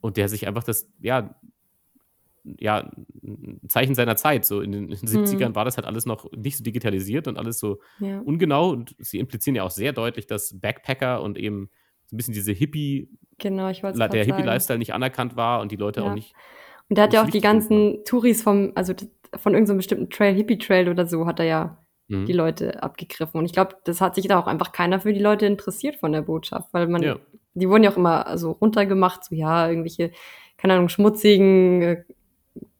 und 0.00 0.16
der 0.16 0.28
sich 0.28 0.46
einfach 0.46 0.64
das, 0.64 0.88
ja, 1.00 1.34
ja, 2.44 2.90
ein 3.22 3.60
Zeichen 3.68 3.94
seiner 3.94 4.16
Zeit. 4.16 4.44
So 4.44 4.60
in 4.60 4.72
den, 4.72 4.90
70ern 4.90 5.50
mhm. 5.50 5.54
war 5.54 5.64
das 5.64 5.76
halt 5.76 5.86
alles 5.86 6.06
noch 6.06 6.30
nicht 6.32 6.56
so 6.56 6.64
digitalisiert 6.64 7.26
und 7.28 7.38
alles 7.38 7.58
so 7.58 7.80
ja. 8.00 8.20
ungenau. 8.20 8.70
Und 8.70 8.94
sie 8.98 9.18
implizieren 9.18 9.56
ja 9.56 9.62
auch 9.62 9.70
sehr 9.70 9.92
deutlich, 9.92 10.26
dass 10.26 10.58
Backpacker 10.60 11.22
und 11.22 11.38
eben 11.38 11.70
so 12.06 12.14
ein 12.14 12.18
bisschen 12.18 12.34
diese 12.34 12.52
Hippie, 12.52 13.08
genau, 13.38 13.68
ich 13.68 13.80
der 13.80 14.24
Hippie-Lifestyle 14.24 14.78
nicht 14.78 14.94
anerkannt 14.94 15.36
war 15.36 15.60
und 15.60 15.72
die 15.72 15.76
Leute 15.76 16.00
ja. 16.00 16.06
auch 16.06 16.14
nicht. 16.14 16.34
Und 16.88 16.98
der 16.98 17.04
hat 17.04 17.14
ja 17.14 17.24
auch 17.24 17.30
die 17.30 17.40
ganzen 17.40 17.94
war. 17.94 18.04
Touris 18.04 18.42
vom, 18.42 18.72
also 18.74 18.92
von 19.36 19.54
irgendeinem 19.54 19.66
so 19.66 19.76
bestimmten 19.76 20.10
Trail, 20.10 20.34
Hippie-Trail 20.34 20.88
oder 20.88 21.06
so, 21.06 21.26
hat 21.26 21.40
er 21.40 21.46
ja 21.46 21.84
mhm. 22.08 22.26
die 22.26 22.32
Leute 22.32 22.82
abgegriffen. 22.82 23.38
Und 23.38 23.46
ich 23.46 23.52
glaube, 23.52 23.76
das 23.84 24.00
hat 24.00 24.14
sich 24.14 24.28
da 24.28 24.38
auch 24.38 24.46
einfach 24.46 24.72
keiner 24.72 25.00
für 25.00 25.12
die 25.12 25.20
Leute 25.20 25.46
interessiert 25.46 25.96
von 25.96 26.12
der 26.12 26.22
Botschaft, 26.22 26.72
weil 26.72 26.88
man, 26.88 27.02
ja. 27.02 27.16
die 27.54 27.68
wurden 27.68 27.84
ja 27.84 27.90
auch 27.90 27.96
immer 27.96 28.36
so 28.36 28.52
runtergemacht, 28.52 29.24
so 29.24 29.34
ja, 29.34 29.68
irgendwelche, 29.68 30.12
keine 30.56 30.74
Ahnung, 30.74 30.88
schmutzigen, 30.88 31.82
äh, 31.82 32.04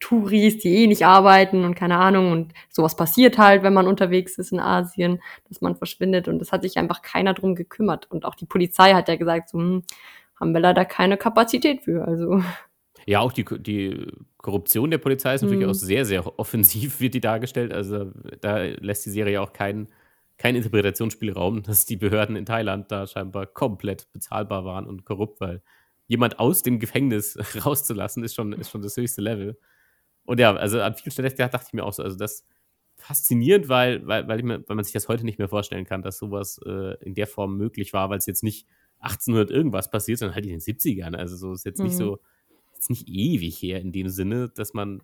Touris, 0.01 0.59
die 0.59 0.75
eh 0.75 0.87
nicht 0.87 1.05
arbeiten 1.05 1.65
und 1.65 1.75
keine 1.75 1.99
Ahnung 1.99 2.31
und 2.31 2.53
sowas 2.69 2.97
passiert 2.97 3.39
halt, 3.39 3.63
wenn 3.63 3.73
man 3.73 3.87
unterwegs 3.87 4.39
ist 4.39 4.53
in 4.53 4.61
Asien, 4.61 5.21
dass 5.49 5.61
man 5.61 5.77
verschwindet 5.77 6.29
und 6.29 6.41
es 6.43 6.53
hat 6.53 6.63
sich 6.63 6.77
einfach 6.77 7.03
keiner 7.03 7.35
drum 7.35 7.55
gekümmert 7.55 8.11
und 8.11 8.25
auch 8.25 8.35
die 8.35 8.47
Polizei 8.47 8.93
hat 8.93 9.09
ja 9.09 9.17
gesagt, 9.17 9.51
so, 9.51 9.59
hm, 9.59 9.83
haben 10.39 10.53
wir 10.53 10.61
leider 10.61 10.85
keine 10.85 11.17
Kapazität 11.17 11.83
für, 11.83 12.07
also. 12.07 12.43
Ja, 13.07 13.21
auch 13.21 13.33
die, 13.33 13.45
die 13.45 14.07
Korruption 14.39 14.91
der 14.91 14.99
Polizei 14.99 15.35
ist 15.35 15.43
natürlich 15.43 15.65
mhm. 15.65 15.71
auch 15.71 15.75
sehr, 15.75 16.05
sehr 16.05 16.39
offensiv, 16.39 17.01
wird 17.01 17.15
die 17.15 17.21
dargestellt. 17.21 17.73
Also 17.73 18.13
da 18.41 18.59
lässt 18.59 19.05
die 19.07 19.11
Serie 19.11 19.41
auch 19.41 19.53
keinen 19.53 19.89
kein 20.39 20.57
Interpretationsspielraum, 20.57 21.63
dass 21.63 21.87
die 21.87 21.97
Behörden 21.97 22.37
in 22.37 22.47
Thailand 22.47 22.91
da 22.91 23.07
scheinbar 23.07 23.47
komplett 23.47 24.13
bezahlbar 24.13 24.65
waren 24.65 24.87
und 24.87 25.05
korrupt, 25.05 25.41
weil 25.41 25.63
jemand 26.07 26.39
aus 26.39 26.63
dem 26.63 26.79
Gefängnis 26.79 27.39
rauszulassen, 27.65 28.25
ist 28.25 28.35
schon, 28.35 28.53
ist 28.53 28.71
schon 28.71 28.83
das 28.83 28.97
höchste 28.97 29.23
Level. 29.23 29.59
Und 30.25 30.41
ja, 30.41 30.55
also 30.55 30.81
an 30.81 30.95
vielen 30.95 31.13
Stellen 31.13 31.35
dachte 31.37 31.65
ich 31.67 31.73
mir 31.73 31.85
auch 31.85 31.93
so, 31.93 32.03
also 32.03 32.17
das 32.17 32.47
faszinierend, 32.97 33.69
weil, 33.69 34.07
weil, 34.07 34.27
weil, 34.29 34.43
mir, 34.43 34.65
weil 34.67 34.77
man 34.77 34.85
sich 34.85 34.95
das 34.95 35.09
heute 35.09 35.25
nicht 35.25 35.39
mehr 35.39 35.49
vorstellen 35.49 35.85
kann, 35.85 36.03
dass 36.03 36.19
sowas 36.19 36.59
äh, 36.65 36.97
in 37.05 37.15
der 37.15 37.27
Form 37.27 37.57
möglich 37.57 37.93
war, 37.93 38.09
weil 38.09 38.19
es 38.19 38.27
jetzt 38.27 38.43
nicht 38.43 38.67
1800 39.01 39.51
irgendwas 39.51 39.91
passiert, 39.91 40.19
sondern 40.19 40.35
halt 40.35 40.47
in 40.47 40.53
den 40.53 40.61
70ern. 40.61 41.15
Also 41.15 41.37
so 41.37 41.53
ist 41.53 41.65
jetzt 41.65 41.79
mhm. 41.79 41.87
nicht 41.87 41.97
so, 41.97 42.21
ist 42.79 42.91
nicht 42.91 43.09
ewig 43.09 43.61
her 43.61 43.81
in 43.81 43.93
dem 43.93 44.09
Sinne, 44.09 44.49
dass 44.49 44.73
man 44.75 45.03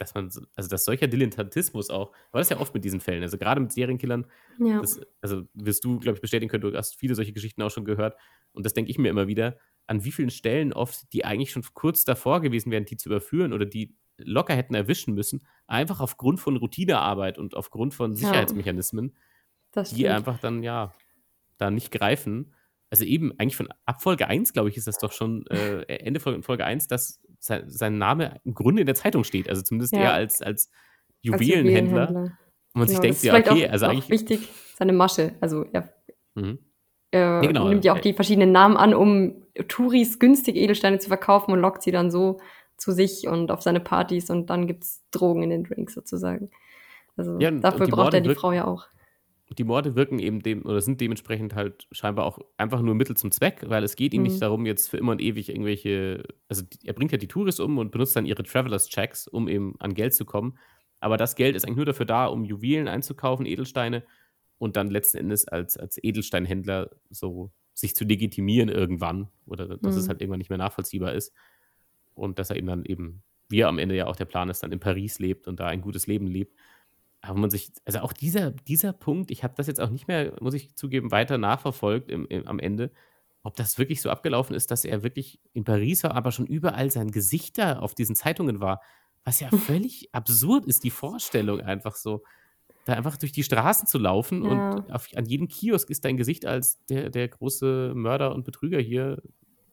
dass 0.00 0.14
man, 0.14 0.30
also 0.54 0.70
dass 0.70 0.84
solcher 0.84 1.08
Dilettantismus 1.08 1.90
auch, 1.90 2.12
aber 2.30 2.38
das 2.38 2.48
ja 2.48 2.58
oft 2.58 2.72
mit 2.72 2.84
diesen 2.84 3.00
Fällen, 3.00 3.22
also 3.22 3.36
gerade 3.36 3.60
mit 3.60 3.70
Serienkillern, 3.70 4.26
ja. 4.58 4.80
das, 4.80 5.00
also 5.20 5.42
wirst 5.52 5.84
du, 5.84 5.98
glaube 5.98 6.16
ich, 6.16 6.22
bestätigen 6.22 6.50
können, 6.50 6.62
du 6.62 6.74
hast 6.74 6.96
viele 6.96 7.14
solche 7.14 7.32
Geschichten 7.32 7.60
auch 7.60 7.70
schon 7.70 7.84
gehört 7.84 8.16
und 8.52 8.64
das 8.64 8.72
denke 8.72 8.90
ich 8.90 8.96
mir 8.98 9.10
immer 9.10 9.28
wieder, 9.28 9.58
an 9.90 10.04
wie 10.04 10.12
vielen 10.12 10.30
Stellen 10.30 10.72
oft, 10.72 11.12
die 11.12 11.24
eigentlich 11.24 11.50
schon 11.52 11.64
kurz 11.74 12.04
davor 12.04 12.40
gewesen 12.40 12.70
wären, 12.70 12.84
die 12.84 12.96
zu 12.96 13.08
überführen 13.08 13.52
oder 13.52 13.66
die 13.66 13.94
locker 14.16 14.54
hätten 14.54 14.74
erwischen 14.74 15.14
müssen, 15.14 15.42
einfach 15.66 16.00
aufgrund 16.00 16.40
von 16.40 16.56
Routinearbeit 16.56 17.38
und 17.38 17.54
aufgrund 17.54 17.94
von 17.94 18.14
Sicherheitsmechanismen, 18.14 19.16
ja. 19.74 19.82
die 19.82 20.08
einfach 20.08 20.38
dann, 20.38 20.62
ja, 20.62 20.94
da 21.58 21.70
nicht 21.70 21.90
greifen 21.90 22.54
also 22.90 23.04
eben 23.04 23.32
eigentlich 23.38 23.56
von 23.56 23.68
Abfolge 23.86 24.26
1, 24.26 24.52
glaube 24.52 24.68
ich, 24.68 24.76
ist 24.76 24.88
das 24.88 24.98
doch 24.98 25.12
schon 25.12 25.46
äh, 25.46 25.82
Ende 25.86 26.18
Folge, 26.18 26.42
Folge 26.42 26.64
1, 26.64 26.88
dass 26.88 27.20
sein, 27.38 27.70
sein, 27.70 27.98
Name 27.98 28.40
im 28.44 28.52
Grunde 28.52 28.82
in 28.82 28.86
der 28.86 28.96
Zeitung 28.96 29.22
steht. 29.22 29.48
Also 29.48 29.62
zumindest 29.62 29.94
ja. 29.94 30.00
er 30.00 30.12
als, 30.14 30.42
als 30.42 30.70
Juwelenhändler. 31.22 32.00
Als 32.00 32.10
Juwelenhändler. 32.10 32.38
Und 32.72 32.80
man 32.80 32.86
genau, 32.86 32.88
sich 32.88 32.98
denkt, 33.00 33.22
ja, 33.22 33.34
okay, 33.34 33.68
auch, 33.68 33.72
also 33.72 33.86
auch 33.86 33.90
eigentlich. 33.90 34.10
wichtig, 34.10 34.48
seine 34.76 34.92
Masche. 34.92 35.34
Also 35.40 35.64
er, 35.72 35.92
mhm. 36.34 36.58
er 37.12 37.20
ja, 37.20 37.40
genau. 37.40 37.68
nimmt 37.68 37.84
ja 37.84 37.94
auch 37.94 38.00
die 38.00 38.12
verschiedenen 38.12 38.50
Namen 38.50 38.76
an, 38.76 38.92
um 38.92 39.46
Touris 39.62 40.18
günstig 40.18 40.56
Edelsteine 40.56 40.98
zu 40.98 41.08
verkaufen 41.08 41.52
und 41.52 41.60
lockt 41.60 41.82
sie 41.82 41.90
dann 41.90 42.10
so 42.10 42.38
zu 42.76 42.92
sich 42.92 43.28
und 43.28 43.50
auf 43.50 43.62
seine 43.62 43.80
Partys 43.80 44.30
und 44.30 44.48
dann 44.48 44.66
gibt 44.66 44.84
es 44.84 45.02
Drogen 45.10 45.42
in 45.42 45.50
den 45.50 45.64
Drinks 45.64 45.94
sozusagen. 45.94 46.50
Also 47.16 47.38
ja, 47.38 47.50
dafür 47.50 47.88
braucht 47.88 48.14
er 48.14 48.20
die 48.20 48.34
Frau 48.34 48.52
ja 48.52 48.66
auch 48.66 48.86
die 49.58 49.64
Morde 49.64 49.96
wirken 49.96 50.18
eben 50.18 50.40
dem 50.40 50.64
oder 50.64 50.80
sind 50.80 51.00
dementsprechend 51.00 51.54
halt 51.54 51.88
scheinbar 51.90 52.24
auch 52.24 52.38
einfach 52.56 52.82
nur 52.82 52.94
Mittel 52.94 53.16
zum 53.16 53.32
Zweck, 53.32 53.64
weil 53.66 53.82
es 53.82 53.96
geht 53.96 54.14
ihm 54.14 54.22
mhm. 54.22 54.28
nicht 54.28 54.42
darum, 54.42 54.64
jetzt 54.64 54.88
für 54.88 54.96
immer 54.96 55.12
und 55.12 55.20
ewig 55.20 55.48
irgendwelche, 55.48 56.22
also 56.48 56.62
er 56.84 56.92
bringt 56.92 57.12
ja 57.12 57.18
die 57.18 57.28
Touristen 57.28 57.62
um 57.62 57.78
und 57.78 57.90
benutzt 57.90 58.14
dann 58.14 58.26
ihre 58.26 58.44
Travelers-Checks, 58.44 59.26
um 59.26 59.48
eben 59.48 59.74
an 59.80 59.94
Geld 59.94 60.14
zu 60.14 60.24
kommen. 60.24 60.56
Aber 61.00 61.16
das 61.16 61.34
Geld 61.34 61.56
ist 61.56 61.64
eigentlich 61.64 61.76
nur 61.76 61.86
dafür 61.86 62.06
da, 62.06 62.26
um 62.26 62.44
Juwelen 62.44 62.86
einzukaufen, 62.86 63.46
Edelsteine 63.46 64.04
und 64.58 64.76
dann 64.76 64.88
letzten 64.88 65.18
Endes 65.18 65.48
als, 65.48 65.76
als 65.76 65.98
Edelsteinhändler 66.02 66.90
so 67.08 67.50
sich 67.74 67.94
zu 67.94 68.04
legitimieren 68.04 68.68
irgendwann 68.68 69.28
oder 69.46 69.66
dass 69.78 69.94
mhm. 69.94 70.00
es 70.00 70.08
halt 70.08 70.20
irgendwann 70.20 70.38
nicht 70.38 70.50
mehr 70.50 70.58
nachvollziehbar 70.58 71.14
ist. 71.14 71.32
Und 72.14 72.38
dass 72.38 72.50
er 72.50 72.56
eben 72.56 72.66
dann 72.66 72.84
eben, 72.84 73.22
wie 73.48 73.60
er 73.60 73.68
am 73.68 73.78
Ende 73.78 73.96
ja 73.96 74.06
auch 74.06 74.16
der 74.16 74.24
Plan 74.26 74.50
ist, 74.50 74.62
dann 74.62 74.72
in 74.72 74.80
Paris 74.80 75.18
lebt 75.18 75.48
und 75.48 75.60
da 75.60 75.66
ein 75.66 75.80
gutes 75.80 76.06
Leben 76.06 76.26
lebt 76.26 76.54
aber 77.22 77.38
man 77.38 77.50
sich, 77.50 77.70
also 77.84 78.00
auch 78.00 78.12
dieser, 78.12 78.50
dieser 78.50 78.92
Punkt, 78.92 79.30
ich 79.30 79.44
habe 79.44 79.54
das 79.56 79.66
jetzt 79.66 79.80
auch 79.80 79.90
nicht 79.90 80.08
mehr, 80.08 80.34
muss 80.40 80.54
ich 80.54 80.74
zugeben, 80.74 81.10
weiter 81.10 81.38
nachverfolgt 81.38 82.10
im, 82.10 82.26
im, 82.26 82.46
am 82.46 82.58
Ende, 82.58 82.90
ob 83.42 83.56
das 83.56 83.78
wirklich 83.78 84.00
so 84.00 84.10
abgelaufen 84.10 84.54
ist, 84.54 84.70
dass 84.70 84.84
er 84.84 85.02
wirklich 85.02 85.40
in 85.52 85.64
Paris 85.64 86.02
war, 86.02 86.14
aber 86.14 86.32
schon 86.32 86.46
überall 86.46 86.90
sein 86.90 87.10
Gesicht 87.10 87.58
da 87.58 87.78
auf 87.78 87.94
diesen 87.94 88.16
Zeitungen 88.16 88.60
war. 88.60 88.80
Was 89.24 89.40
ja 89.40 89.48
völlig 89.66 90.14
absurd 90.14 90.66
ist, 90.66 90.84
die 90.84 90.90
Vorstellung 90.90 91.60
einfach 91.60 91.94
so, 91.94 92.22
da 92.84 92.94
einfach 92.94 93.16
durch 93.16 93.32
die 93.32 93.42
Straßen 93.42 93.86
zu 93.86 93.98
laufen 93.98 94.44
ja. 94.44 94.70
und 94.70 94.92
auf, 94.92 95.08
an 95.14 95.26
jedem 95.26 95.48
Kiosk 95.48 95.90
ist 95.90 96.04
dein 96.04 96.16
Gesicht 96.16 96.46
als 96.46 96.84
der, 96.86 97.10
der 97.10 97.28
große 97.28 97.92
Mörder 97.94 98.34
und 98.34 98.44
Betrüger 98.44 98.80
hier, 98.80 99.22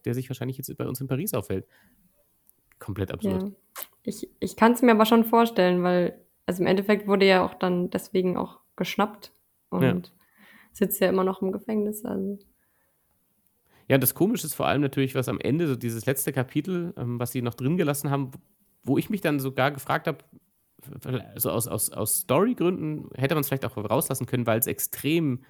der 0.04 0.14
sich 0.14 0.28
wahrscheinlich 0.28 0.58
jetzt 0.58 0.76
bei 0.76 0.86
uns 0.86 1.00
in 1.00 1.08
Paris 1.08 1.34
aufhält. 1.34 1.66
Komplett 2.78 3.12
absurd. 3.12 3.42
Ja. 3.42 3.50
Ich, 4.02 4.28
ich 4.40 4.56
kann 4.56 4.72
es 4.72 4.82
mir 4.82 4.92
aber 4.92 5.06
schon 5.06 5.24
vorstellen, 5.24 5.82
weil 5.82 6.20
also 6.48 6.62
im 6.62 6.66
Endeffekt 6.66 7.06
wurde 7.06 7.26
er 7.26 7.44
auch 7.44 7.54
dann 7.54 7.90
deswegen 7.90 8.38
auch 8.38 8.60
geschnappt 8.76 9.32
und 9.68 9.82
ja. 9.82 9.96
sitzt 10.72 10.98
ja 10.98 11.10
immer 11.10 11.22
noch 11.22 11.42
im 11.42 11.52
Gefängnis. 11.52 12.06
Also. 12.06 12.38
Ja, 13.86 13.98
das 13.98 14.14
Komische 14.14 14.46
ist 14.46 14.54
vor 14.54 14.66
allem 14.66 14.80
natürlich, 14.80 15.14
was 15.14 15.28
am 15.28 15.40
Ende, 15.40 15.66
so 15.66 15.76
dieses 15.76 16.06
letzte 16.06 16.32
Kapitel, 16.32 16.94
ähm, 16.96 17.20
was 17.20 17.32
sie 17.32 17.42
noch 17.42 17.52
drin 17.52 17.76
gelassen 17.76 18.10
haben, 18.10 18.30
wo 18.82 18.96
ich 18.96 19.10
mich 19.10 19.20
dann 19.20 19.40
sogar 19.40 19.70
gefragt 19.72 20.06
habe, 20.06 20.24
also 21.34 21.50
aus, 21.50 21.66
aus, 21.66 21.90
aus 21.90 22.20
Storygründen 22.20 23.08
hätte 23.14 23.34
man 23.34 23.40
es 23.40 23.48
vielleicht 23.48 23.64
auch 23.64 23.76
rauslassen 23.76 24.26
können, 24.26 24.46
weil 24.46 24.58
es 24.58 24.66
extrem 24.66 25.44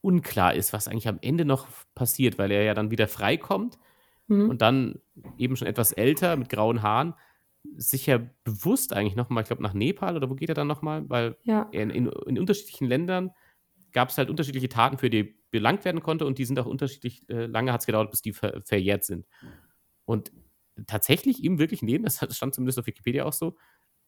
unklar 0.00 0.54
ist, 0.54 0.72
was 0.72 0.88
eigentlich 0.88 1.08
am 1.08 1.18
Ende 1.20 1.44
noch 1.44 1.66
passiert, 1.94 2.38
weil 2.38 2.50
er 2.50 2.62
ja 2.62 2.74
dann 2.74 2.90
wieder 2.90 3.08
freikommt 3.08 3.78
mhm. 4.28 4.50
und 4.50 4.62
dann 4.62 5.00
eben 5.36 5.56
schon 5.56 5.66
etwas 5.66 5.92
älter 5.92 6.36
mit 6.36 6.48
grauen 6.48 6.82
Haaren 6.82 7.14
sich 7.76 8.06
ja 8.06 8.20
bewusst 8.44 8.92
eigentlich 8.92 9.16
nochmal, 9.16 9.42
ich 9.42 9.48
glaube, 9.48 9.62
nach 9.62 9.74
Nepal 9.74 10.16
oder 10.16 10.30
wo 10.30 10.34
geht 10.34 10.48
er 10.48 10.54
dann 10.54 10.68
nochmal? 10.68 11.08
Weil 11.08 11.36
ja. 11.42 11.62
in, 11.72 11.90
in, 11.90 12.06
in, 12.06 12.38
unterschiedlichen 12.38 12.86
Ländern 12.86 13.32
gab 13.92 14.10
es 14.10 14.18
halt 14.18 14.30
unterschiedliche 14.30 14.68
Taten, 14.68 14.98
für 14.98 15.10
die 15.10 15.36
belangt 15.50 15.84
werden 15.84 16.02
konnte 16.02 16.26
und 16.26 16.38
die 16.38 16.44
sind 16.44 16.58
auch 16.60 16.66
unterschiedlich, 16.66 17.28
äh, 17.28 17.46
lange 17.46 17.72
hat 17.72 17.80
es 17.80 17.86
gedauert, 17.86 18.10
bis 18.10 18.22
die 18.22 18.32
ver 18.32 18.60
verjährt 18.64 19.04
sind. 19.04 19.26
Und 20.04 20.30
tatsächlich 20.86 21.42
ihm 21.42 21.58
wirklich 21.58 21.82
neben, 21.82 22.04
das 22.04 22.18
stand 22.36 22.54
zumindest 22.54 22.78
auf 22.78 22.86
Wikipedia 22.86 23.24
auch 23.24 23.32
so, 23.32 23.56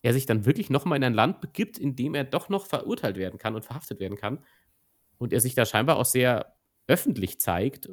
er 0.02 0.12
sich 0.12 0.26
dann 0.26 0.46
wirklich 0.46 0.70
nochmal 0.70 0.96
in 0.96 1.04
ein 1.04 1.14
Land 1.14 1.40
begibt, 1.40 1.78
in 1.78 1.96
dem 1.96 2.14
er 2.14 2.24
doch 2.24 2.48
noch 2.48 2.66
verurteilt 2.66 3.16
werden 3.16 3.38
kann 3.38 3.54
und 3.54 3.64
verhaftet 3.64 4.00
werden 4.00 4.16
kann. 4.16 4.44
Und 5.18 5.32
er 5.32 5.40
sich 5.40 5.54
da 5.54 5.64
scheinbar 5.64 5.96
auch 5.96 6.04
sehr 6.04 6.54
öffentlich 6.86 7.40
zeigt. 7.40 7.88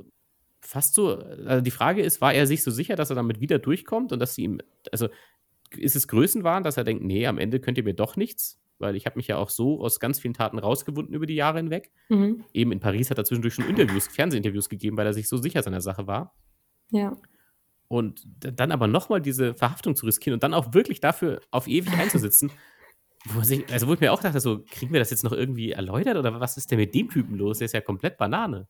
Fast 0.61 0.95
so, 0.95 1.17
also 1.17 1.61
die 1.61 1.71
Frage 1.71 2.01
ist, 2.01 2.21
war 2.21 2.33
er 2.33 2.47
sich 2.47 2.63
so 2.63 2.71
sicher, 2.71 2.95
dass 2.95 3.09
er 3.09 3.15
damit 3.15 3.39
wieder 3.39 3.59
durchkommt 3.59 4.11
und 4.11 4.19
dass 4.19 4.35
sie 4.35 4.43
ihm, 4.43 4.61
also 4.91 5.09
ist 5.75 5.95
es 5.95 6.07
Größenwahn, 6.07 6.63
dass 6.63 6.77
er 6.77 6.83
denkt, 6.83 7.03
nee, 7.03 7.27
am 7.27 7.37
Ende 7.37 7.59
könnt 7.59 7.77
ihr 7.77 7.83
mir 7.83 7.93
doch 7.93 8.15
nichts, 8.15 8.61
weil 8.77 8.95
ich 8.95 9.05
habe 9.05 9.17
mich 9.17 9.27
ja 9.27 9.37
auch 9.37 9.49
so 9.49 9.81
aus 9.81 9.99
ganz 9.99 10.19
vielen 10.19 10.33
Taten 10.33 10.59
rausgewunden 10.59 11.13
über 11.13 11.25
die 11.25 11.35
Jahre 11.35 11.57
hinweg. 11.57 11.91
Mhm. 12.09 12.45
Eben 12.53 12.71
in 12.71 12.79
Paris 12.79 13.09
hat 13.09 13.17
er 13.17 13.25
zwischendurch 13.25 13.55
schon 13.55 13.67
Interviews, 13.67 14.07
Fernsehinterviews 14.07 14.69
gegeben, 14.69 14.97
weil 14.97 15.07
er 15.07 15.13
sich 15.13 15.27
so 15.27 15.37
sicher 15.37 15.63
seiner 15.63 15.81
Sache 15.81 16.07
war. 16.07 16.35
Ja. 16.91 17.15
Und 17.87 18.25
dann 18.39 18.71
aber 18.71 18.87
nochmal 18.87 19.21
diese 19.21 19.53
Verhaftung 19.53 19.95
zu 19.95 20.05
riskieren 20.05 20.33
und 20.33 20.43
dann 20.43 20.53
auch 20.53 20.73
wirklich 20.73 21.01
dafür 21.01 21.39
auf 21.51 21.67
ewig 21.67 21.93
einzusitzen, 21.93 22.51
wo 23.25 23.41
sich, 23.41 23.71
also 23.71 23.87
wo 23.87 23.93
ich 23.93 23.99
mir 23.99 24.11
auch 24.11 24.21
dachte, 24.21 24.39
so, 24.39 24.63
kriegen 24.69 24.93
wir 24.93 24.99
das 24.99 25.11
jetzt 25.11 25.23
noch 25.23 25.31
irgendwie 25.31 25.71
erläutert 25.71 26.17
oder 26.17 26.39
was 26.39 26.57
ist 26.57 26.71
denn 26.71 26.79
mit 26.79 26.95
dem 26.95 27.09
Typen 27.09 27.35
los? 27.35 27.59
Der 27.59 27.65
ist 27.65 27.73
ja 27.73 27.81
komplett 27.81 28.17
Banane. 28.17 28.67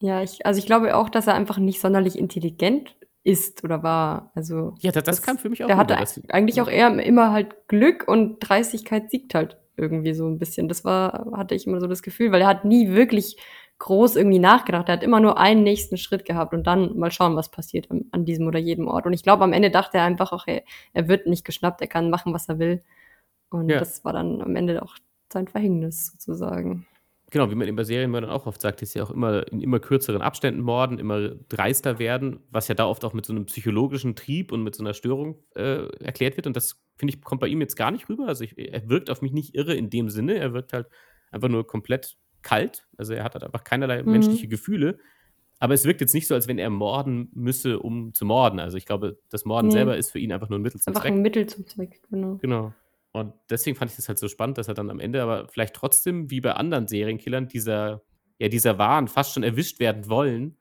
Ja, 0.00 0.22
ich, 0.22 0.44
also 0.44 0.58
ich 0.58 0.66
glaube 0.66 0.96
auch, 0.96 1.08
dass 1.08 1.26
er 1.26 1.34
einfach 1.34 1.58
nicht 1.58 1.80
sonderlich 1.80 2.18
intelligent 2.18 2.96
ist 3.24 3.62
oder 3.64 3.82
war. 3.82 4.32
Also 4.34 4.74
ja, 4.80 4.90
das, 4.90 5.04
das 5.04 5.22
kam 5.22 5.38
für 5.38 5.48
mich 5.48 5.62
auch. 5.62 5.68
Der 5.68 5.76
hatte 5.76 5.96
eigentlich 5.96 6.60
auch 6.60 6.68
eher 6.68 6.88
immer 6.98 7.32
halt 7.32 7.68
Glück 7.68 8.08
und 8.08 8.40
Dreistigkeit 8.40 9.10
siegt 9.10 9.34
halt 9.34 9.58
irgendwie 9.76 10.12
so 10.12 10.26
ein 10.26 10.38
bisschen. 10.38 10.68
Das 10.68 10.84
war, 10.84 11.30
hatte 11.36 11.54
ich 11.54 11.66
immer 11.66 11.80
so 11.80 11.86
das 11.86 12.02
Gefühl, 12.02 12.32
weil 12.32 12.42
er 12.42 12.48
hat 12.48 12.64
nie 12.64 12.90
wirklich 12.90 13.36
groß 13.82 14.14
irgendwie 14.14 14.38
nachgedacht. 14.38 14.88
Er 14.88 14.94
hat 14.94 15.02
immer 15.02 15.18
nur 15.18 15.38
einen 15.38 15.64
nächsten 15.64 15.96
Schritt 15.96 16.24
gehabt 16.24 16.54
und 16.54 16.68
dann 16.68 16.96
mal 16.96 17.10
schauen, 17.10 17.34
was 17.34 17.50
passiert 17.50 17.90
an, 17.90 18.04
an 18.12 18.24
diesem 18.24 18.46
oder 18.46 18.60
jedem 18.60 18.86
Ort. 18.86 19.06
Und 19.06 19.12
ich 19.12 19.24
glaube, 19.24 19.42
am 19.42 19.52
Ende 19.52 19.70
dachte 19.70 19.98
er 19.98 20.04
einfach 20.04 20.30
auch, 20.30 20.46
er, 20.46 20.62
er 20.92 21.08
wird 21.08 21.26
nicht 21.26 21.44
geschnappt, 21.44 21.80
er 21.80 21.88
kann 21.88 22.08
machen, 22.08 22.32
was 22.32 22.48
er 22.48 22.60
will. 22.60 22.82
Und 23.50 23.68
ja. 23.68 23.80
das 23.80 24.04
war 24.04 24.12
dann 24.12 24.40
am 24.40 24.54
Ende 24.54 24.82
auch 24.82 24.94
sein 25.32 25.48
Verhängnis 25.48 26.12
sozusagen. 26.12 26.86
Genau, 27.32 27.50
wie 27.50 27.56
man 27.56 27.66
eben 27.66 27.76
bei 27.76 27.82
Serienmördern 27.82 28.30
auch 28.30 28.46
oft 28.46 28.60
sagt, 28.60 28.82
ist 28.82 28.94
ja 28.94 29.02
auch 29.02 29.10
immer 29.10 29.50
in 29.50 29.60
immer 29.60 29.80
kürzeren 29.80 30.22
Abständen 30.22 30.60
morden, 30.60 31.00
immer 31.00 31.30
dreister 31.48 31.98
werden, 31.98 32.38
was 32.50 32.68
ja 32.68 32.76
da 32.76 32.86
oft 32.86 33.04
auch 33.04 33.14
mit 33.14 33.26
so 33.26 33.32
einem 33.32 33.46
psychologischen 33.46 34.14
Trieb 34.14 34.52
und 34.52 34.62
mit 34.62 34.76
so 34.76 34.84
einer 34.84 34.94
Störung 34.94 35.42
äh, 35.56 35.88
erklärt 36.04 36.36
wird. 36.36 36.46
Und 36.46 36.54
das, 36.54 36.80
finde 36.94 37.14
ich, 37.14 37.20
kommt 37.20 37.40
bei 37.40 37.48
ihm 37.48 37.60
jetzt 37.60 37.74
gar 37.74 37.90
nicht 37.90 38.08
rüber. 38.08 38.28
Also 38.28 38.44
ich, 38.44 38.56
er 38.56 38.88
wirkt 38.88 39.10
auf 39.10 39.22
mich 39.22 39.32
nicht 39.32 39.56
irre 39.56 39.74
in 39.74 39.90
dem 39.90 40.08
Sinne. 40.08 40.36
Er 40.36 40.52
wirkt 40.52 40.72
halt 40.72 40.86
einfach 41.32 41.48
nur 41.48 41.66
komplett 41.66 42.16
kalt. 42.42 42.86
Also 42.96 43.14
er 43.14 43.24
hat 43.24 43.34
halt 43.34 43.44
einfach 43.44 43.64
keinerlei 43.64 44.02
mhm. 44.02 44.12
menschliche 44.12 44.48
Gefühle. 44.48 44.98
Aber 45.58 45.74
es 45.74 45.84
wirkt 45.84 46.00
jetzt 46.00 46.12
nicht 46.12 46.26
so, 46.26 46.34
als 46.34 46.48
wenn 46.48 46.58
er 46.58 46.70
morden 46.70 47.30
müsse, 47.34 47.78
um 47.78 48.12
zu 48.14 48.24
morden. 48.24 48.58
Also 48.58 48.76
ich 48.76 48.84
glaube, 48.84 49.20
das 49.30 49.44
Morden 49.44 49.68
nee. 49.68 49.74
selber 49.74 49.96
ist 49.96 50.10
für 50.10 50.18
ihn 50.18 50.32
einfach 50.32 50.48
nur 50.48 50.58
ein 50.58 50.62
Mittel 50.62 50.80
zum 50.80 50.90
einfach 50.90 51.02
Zweck. 51.02 51.12
Einfach 51.12 51.18
ein 51.18 51.22
Mittel 51.22 51.46
zum 51.46 51.66
Zweck, 51.68 52.00
genau. 52.10 52.34
Genau. 52.42 52.72
Und 53.12 53.34
deswegen 53.48 53.76
fand 53.76 53.90
ich 53.90 53.96
das 53.96 54.08
halt 54.08 54.18
so 54.18 54.26
spannend, 54.26 54.58
dass 54.58 54.68
er 54.68 54.74
dann 54.74 54.90
am 54.90 54.98
Ende 54.98 55.22
aber 55.22 55.46
vielleicht 55.48 55.74
trotzdem, 55.74 56.30
wie 56.30 56.40
bei 56.40 56.54
anderen 56.54 56.88
Serienkillern, 56.88 57.46
dieser, 57.46 58.02
ja, 58.38 58.48
dieser 58.48 58.78
Wahn 58.78 59.06
fast 59.06 59.34
schon 59.34 59.44
erwischt 59.44 59.78
werden 59.78 60.08
wollen. 60.08 60.56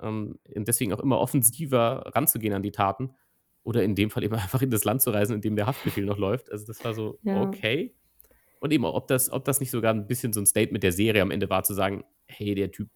Ähm, 0.00 0.38
und 0.54 0.68
deswegen 0.68 0.92
auch 0.92 1.00
immer 1.00 1.20
offensiver 1.20 2.10
ranzugehen 2.14 2.52
an 2.52 2.62
die 2.62 2.72
Taten. 2.72 3.14
oder 3.62 3.82
in 3.82 3.94
dem 3.94 4.10
Fall 4.10 4.24
eben 4.24 4.34
einfach 4.34 4.60
in 4.60 4.70
das 4.70 4.84
Land 4.84 5.02
zu 5.02 5.10
reisen, 5.10 5.36
in 5.36 5.40
dem 5.40 5.56
der 5.56 5.66
Haftbefehl 5.66 6.04
noch 6.04 6.18
läuft. 6.18 6.52
Also 6.52 6.66
das 6.66 6.84
war 6.84 6.92
so, 6.94 7.18
ja. 7.22 7.40
okay. 7.42 7.94
Und 8.60 8.72
eben, 8.72 8.84
ob 8.84 9.06
das, 9.06 9.30
ob 9.30 9.44
das 9.44 9.60
nicht 9.60 9.70
sogar 9.70 9.94
ein 9.94 10.06
bisschen 10.06 10.32
so 10.32 10.40
ein 10.40 10.46
Statement 10.46 10.82
der 10.82 10.92
Serie 10.92 11.22
am 11.22 11.30
Ende 11.30 11.48
war, 11.48 11.62
zu 11.62 11.74
sagen, 11.74 12.04
hey, 12.26 12.54
der 12.54 12.70
Typ, 12.70 12.88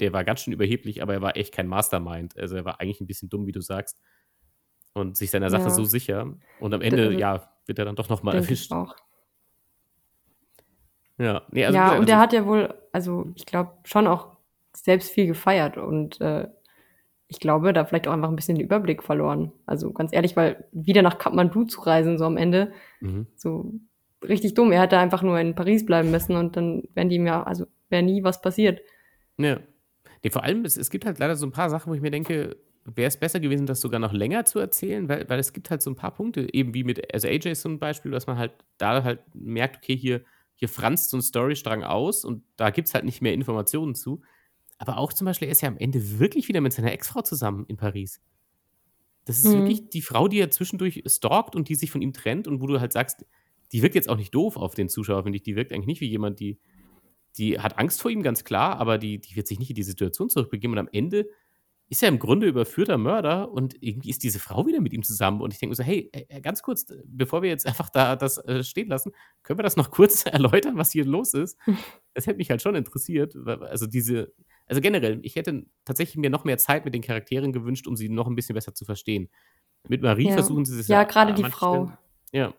der 0.00 0.12
war 0.12 0.24
ganz 0.24 0.40
schön 0.40 0.52
überheblich, 0.52 1.02
aber 1.02 1.14
er 1.14 1.22
war 1.22 1.36
echt 1.36 1.54
kein 1.54 1.68
Mastermind. 1.68 2.36
Also 2.38 2.56
er 2.56 2.64
war 2.64 2.80
eigentlich 2.80 3.00
ein 3.00 3.06
bisschen 3.06 3.28
dumm, 3.28 3.46
wie 3.46 3.52
du 3.52 3.60
sagst. 3.60 4.00
Und 4.94 5.16
sich 5.16 5.30
seiner 5.30 5.50
Sache 5.50 5.64
ja. 5.64 5.70
so 5.70 5.84
sicher. 5.84 6.34
Und 6.60 6.74
am 6.74 6.82
Ende, 6.82 7.06
also, 7.06 7.18
ja, 7.18 7.52
wird 7.66 7.78
er 7.78 7.84
dann 7.84 7.96
doch 7.96 8.08
nochmal 8.08 8.34
erwischt. 8.34 8.72
Auch. 8.72 8.94
Ja, 11.18 11.42
nee, 11.50 11.64
also, 11.64 11.76
ja 11.76 11.88
also, 11.90 12.00
und 12.00 12.08
der 12.08 12.18
hat 12.18 12.32
ja 12.32 12.46
wohl, 12.46 12.74
also 12.92 13.30
ich 13.34 13.46
glaube, 13.46 13.72
schon 13.84 14.06
auch 14.06 14.36
selbst 14.74 15.12
viel 15.12 15.26
gefeiert 15.26 15.76
und 15.76 16.20
äh, 16.20 16.48
ich 17.28 17.40
glaube, 17.40 17.72
da 17.72 17.84
vielleicht 17.84 18.08
auch 18.08 18.12
einfach 18.12 18.28
ein 18.28 18.36
bisschen 18.36 18.56
den 18.56 18.64
Überblick 18.64 19.02
verloren. 19.02 19.52
Also 19.64 19.92
ganz 19.92 20.12
ehrlich, 20.12 20.36
weil 20.36 20.68
wieder 20.72 21.00
nach 21.02 21.18
Kathmandu 21.18 21.64
zu 21.64 21.80
reisen, 21.80 22.18
so 22.18 22.24
am 22.24 22.36
Ende, 22.36 22.72
mhm. 23.00 23.26
so 23.36 23.72
richtig 24.28 24.54
dumm. 24.54 24.72
Er 24.72 24.82
hätte 24.82 24.98
einfach 24.98 25.22
nur 25.22 25.38
in 25.38 25.54
Paris 25.54 25.84
bleiben 25.84 26.10
müssen 26.10 26.36
und 26.36 26.56
dann 26.56 26.84
wären 26.94 27.08
die 27.08 27.16
ihm 27.16 27.26
ja, 27.26 27.42
also 27.42 27.66
wäre 27.88 28.02
nie 28.02 28.24
was 28.24 28.40
passiert. 28.40 28.80
Ja. 29.38 29.60
Nee, 30.22 30.30
vor 30.30 30.44
allem, 30.44 30.64
es, 30.64 30.76
es 30.76 30.90
gibt 30.90 31.04
halt 31.04 31.18
leider 31.18 31.36
so 31.36 31.46
ein 31.46 31.52
paar 31.52 31.70
Sachen, 31.70 31.90
wo 31.90 31.94
ich 31.94 32.00
mir 32.00 32.10
denke, 32.10 32.56
wäre 32.84 33.08
es 33.08 33.16
besser 33.16 33.40
gewesen, 33.40 33.66
das 33.66 33.80
sogar 33.80 34.00
noch 34.00 34.12
länger 34.12 34.44
zu 34.44 34.58
erzählen, 34.58 35.08
weil, 35.08 35.28
weil 35.28 35.38
es 35.38 35.52
gibt 35.52 35.70
halt 35.70 35.82
so 35.82 35.90
ein 35.90 35.96
paar 35.96 36.14
Punkte, 36.14 36.52
eben 36.52 36.74
wie 36.74 36.84
mit, 36.84 37.12
also 37.12 37.28
AJ 37.28 37.50
ist 37.50 37.62
so 37.62 37.68
ein 37.68 37.78
Beispiel, 37.78 38.10
dass 38.10 38.26
man 38.26 38.38
halt 38.38 38.52
da 38.78 39.04
halt 39.04 39.20
merkt, 39.34 39.78
okay, 39.78 39.96
hier, 39.96 40.22
hier 40.54 40.68
franzt 40.68 41.10
so 41.10 41.16
ein 41.16 41.22
Storystrang 41.22 41.82
aus 41.82 42.24
und 42.24 42.44
da 42.56 42.70
gibt 42.70 42.88
es 42.88 42.94
halt 42.94 43.04
nicht 43.04 43.20
mehr 43.20 43.34
Informationen 43.34 43.94
zu. 43.94 44.22
Aber 44.78 44.98
auch 44.98 45.12
zum 45.12 45.26
Beispiel, 45.26 45.48
er 45.48 45.52
ist 45.52 45.60
ja 45.60 45.68
am 45.68 45.78
Ende 45.78 46.18
wirklich 46.18 46.48
wieder 46.48 46.60
mit 46.60 46.72
seiner 46.72 46.92
Ex-Frau 46.92 47.22
zusammen 47.22 47.64
in 47.68 47.76
Paris. 47.76 48.20
Das 49.24 49.38
ist 49.38 49.46
mhm. 49.46 49.58
wirklich 49.58 49.90
die 49.90 50.02
Frau, 50.02 50.26
die 50.26 50.40
er 50.40 50.50
zwischendurch 50.50 51.02
stalkt 51.06 51.54
und 51.54 51.68
die 51.68 51.76
sich 51.76 51.90
von 51.90 52.02
ihm 52.02 52.12
trennt 52.12 52.48
und 52.48 52.60
wo 52.60 52.66
du 52.66 52.80
halt 52.80 52.92
sagst, 52.92 53.24
die 53.72 53.82
wirkt 53.82 53.94
jetzt 53.94 54.08
auch 54.08 54.16
nicht 54.16 54.34
doof 54.34 54.56
auf 54.56 54.74
den 54.74 54.88
Zuschauer, 54.88 55.22
finde 55.22 55.36
ich. 55.36 55.42
Die 55.42 55.56
wirkt 55.56 55.72
eigentlich 55.72 55.86
nicht 55.86 56.00
wie 56.00 56.08
jemand, 56.08 56.40
die, 56.40 56.58
die 57.38 57.58
hat 57.58 57.78
Angst 57.78 58.02
vor 58.02 58.10
ihm, 58.10 58.22
ganz 58.22 58.44
klar, 58.44 58.78
aber 58.78 58.98
die, 58.98 59.18
die 59.18 59.36
wird 59.36 59.46
sich 59.46 59.58
nicht 59.58 59.70
in 59.70 59.76
die 59.76 59.82
Situation 59.82 60.28
zurückbegeben 60.28 60.74
und 60.74 60.78
am 60.78 60.88
Ende 60.92 61.26
ist 61.92 62.02
er 62.02 62.08
im 62.08 62.18
Grunde 62.18 62.46
überführter 62.46 62.96
Mörder 62.96 63.52
und 63.52 63.76
irgendwie 63.82 64.08
ist 64.08 64.22
diese 64.22 64.38
Frau 64.38 64.66
wieder 64.66 64.80
mit 64.80 64.94
ihm 64.94 65.02
zusammen. 65.02 65.42
Und 65.42 65.52
ich 65.52 65.58
denke 65.58 65.72
mir 65.72 65.76
so, 65.76 65.82
hey, 65.82 66.10
ganz 66.40 66.62
kurz, 66.62 66.86
bevor 67.04 67.42
wir 67.42 67.50
jetzt 67.50 67.66
einfach 67.66 67.90
da 67.90 68.16
das 68.16 68.38
äh, 68.38 68.64
stehen 68.64 68.88
lassen, 68.88 69.12
können 69.42 69.58
wir 69.58 69.62
das 69.62 69.76
noch 69.76 69.90
kurz 69.90 70.24
erläutern, 70.24 70.78
was 70.78 70.90
hier 70.90 71.04
los 71.04 71.34
ist? 71.34 71.58
Das 72.14 72.26
hätte 72.26 72.36
mich 72.36 72.50
halt 72.50 72.60
schon 72.60 72.74
interessiert. 72.74 73.34
Also 73.46 73.86
diese, 73.86 74.34
also 74.66 74.82
generell, 74.82 75.20
ich 75.22 75.34
hätte 75.34 75.64
tatsächlich 75.86 76.18
mir 76.18 76.28
noch 76.28 76.44
mehr 76.44 76.58
Zeit 76.58 76.84
mit 76.84 76.92
den 76.92 77.00
Charakteren 77.00 77.54
gewünscht, 77.54 77.86
um 77.86 77.96
sie 77.96 78.10
noch 78.10 78.26
ein 78.26 78.34
bisschen 78.34 78.54
besser 78.54 78.74
zu 78.74 78.84
verstehen. 78.84 79.30
Mit 79.88 80.02
Marie 80.02 80.28
ja. 80.28 80.34
versuchen 80.34 80.66
sie 80.66 80.78
es 80.78 80.88
ja. 80.88 80.98
Ja, 80.98 81.04
gerade 81.04 81.32
die 81.32 81.44
Frau. 81.44 81.86
Stellen. 81.86 81.98
Ja. 82.32 82.54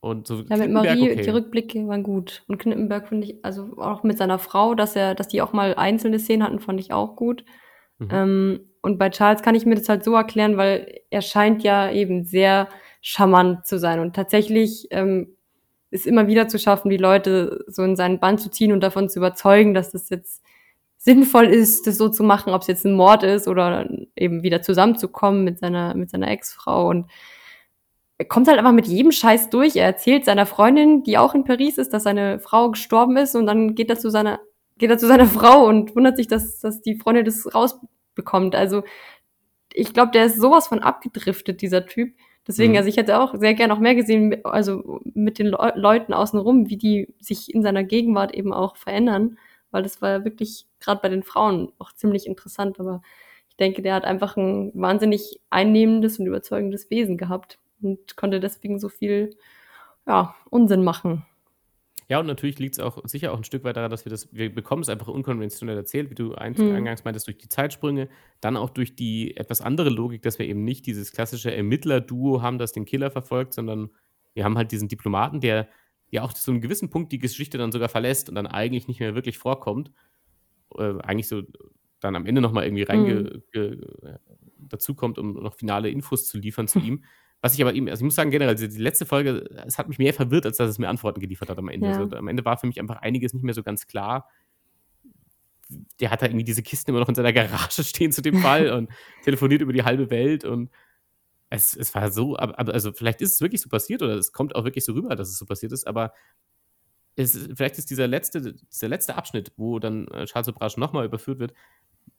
Und 0.00 0.26
so 0.26 0.42
ja, 0.48 0.56
mit 0.56 0.70
Marie, 0.70 1.12
okay. 1.12 1.22
die 1.22 1.30
Rückblicke 1.30 1.86
waren 1.86 2.02
gut. 2.02 2.42
Und 2.48 2.58
Knippenberg 2.58 3.08
finde 3.08 3.26
ich, 3.26 3.44
also 3.44 3.76
auch 3.76 4.02
mit 4.02 4.16
seiner 4.16 4.38
Frau, 4.38 4.74
dass 4.74 4.96
er, 4.96 5.14
dass 5.14 5.28
die 5.28 5.42
auch 5.42 5.52
mal 5.52 5.74
einzelne 5.74 6.18
Szenen 6.18 6.42
hatten, 6.42 6.58
fand 6.58 6.80
ich 6.80 6.92
auch 6.92 7.16
gut. 7.16 7.44
Mhm. 7.98 8.08
Ähm, 8.10 8.60
und 8.80 8.98
bei 8.98 9.10
Charles 9.10 9.42
kann 9.42 9.54
ich 9.54 9.66
mir 9.66 9.74
das 9.74 9.88
halt 9.90 10.02
so 10.02 10.14
erklären, 10.14 10.56
weil 10.56 11.00
er 11.10 11.20
scheint 11.20 11.62
ja 11.62 11.90
eben 11.90 12.24
sehr 12.24 12.68
charmant 13.02 13.66
zu 13.66 13.78
sein. 13.78 14.00
Und 14.00 14.16
tatsächlich 14.16 14.88
ähm, 14.90 15.36
ist 15.90 16.06
immer 16.06 16.26
wieder 16.26 16.48
zu 16.48 16.58
schaffen, 16.58 16.88
die 16.88 16.96
Leute 16.96 17.64
so 17.66 17.82
in 17.82 17.96
seinen 17.96 18.20
Bann 18.20 18.38
zu 18.38 18.50
ziehen 18.50 18.72
und 18.72 18.80
davon 18.80 19.10
zu 19.10 19.18
überzeugen, 19.18 19.74
dass 19.74 19.90
das 19.90 20.08
jetzt 20.08 20.42
sinnvoll 20.96 21.46
ist, 21.46 21.86
das 21.86 21.98
so 21.98 22.08
zu 22.08 22.22
machen, 22.22 22.52
ob 22.52 22.62
es 22.62 22.68
jetzt 22.68 22.84
ein 22.84 22.94
Mord 22.94 23.22
ist 23.22 23.48
oder 23.48 23.88
eben 24.16 24.42
wieder 24.42 24.62
zusammenzukommen 24.62 25.44
mit 25.44 25.58
seiner, 25.58 25.94
mit 25.94 26.10
seiner 26.10 26.28
Ex-Frau. 26.28 26.88
Und 26.88 27.10
kommt 28.28 28.48
halt 28.48 28.58
einfach 28.58 28.72
mit 28.72 28.86
jedem 28.86 29.12
Scheiß 29.12 29.50
durch. 29.50 29.76
Er 29.76 29.86
erzählt 29.86 30.24
seiner 30.24 30.46
Freundin, 30.46 31.02
die 31.02 31.18
auch 31.18 31.34
in 31.34 31.44
Paris 31.44 31.78
ist, 31.78 31.92
dass 31.92 32.04
seine 32.04 32.38
Frau 32.38 32.70
gestorben 32.70 33.16
ist 33.16 33.34
und 33.34 33.46
dann 33.46 33.74
geht 33.74 33.90
er 33.90 33.98
zu 33.98 34.10
seiner, 34.10 34.40
geht 34.78 34.90
er 34.90 34.98
zu 34.98 35.06
seiner 35.06 35.26
Frau 35.26 35.66
und 35.66 35.94
wundert 35.96 36.16
sich, 36.16 36.26
dass, 36.26 36.60
dass 36.60 36.82
die 36.82 36.96
Freundin 36.96 37.24
das 37.24 37.54
rausbekommt. 37.54 38.54
Also 38.54 38.82
ich 39.72 39.92
glaube, 39.94 40.12
der 40.12 40.26
ist 40.26 40.40
sowas 40.40 40.68
von 40.68 40.80
abgedriftet, 40.80 41.62
dieser 41.62 41.86
Typ. 41.86 42.14
Deswegen, 42.46 42.72
mhm. 42.72 42.78
also 42.78 42.88
ich 42.88 42.96
hätte 42.96 43.20
auch 43.20 43.34
sehr 43.38 43.54
gerne 43.54 43.72
noch 43.72 43.80
mehr 43.80 43.94
gesehen, 43.94 44.44
also 44.44 45.00
mit 45.04 45.38
den 45.38 45.46
Le 45.46 45.72
Leuten 45.76 46.12
außenrum, 46.12 46.68
wie 46.68 46.76
die 46.76 47.14
sich 47.20 47.54
in 47.54 47.62
seiner 47.62 47.84
Gegenwart 47.84 48.34
eben 48.34 48.52
auch 48.52 48.76
verändern 48.76 49.36
weil 49.70 49.82
das 49.82 50.02
war 50.02 50.10
ja 50.10 50.24
wirklich 50.24 50.66
gerade 50.80 51.00
bei 51.00 51.08
den 51.08 51.22
Frauen 51.22 51.72
auch 51.78 51.92
ziemlich 51.92 52.26
interessant. 52.26 52.80
Aber 52.80 53.02
ich 53.48 53.56
denke, 53.56 53.82
der 53.82 53.94
hat 53.94 54.04
einfach 54.04 54.36
ein 54.36 54.72
wahnsinnig 54.74 55.40
einnehmendes 55.50 56.18
und 56.18 56.26
überzeugendes 56.26 56.90
Wesen 56.90 57.16
gehabt 57.16 57.58
und 57.82 58.16
konnte 58.16 58.40
deswegen 58.40 58.78
so 58.78 58.88
viel 58.88 59.36
ja, 60.06 60.34
Unsinn 60.50 60.82
machen. 60.84 61.24
Ja, 62.08 62.18
und 62.18 62.26
natürlich 62.26 62.58
liegt 62.58 62.74
es 62.74 62.80
auch 62.80 62.98
sicher 63.04 63.32
auch 63.32 63.36
ein 63.36 63.44
Stück 63.44 63.62
weit 63.62 63.76
daran, 63.76 63.90
dass 63.90 64.04
wir 64.04 64.10
das, 64.10 64.34
wir 64.34 64.52
bekommen 64.52 64.82
es 64.82 64.88
einfach 64.88 65.06
unkonventionell 65.06 65.76
erzählt, 65.76 66.10
wie 66.10 66.16
du 66.16 66.34
hm. 66.34 66.74
eingangs 66.74 67.04
meintest, 67.04 67.28
durch 67.28 67.38
die 67.38 67.48
Zeitsprünge, 67.48 68.08
dann 68.40 68.56
auch 68.56 68.70
durch 68.70 68.96
die 68.96 69.36
etwas 69.36 69.60
andere 69.60 69.90
Logik, 69.90 70.22
dass 70.22 70.40
wir 70.40 70.46
eben 70.46 70.64
nicht 70.64 70.86
dieses 70.86 71.12
klassische 71.12 71.54
Ermittler-Duo 71.54 72.42
haben, 72.42 72.58
das 72.58 72.72
den 72.72 72.84
Killer 72.84 73.12
verfolgt, 73.12 73.52
sondern 73.52 73.90
wir 74.34 74.44
haben 74.44 74.58
halt 74.58 74.72
diesen 74.72 74.88
Diplomaten, 74.88 75.40
der 75.40 75.68
ja 76.10 76.22
auch 76.22 76.32
zu 76.32 76.50
einem 76.50 76.60
gewissen 76.60 76.90
Punkt 76.90 77.12
die 77.12 77.18
Geschichte 77.18 77.58
dann 77.58 77.70
sogar 77.70 77.88
verlässt 77.88 78.28
und 78.28 78.34
dann 78.34 78.48
eigentlich 78.48 78.88
nicht 78.88 78.98
mehr 78.98 79.14
wirklich 79.14 79.38
vorkommt. 79.38 79.92
Äh, 80.76 80.98
eigentlich 81.02 81.28
so 81.28 81.42
dann 82.00 82.16
am 82.16 82.26
Ende 82.26 82.40
nochmal 82.40 82.64
irgendwie 82.64 82.82
reinge 82.82 83.40
mhm. 83.54 84.16
dazukommt, 84.58 85.18
um 85.18 85.34
noch 85.34 85.54
finale 85.54 85.90
Infos 85.90 86.26
zu 86.26 86.38
liefern 86.38 86.66
zu 86.66 86.78
ihm. 86.80 87.04
Was 87.42 87.54
ich 87.54 87.62
aber 87.62 87.72
ihm, 87.72 87.88
also 87.88 88.02
ich 88.02 88.04
muss 88.04 88.14
sagen, 88.14 88.30
generell, 88.30 88.54
die, 88.54 88.66
letzte 88.66 89.06
Folge, 89.06 89.48
es 89.66 89.78
hat 89.78 89.88
mich 89.88 89.98
mehr 89.98 90.12
verwirrt, 90.12 90.44
als 90.44 90.58
dass 90.58 90.68
es 90.68 90.78
mir 90.78 90.88
Antworten 90.88 91.20
geliefert 91.20 91.48
hat 91.48 91.58
am 91.58 91.68
Ende. 91.68 91.88
Ja. 91.88 91.98
Also, 91.98 92.16
am 92.16 92.28
Ende 92.28 92.44
war 92.44 92.58
für 92.58 92.66
mich 92.66 92.78
einfach 92.78 92.96
einiges 92.96 93.32
nicht 93.32 93.42
mehr 93.42 93.54
so 93.54 93.62
ganz 93.62 93.86
klar. 93.86 94.28
Der 96.00 96.10
hat 96.10 96.20
da 96.20 96.26
irgendwie 96.26 96.44
diese 96.44 96.62
Kisten 96.62 96.90
immer 96.90 97.00
noch 97.00 97.08
in 97.08 97.14
seiner 97.14 97.32
Garage 97.32 97.82
stehen 97.84 98.12
zu 98.12 98.20
dem 98.20 98.40
Fall 98.42 98.70
und 98.70 98.90
telefoniert 99.24 99.62
über 99.62 99.72
die 99.72 99.84
halbe 99.84 100.10
Welt 100.10 100.44
und 100.44 100.70
es, 101.48 101.74
es 101.74 101.94
war 101.94 102.10
so, 102.10 102.38
aber, 102.38 102.72
also 102.72 102.92
vielleicht 102.92 103.20
ist 103.20 103.34
es 103.34 103.40
wirklich 103.40 103.60
so 103.60 103.68
passiert 103.68 104.02
oder 104.02 104.14
es 104.14 104.32
kommt 104.32 104.54
auch 104.54 104.64
wirklich 104.64 104.84
so 104.84 104.92
rüber, 104.92 105.16
dass 105.16 105.28
es 105.28 105.38
so 105.38 105.46
passiert 105.46 105.72
ist, 105.72 105.86
aber 105.86 106.12
es, 107.16 107.48
vielleicht 107.54 107.76
ist 107.78 107.90
dieser 107.90 108.06
letzte, 108.06 108.54
dieser 108.54 108.88
letzte 108.88 109.16
Abschnitt, 109.16 109.52
wo 109.56 109.78
dann 109.78 110.06
äh, 110.08 110.26
Charles 110.26 110.48
Obrage 110.48 110.78
nochmal 110.78 111.04
überführt 111.04 111.40
wird, 111.40 111.52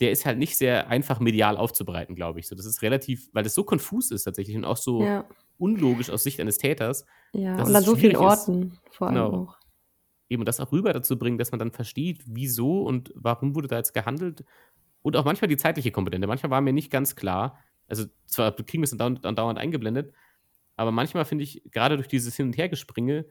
der 0.02 0.12
ist 0.12 0.26
halt 0.26 0.40
nicht 0.40 0.58
sehr 0.58 0.90
einfach 0.90 1.20
medial 1.20 1.56
aufzubereiten, 1.56 2.16
glaube 2.16 2.40
ich. 2.40 2.48
So, 2.48 2.56
das 2.56 2.66
ist 2.66 2.82
relativ, 2.82 3.30
weil 3.34 3.44
das 3.44 3.54
so 3.54 3.64
konfus 3.64 4.10
ist 4.12 4.24
tatsächlich 4.24 4.58
und 4.58 4.66
auch 4.66 4.78
so 4.78 5.04
ja. 5.04 5.26
unlogisch 5.58 6.10
aus 6.10 6.24
Sicht 6.24 6.40
eines 6.40 6.58
Täters. 6.58 7.06
Ja, 7.34 7.64
und 7.64 7.76
an 7.76 7.84
so 7.84 7.96
vielen 7.96 8.18
Orten 8.18 8.64
ist. 8.64 8.96
vor 8.96 9.08
allem 9.08 9.16
genau. 9.16 9.44
auch. 9.44 9.58
Eben 10.28 10.44
das 10.44 10.60
auch 10.60 10.72
rüber 10.72 10.92
dazu 10.92 11.20
bringen, 11.20 11.38
dass 11.38 11.52
man 11.52 11.60
dann 11.60 11.72
versteht, 11.72 12.24
wieso 12.26 12.82
und 12.82 13.12
warum 13.16 13.54
wurde 13.54 13.68
da 13.68 13.78
jetzt 13.78 13.94
gehandelt. 13.94 14.44
Und 15.04 15.16
auch 15.16 15.26
manchmal 15.26 15.50
die 15.50 15.58
zeitliche 15.58 15.92
Komponente. 15.92 16.28
Manchmal 16.28 16.50
war 16.50 16.62
mir 16.62 16.74
nicht 16.74 16.92
ganz 16.92 17.16
klar, 17.16 17.60
also 17.88 18.06
zwar 18.26 18.56
kriegen 18.56 18.82
wir 18.82 18.86
es 18.86 18.98
dann 18.98 19.16
dauernd 19.36 19.60
eingeblendet, 19.60 20.14
aber 20.78 20.92
manchmal 20.92 21.26
finde 21.26 21.44
ich, 21.44 21.62
gerade 21.72 21.96
durch 21.96 22.08
dieses 22.08 22.36
Hin- 22.36 22.48
und 22.48 22.58
Hergespringe, 22.58 23.26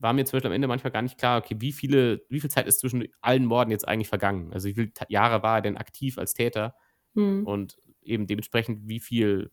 war 0.00 0.12
mir 0.12 0.24
zum 0.24 0.36
Beispiel 0.36 0.48
am 0.48 0.54
Ende 0.54 0.68
manchmal 0.68 0.90
gar 0.90 1.02
nicht 1.02 1.18
klar, 1.18 1.38
okay, 1.38 1.56
wie 1.58 1.72
viele, 1.72 2.22
wie 2.28 2.40
viel 2.40 2.50
Zeit 2.50 2.66
ist 2.66 2.80
zwischen 2.80 3.06
allen 3.20 3.44
Morden 3.44 3.70
jetzt 3.70 3.86
eigentlich 3.86 4.08
vergangen? 4.08 4.52
Also 4.52 4.68
wie 4.68 4.74
viele 4.74 4.90
Jahre 5.08 5.42
war 5.42 5.56
er 5.56 5.62
denn 5.62 5.76
aktiv 5.76 6.18
als 6.18 6.34
Täter? 6.34 6.74
Mhm. 7.14 7.46
Und 7.46 7.78
eben 8.02 8.26
dementsprechend, 8.26 8.88
wie 8.88 9.00
viel, 9.00 9.50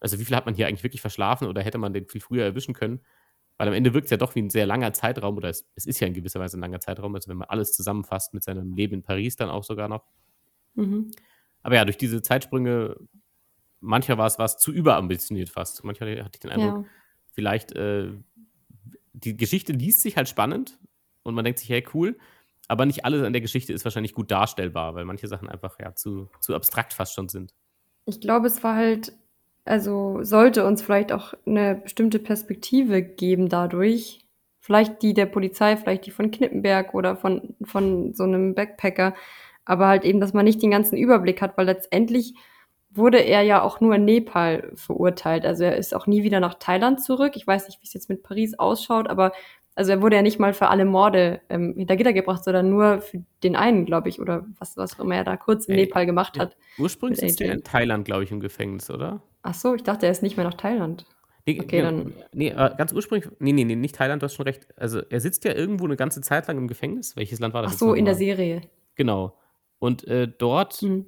also 0.00 0.18
wie 0.18 0.24
viel 0.24 0.36
hat 0.36 0.46
man 0.46 0.54
hier 0.54 0.66
eigentlich 0.68 0.84
wirklich 0.84 1.00
verschlafen 1.00 1.48
oder 1.48 1.62
hätte 1.62 1.78
man 1.78 1.92
den 1.92 2.06
viel 2.06 2.20
früher 2.20 2.44
erwischen 2.44 2.74
können? 2.74 3.00
Weil 3.56 3.68
am 3.68 3.74
Ende 3.74 3.94
wirkt 3.94 4.06
es 4.06 4.10
ja 4.10 4.16
doch 4.16 4.34
wie 4.34 4.42
ein 4.42 4.50
sehr 4.50 4.66
langer 4.66 4.92
Zeitraum, 4.92 5.36
oder 5.36 5.48
es, 5.48 5.66
es, 5.76 5.86
ist 5.86 6.00
ja 6.00 6.06
in 6.06 6.14
gewisser 6.14 6.40
Weise 6.40 6.58
ein 6.58 6.60
langer 6.60 6.80
Zeitraum, 6.80 7.14
also 7.14 7.30
wenn 7.30 7.36
man 7.36 7.48
alles 7.48 7.72
zusammenfasst 7.72 8.34
mit 8.34 8.42
seinem 8.42 8.74
Leben 8.74 8.94
in 8.94 9.02
Paris 9.02 9.36
dann 9.36 9.48
auch 9.48 9.64
sogar 9.64 9.88
noch. 9.88 10.04
Mhm. 10.74 11.10
Aber 11.62 11.76
ja, 11.76 11.84
durch 11.84 11.96
diese 11.96 12.20
Zeitsprünge 12.20 12.96
mancher 13.80 14.18
war 14.18 14.26
es, 14.26 14.56
zu 14.56 14.72
überambitioniert 14.72 15.48
fast. 15.48 15.84
Manchmal 15.84 16.24
hatte 16.24 16.30
ich 16.34 16.40
den 16.40 16.50
Eindruck, 16.50 16.84
ja. 16.84 16.90
vielleicht 17.32 17.72
äh, 17.72 18.12
die 19.14 19.36
Geschichte 19.36 19.72
liest 19.72 20.02
sich 20.02 20.16
halt 20.16 20.28
spannend 20.28 20.78
und 21.22 21.34
man 21.34 21.44
denkt 21.44 21.60
sich, 21.60 21.70
hey, 21.70 21.84
cool, 21.94 22.18
aber 22.68 22.86
nicht 22.86 23.04
alles 23.04 23.22
an 23.22 23.32
der 23.32 23.42
Geschichte 23.42 23.72
ist 23.72 23.84
wahrscheinlich 23.84 24.14
gut 24.14 24.30
darstellbar, 24.30 24.94
weil 24.94 25.04
manche 25.04 25.28
Sachen 25.28 25.48
einfach 25.48 25.78
ja 25.78 25.94
zu, 25.94 26.28
zu 26.40 26.54
abstrakt 26.54 26.92
fast 26.92 27.14
schon 27.14 27.28
sind. 27.28 27.54
Ich 28.06 28.20
glaube, 28.20 28.46
es 28.46 28.62
war 28.62 28.74
halt, 28.74 29.12
also 29.64 30.22
sollte 30.22 30.66
uns 30.66 30.82
vielleicht 30.82 31.12
auch 31.12 31.34
eine 31.46 31.76
bestimmte 31.76 32.18
Perspektive 32.18 33.02
geben 33.02 33.48
dadurch. 33.48 34.20
Vielleicht 34.60 35.02
die 35.02 35.14
der 35.14 35.26
Polizei, 35.26 35.76
vielleicht 35.76 36.06
die 36.06 36.10
von 36.10 36.30
Knippenberg 36.30 36.94
oder 36.94 37.16
von, 37.16 37.54
von 37.62 38.14
so 38.14 38.24
einem 38.24 38.54
Backpacker. 38.54 39.14
Aber 39.66 39.88
halt 39.88 40.04
eben, 40.04 40.20
dass 40.20 40.32
man 40.32 40.44
nicht 40.44 40.62
den 40.62 40.70
ganzen 40.70 40.96
Überblick 40.96 41.42
hat, 41.42 41.56
weil 41.56 41.66
letztendlich 41.66 42.34
wurde 42.96 43.18
er 43.18 43.42
ja 43.42 43.62
auch 43.62 43.80
nur 43.80 43.94
in 43.96 44.04
Nepal 44.04 44.70
verurteilt. 44.74 45.44
Also 45.44 45.64
er 45.64 45.76
ist 45.76 45.94
auch 45.94 46.06
nie 46.06 46.22
wieder 46.22 46.40
nach 46.40 46.54
Thailand 46.54 47.02
zurück. 47.02 47.32
Ich 47.36 47.46
weiß 47.46 47.66
nicht, 47.68 47.80
wie 47.80 47.86
es 47.86 47.92
jetzt 47.94 48.08
mit 48.08 48.22
Paris 48.22 48.58
ausschaut, 48.58 49.08
aber 49.08 49.32
also 49.76 49.90
er 49.90 50.00
wurde 50.02 50.16
ja 50.16 50.22
nicht 50.22 50.38
mal 50.38 50.54
für 50.54 50.68
alle 50.68 50.84
Morde 50.84 51.40
ähm, 51.48 51.74
hinter 51.76 51.96
Gitter 51.96 52.12
gebracht, 52.12 52.44
sondern 52.44 52.70
nur 52.70 53.00
für 53.00 53.24
den 53.42 53.56
einen, 53.56 53.86
glaube 53.86 54.08
ich, 54.08 54.20
oder 54.20 54.46
was, 54.58 54.76
was 54.76 54.94
auch 54.94 55.04
immer 55.04 55.16
er 55.16 55.24
da 55.24 55.36
kurz 55.36 55.66
in 55.66 55.74
Ey, 55.74 55.86
Nepal 55.86 56.06
gemacht 56.06 56.38
hat. 56.38 56.56
Ursprünglich 56.78 57.20
ist 57.22 57.40
er 57.40 57.52
in 57.54 57.64
Thailand, 57.64 58.04
glaube 58.04 58.22
ich, 58.22 58.30
im 58.30 58.38
Gefängnis, 58.40 58.88
oder? 58.90 59.20
Ach 59.42 59.54
so, 59.54 59.74
ich 59.74 59.82
dachte, 59.82 60.06
er 60.06 60.12
ist 60.12 60.22
nicht 60.22 60.36
mehr 60.36 60.46
nach 60.46 60.54
Thailand. 60.54 61.04
Ne, 61.46 61.58
Okay, 61.60 61.78
ja, 61.78 61.82
dann 61.90 62.14
ne, 62.32 62.50
äh, 62.52 62.74
ganz 62.78 62.92
ursprünglich 62.92 63.30
ne, 63.40 63.52
ne, 63.52 63.64
ne, 63.64 63.76
nicht 63.76 63.96
Thailand, 63.96 64.22
du 64.22 64.24
hast 64.26 64.34
schon 64.34 64.46
recht. 64.46 64.68
Also, 64.78 65.00
er 65.10 65.20
sitzt 65.20 65.44
ja 65.44 65.52
irgendwo 65.52 65.86
'ne 65.86 65.96
ganze 65.96 66.20
Zeit 66.20 66.46
lang 66.46 66.56
im 66.56 66.68
Gefängnis. 66.68 67.16
Welches 67.16 67.40
Land 67.40 67.52
war 67.52 67.62
das 67.62 67.72
Ach 67.74 67.78
so, 67.78 67.94
in 67.94 68.04
der? 68.04 68.14
Serie. 68.14 68.62
Genau. 68.94 69.36
Und, 69.80 70.06
äh, 70.06 70.28
dort 70.38 70.80
Mhm. 70.82 71.04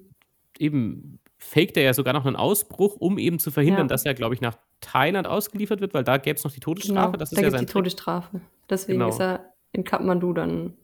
eben 0.58 1.20
faked 1.38 1.76
er 1.76 1.84
ja 1.84 1.94
sogar 1.94 2.14
noch 2.14 2.24
'nen 2.24 2.36
Ausbruch, 2.36 2.96
um 2.96 3.18
eben 3.18 3.38
zu 3.38 3.50
verhindern, 3.50 3.86
Ja. 3.86 3.88
dass 3.88 4.04
er, 4.04 4.14
glaube 4.14 4.34
ich, 4.34 4.40
nach 4.40 4.58
Thailand 4.80 5.26
ausgeliefert 5.26 5.80
wird, 5.80 5.94
weil 5.94 6.04
da 6.04 6.16
gäb's 6.18 6.44
noch 6.44 6.52
die 6.52 6.60
Todesstrafe. 6.60 7.12
Genau, 7.12 7.16
Das 7.18 7.32
ist 7.32 7.38
da 7.38 7.42
ja 7.42 7.50
sein 7.50 7.60
die 7.60 7.66
Trick. 7.66 7.72
Todesstrafe. 7.72 8.40
Deswegen 8.70 8.98
Genau. 9.00 9.08
ist 9.08 9.20
er 9.20 9.52
in 9.72 9.84
Kathmandu 9.84 10.32
dann 10.32 10.76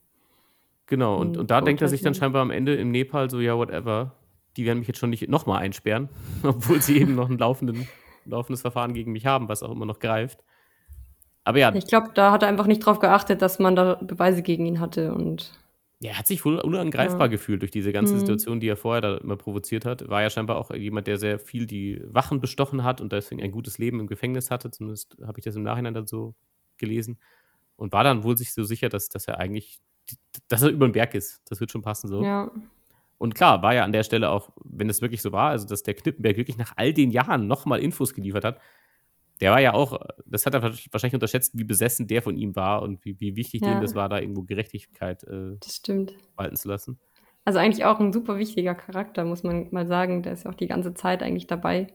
Genau, 0.89 1.17
und 1.21 1.37
und 1.37 1.51
da 1.51 1.61
denkt 1.61 1.81
er 1.83 1.89
sich 1.89 2.03
dann 2.03 2.15
scheinbar 2.15 2.43
am 2.43 2.51
Ende 2.51 2.75
in 2.75 2.91
Nepal 2.91 3.31
so: 3.31 3.41
„Ja, 3.41 3.57
whatever, 3.57 4.17
die 4.57 4.65
werden 4.67 4.81
mich 4.81 4.89
jetzt 4.89 4.99
schon 4.99 5.11
nicht 5.11 5.29
noch 5.29 5.47
mal 5.47 5.59
einsperren“, 5.59 6.09
obwohl 6.43 6.83
sie 6.83 6.99
eben 7.01 7.15
noch 7.15 7.29
'n 7.31 7.39
laufenden 7.39 7.89
laufendes 8.25 8.61
Verfahren 8.63 8.95
gegen 8.95 9.13
mich 9.13 9.27
haben, 9.27 9.49
was 9.49 9.63
auch 9.63 9.71
immer 9.71 9.87
noch 9.87 9.99
greift. 9.99 10.43
Aber 11.47 11.59
ja 11.59 11.75
Ich 11.75 11.87
glaube, 11.87 12.11
da 12.15 12.33
hat 12.33 12.43
er 12.43 12.49
einfach 12.49 12.67
nicht 12.67 12.81
drauf 12.85 12.99
geachtet, 12.99 13.41
dass 13.43 13.59
man 13.59 13.75
da 13.77 13.95
Beweise 13.95 14.43
gegen 14.43 14.67
ihn 14.67 14.81
hatte 14.81 15.15
und 15.15 15.53
Er 16.03 16.19
hat 16.19 16.27
sich 16.27 16.45
wohl 16.45 16.59
unangreifbar 16.59 17.29
Ja. 17.29 17.31
gefühlt 17.31 17.63
durch 17.63 17.71
diese 17.71 17.93
ganze 17.93 18.17
Mhm. 18.17 18.19
Situation, 18.19 18.61
die 18.61 18.69
er 18.69 18.77
vorher 18.77 19.01
da 19.01 19.17
immer 19.19 19.37
provoziert 19.37 19.85
hat. 19.85 20.09
War 20.09 20.23
ja 20.23 20.31
scheinbar 20.31 20.57
auch 20.59 20.73
jemand, 20.75 21.07
der 21.07 21.17
sehr 21.19 21.39
viel 21.39 21.67
die 21.67 22.01
Wachen 22.07 22.41
bestochen 22.41 22.83
hat 22.83 23.01
und 23.01 23.13
deswegen 23.13 23.43
ein 23.43 23.53
gutes 23.53 23.79
Leben 23.79 24.01
im 24.01 24.07
Gefängnis 24.09 24.51
hatte. 24.51 24.71
Zumindest 24.71 25.17
habe 25.25 25.39
ich 25.39 25.45
das 25.45 25.55
im 25.57 25.63
Nachhinein 25.63 25.95
dann 25.95 26.07
so 26.07 26.35
gelesen. 26.79 27.19
Und 27.77 27.93
war 27.93 28.05
dann 28.05 28.25
wohl 28.25 28.37
sich 28.37 28.53
so 28.53 28.65
sicher, 28.65 28.89
dass 28.89 29.09
dass 29.09 29.29
er 29.29 29.39
eigentlich 29.39 29.81
dass 30.49 30.63
er 30.63 30.71
über 30.71 30.87
'n 30.87 30.93
Berg 30.93 31.15
ist. 31.15 31.43
Das 31.49 31.61
wird 31.61 31.71
schon 31.73 31.83
passen 31.83 32.09
so. 32.09 32.23
Ja. 32.25 32.51
Und 33.19 33.35
klar, 33.37 33.63
war 33.63 33.75
ja 33.75 33.85
an 33.85 33.93
der 33.93 34.03
Stelle 34.05 34.31
auch, 34.31 34.51
wenn 34.65 34.91
es 34.91 35.03
wirklich 35.03 35.23
so 35.23 35.33
war, 35.33 35.51
also, 35.51 35.67
dass 35.69 35.83
der 35.85 35.95
Knippenberg 35.95 36.37
wirklich 36.39 36.59
nach 36.59 36.73
all 36.77 36.93
den 36.95 37.11
Jahren 37.13 37.47
noch 37.49 37.67
mal 37.67 37.81
Infos 37.81 38.15
geliefert 38.15 38.45
hat. 38.45 38.61
Der 39.41 39.51
war 39.51 39.61
ja 39.61 39.75
auch 39.75 39.99
das 40.27 40.47
hat 40.47 40.55
er 40.55 40.63
wahrsch 40.63 40.89
wahrscheinlich 40.93 41.15
unterschätzt, 41.15 41.59
wie 41.59 41.65
besessen 41.65 42.07
der 42.07 42.23
von 42.23 42.37
ihm 42.37 42.55
war 42.57 42.83
und 42.83 43.05
wie 43.05 43.19
wie 43.21 43.37
wichtig 43.37 43.63
dem 43.63 43.73
Ja. 43.75 43.81
das 43.81 43.95
war, 43.95 44.09
da 44.09 44.19
irgendwo 44.21 44.43
Gerechtigkeit, 44.43 45.25
äh, 45.25 45.57
Das 45.61 45.77
stimmt. 45.77 46.15
walten 46.37 46.57
zu 46.57 46.69
lassen. 46.69 46.99
Also, 47.45 47.59
eigentlich 47.59 47.85
auch 47.85 47.99
'n 48.01 48.13
super 48.13 48.39
wichtiger 48.39 48.75
Charakter, 48.75 49.25
muss 49.25 49.43
man 49.43 49.67
mal 49.73 49.87
sagen. 49.87 50.23
Der 50.23 50.33
ist 50.33 50.45
ja 50.45 50.51
auch 50.51 50.55
die 50.55 50.69
ganze 50.69 50.95
Zeit 50.95 51.23
eigentlich 51.23 51.47
dabei. 51.49 51.89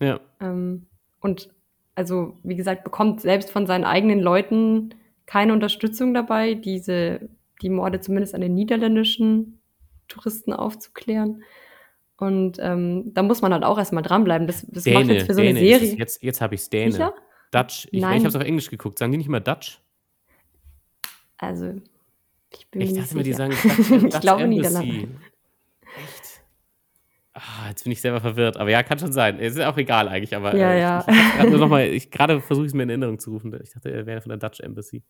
Ja. 0.00 0.18
Ähm, 0.40 0.86
und 1.20 1.50
also, 1.94 2.38
wie 2.42 2.56
gesagt, 2.56 2.84
bekommt 2.84 3.20
selbst 3.20 3.50
von 3.50 3.66
seinen 3.66 3.84
eigenen 3.84 4.20
Leuten 4.20 4.94
keine 5.26 5.52
Unterstützung 5.52 6.14
dabei, 6.14 6.54
diese 6.54 7.28
die 7.62 7.68
Morde 7.70 8.00
zumindest 8.00 8.34
an 8.34 8.40
den 8.40 8.54
niederländischen 8.54 9.60
Touristen 10.08 10.52
aufzuklären. 10.52 11.42
Und, 12.16 12.58
ähm, 12.60 13.10
da 13.14 13.22
muss 13.22 13.42
man 13.42 13.52
halt 13.52 13.64
auch 13.64 13.78
erst 13.78 13.92
mal 13.92 14.02
dranbleiben. 14.02 14.46
Das 14.46 14.64
das 14.68 14.86
macht 14.86 15.08
Däne, 15.08 15.14
jetzt 15.14 15.26
für 15.26 15.34
so 15.34 15.40
'ne 15.40 15.52
Däne 15.54 15.60
es. 15.74 15.80
Serie 15.80 15.98
Jetzt 15.98 16.22
jetzt 16.22 16.40
habe 16.40 16.54
ich's, 16.54 16.70
Däne. 16.70 16.92
Sicher? 16.92 17.14
Dutch. 17.50 17.86
Ich 17.90 17.98
ich 17.98 18.04
habe 18.04 18.26
es 18.28 18.36
auf 18.36 18.42
Englisch 18.42 18.70
geguckt. 18.70 18.98
Sagen 18.98 19.12
die 19.12 19.18
nicht 19.18 19.26
immer 19.28 19.40
Dutch? 19.40 19.80
Also, 21.38 21.74
ich 22.52 22.68
bin 22.70 22.80
mir 22.80 22.84
Ich 22.84 22.94
dachte 22.94 23.14
immer, 23.14 23.22
die 23.22 23.32
sicher. 23.32 23.50
sagen 23.52 24.00
Dutch 24.02 24.14
Ich 24.14 24.20
glaube 24.20 24.42
Embassy. 24.44 24.84
Niederlande. 24.84 25.08
Echt? 25.96 26.42
Ah, 27.32 27.68
jetzt 27.68 27.82
bin 27.82 27.92
ich 27.92 28.00
selber 28.00 28.20
verwirrt. 28.20 28.56
Aber 28.58 28.70
ja, 28.70 28.82
kann 28.84 28.98
schon 28.98 29.12
sein. 29.12 29.40
Es 29.40 29.56
ist 29.56 29.60
auch 29.62 29.76
egal 29.76 30.08
eigentlich, 30.08 30.36
aber, 30.36 30.54
Ja, 30.56 30.72
äh, 30.72 30.80
ja. 30.80 31.04
ich 31.08 31.44
ich 31.44 31.50
noch 31.58 31.68
mal 31.68 31.84
ich 31.86 32.08
versuche 32.12 32.64
ich's 32.64 32.74
mir 32.74 32.84
in 32.84 32.90
Erinnerung 32.90 33.18
zu 33.18 33.30
rufen. 33.32 33.52
Ich 33.62 33.70
dachte, 33.72 33.90
er 33.90 34.06
wäre 34.06 34.20
von 34.20 34.28
der 34.30 34.38
Dutch 34.38 34.60
Embassy. 34.60 35.02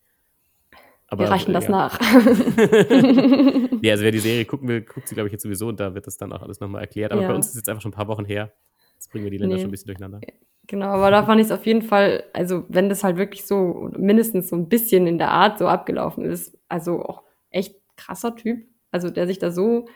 Wir 1.13 1.29
Aber, 1.29 1.29
reichen 1.29 1.53
äh, 1.53 1.53
das 1.53 1.67
ja. 1.67 1.69
nach. 1.69 1.99
Ne, 3.81 3.91
also 3.91 4.03
wer 4.03 4.11
die 4.11 4.19
Serie 4.21 4.45
gucken 4.45 4.67
will, 4.67 4.81
guckt 4.81 5.07
sie, 5.07 5.15
glaube 5.15 5.27
ich, 5.27 5.33
jetzt 5.33 5.43
sowieso 5.43 5.67
und 5.67 5.79
da 5.79 5.93
wird 5.95 6.07
das 6.07 6.17
dann 6.17 6.31
auch 6.33 6.41
alles 6.41 6.59
noch 6.59 6.67
mal 6.69 6.79
erklärt. 6.81 7.11
Aber 7.11 7.23
bei 7.23 7.27
Ja. 7.29 7.35
uns 7.35 7.47
ist 7.47 7.51
es 7.53 7.57
jetzt 7.59 7.69
einfach 7.69 7.81
schon 7.81 7.91
'n 7.91 7.95
paar 7.95 8.07
Wochen 8.07 8.25
her. 8.25 8.53
Jetzt 8.95 9.11
bringen 9.11 9.25
wir 9.25 9.31
die 9.31 9.37
Länder 9.37 9.57
Ne. 9.57 9.59
schon 9.59 9.69
'n 9.69 9.71
bisschen 9.71 9.87
durcheinander. 9.87 10.25
Genau, 10.67 10.87
aber 10.87 11.11
da 11.11 11.23
fand 11.23 11.39
ich's 11.41 11.51
auf 11.51 11.65
jeden 11.67 11.83
Fall 11.83 12.23
also, 12.33 12.65
wenn 12.69 12.89
das 12.89 13.03
halt 13.03 13.17
wirklich 13.17 13.45
so 13.45 13.89
mindestens 13.97 14.49
so 14.49 14.55
'n 14.55 14.67
bisschen 14.69 15.05
in 15.07 15.17
der 15.19 15.29
Art 15.31 15.59
so 15.59 15.67
abgelaufen 15.67 16.25
ist, 16.25 16.57
also, 16.69 17.03
auch 17.03 17.23
echt 17.51 17.75
krasser 17.97 18.35
Typ. 18.35 18.65
Also, 18.91 19.09
der 19.11 19.27
sich 19.27 19.37
da 19.39 19.51
so, 19.51 19.87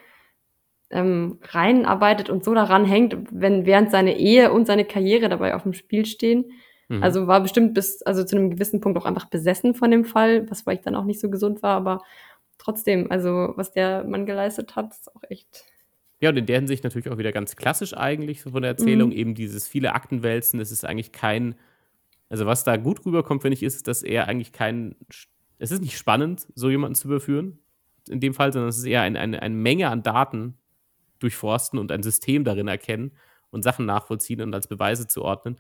ähm, 0.92 1.40
reinarbeitet 1.44 2.30
und 2.30 2.44
so 2.46 2.54
daran 2.56 2.86
hängt, 2.86 3.18
wenn 3.32 3.66
während 3.68 3.92
seine 3.92 4.18
Ehe 4.20 4.52
und 4.54 4.68
seine 4.68 4.86
Karriere 4.86 5.30
dabei 5.30 5.56
aufm 5.56 5.74
Spiel 5.74 6.06
stehen. 6.06 6.46
Mhm. 6.90 7.04
Also, 7.04 7.28
war 7.28 7.42
bestimmt 7.42 7.74
bis 7.76 8.02
also, 8.04 8.24
zu 8.26 8.36
'nem 8.36 8.50
gewissen 8.52 8.82
Punkt 8.82 8.98
auch 9.00 9.06
einfach 9.06 9.30
besessen 9.30 9.74
von 9.76 9.92
dem 9.92 10.06
Fall, 10.06 10.50
was 10.50 10.62
vielleicht 10.64 10.86
dann 10.86 10.96
auch 10.96 11.06
nicht 11.06 11.20
so 11.22 11.30
gesund 11.30 11.64
war, 11.64 11.76
aber 11.78 12.00
trotzdem, 12.58 13.12
also, 13.12 13.54
was 13.56 13.72
der 13.74 14.04
Mann 14.06 14.26
geleistet 14.26 14.76
hat, 14.76 14.92
ist 14.94 15.16
auch 15.16 15.24
echt 15.30 15.66
Ja, 16.22 16.30
und 16.30 16.38
in 16.38 16.46
der 16.46 16.58
Hinsicht 16.58 16.84
natürlich 16.84 17.10
auch 17.10 17.18
wieder 17.18 17.32
ganz 17.32 17.56
klassisch 17.56 17.94
eigentlich 17.96 18.42
so 18.42 18.50
von 18.52 18.62
der 18.62 18.72
Erzählung, 18.72 19.10
Mhm. 19.10 19.14
eben 19.14 19.36
dieses 19.36 19.68
viele 19.70 19.94
Aktenwälzen. 19.94 20.60
Es 20.60 20.72
ist 20.72 20.86
eigentlich 20.86 21.12
kein 21.12 21.56
also, 22.30 22.46
was 22.48 22.64
da 22.66 22.78
gut 22.78 23.06
rüberkommt, 23.06 23.42
finde 23.44 23.56
ich, 23.56 23.64
ist, 23.64 23.88
dass 23.88 24.04
er 24.04 24.28
eigentlich 24.28 24.54
kein 24.54 24.96
es 25.60 25.72
ist 25.72 25.82
nicht 25.82 25.98
spannend, 25.98 26.48
so 26.56 26.70
jemanden 26.70 26.96
zu 26.96 27.08
überführen 27.10 27.60
in 28.10 28.20
dem 28.22 28.34
Fall, 28.36 28.54
sondern 28.54 28.70
es 28.70 28.78
ist 28.80 28.86
eher 28.86 29.02
ein 29.04 29.18
eine 29.18 29.42
eine 29.42 29.56
Menge 29.56 29.90
an 29.90 30.04
Daten 30.04 30.58
durchforsten 31.20 31.80
und 31.80 31.92
ein 31.92 32.04
System 32.04 32.44
darin 32.46 32.68
erkennen 32.70 33.14
und 33.52 33.64
Sachen 33.64 33.86
nachvollziehen 33.88 34.42
und 34.42 34.54
als 34.56 34.68
Beweise 34.70 35.08
zuordnen. 35.08 35.60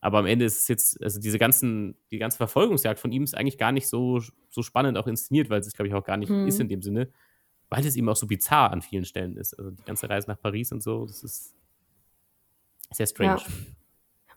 Aber 0.00 0.18
am 0.18 0.26
Ende 0.26 0.46
ist 0.46 0.62
es 0.62 0.68
jetzt 0.68 1.02
also, 1.02 1.20
diese 1.20 1.38
ganzen 1.38 1.96
die 2.10 2.18
ganze 2.18 2.38
Verfolgungsjagd 2.38 2.98
von 2.98 3.12
ihm 3.12 3.22
ist 3.22 3.36
eigentlich 3.36 3.58
gar 3.58 3.72
nicht 3.72 3.88
so 3.88 4.20
so 4.48 4.62
spannend 4.62 4.96
auch 4.96 5.06
inszeniert, 5.06 5.50
weil 5.50 5.62
sie's, 5.62 5.74
glaube 5.74 5.88
ich, 5.88 5.94
auch 5.94 6.04
gar 6.04 6.16
nicht 6.16 6.30
ist 6.30 6.58
in 6.60 6.66
Mhm. 6.66 6.70
dem 6.70 6.82
Sinne, 6.82 7.08
weil 7.68 7.84
es 7.84 7.96
eben 7.96 8.08
auch 8.08 8.16
so 8.16 8.26
bizarr 8.26 8.70
an 8.72 8.82
vielen 8.82 9.04
Stellen 9.04 9.36
ist. 9.36 9.58
Also, 9.58 9.70
die 9.72 9.84
ganze 9.84 10.08
Reise 10.08 10.28
nach 10.28 10.40
Paris 10.40 10.72
und 10.72 10.82
so, 10.82 11.04
das 11.06 11.22
ist 11.22 11.54
sehr 12.92 13.06
strange. 13.06 13.40
Ja. 13.40 13.46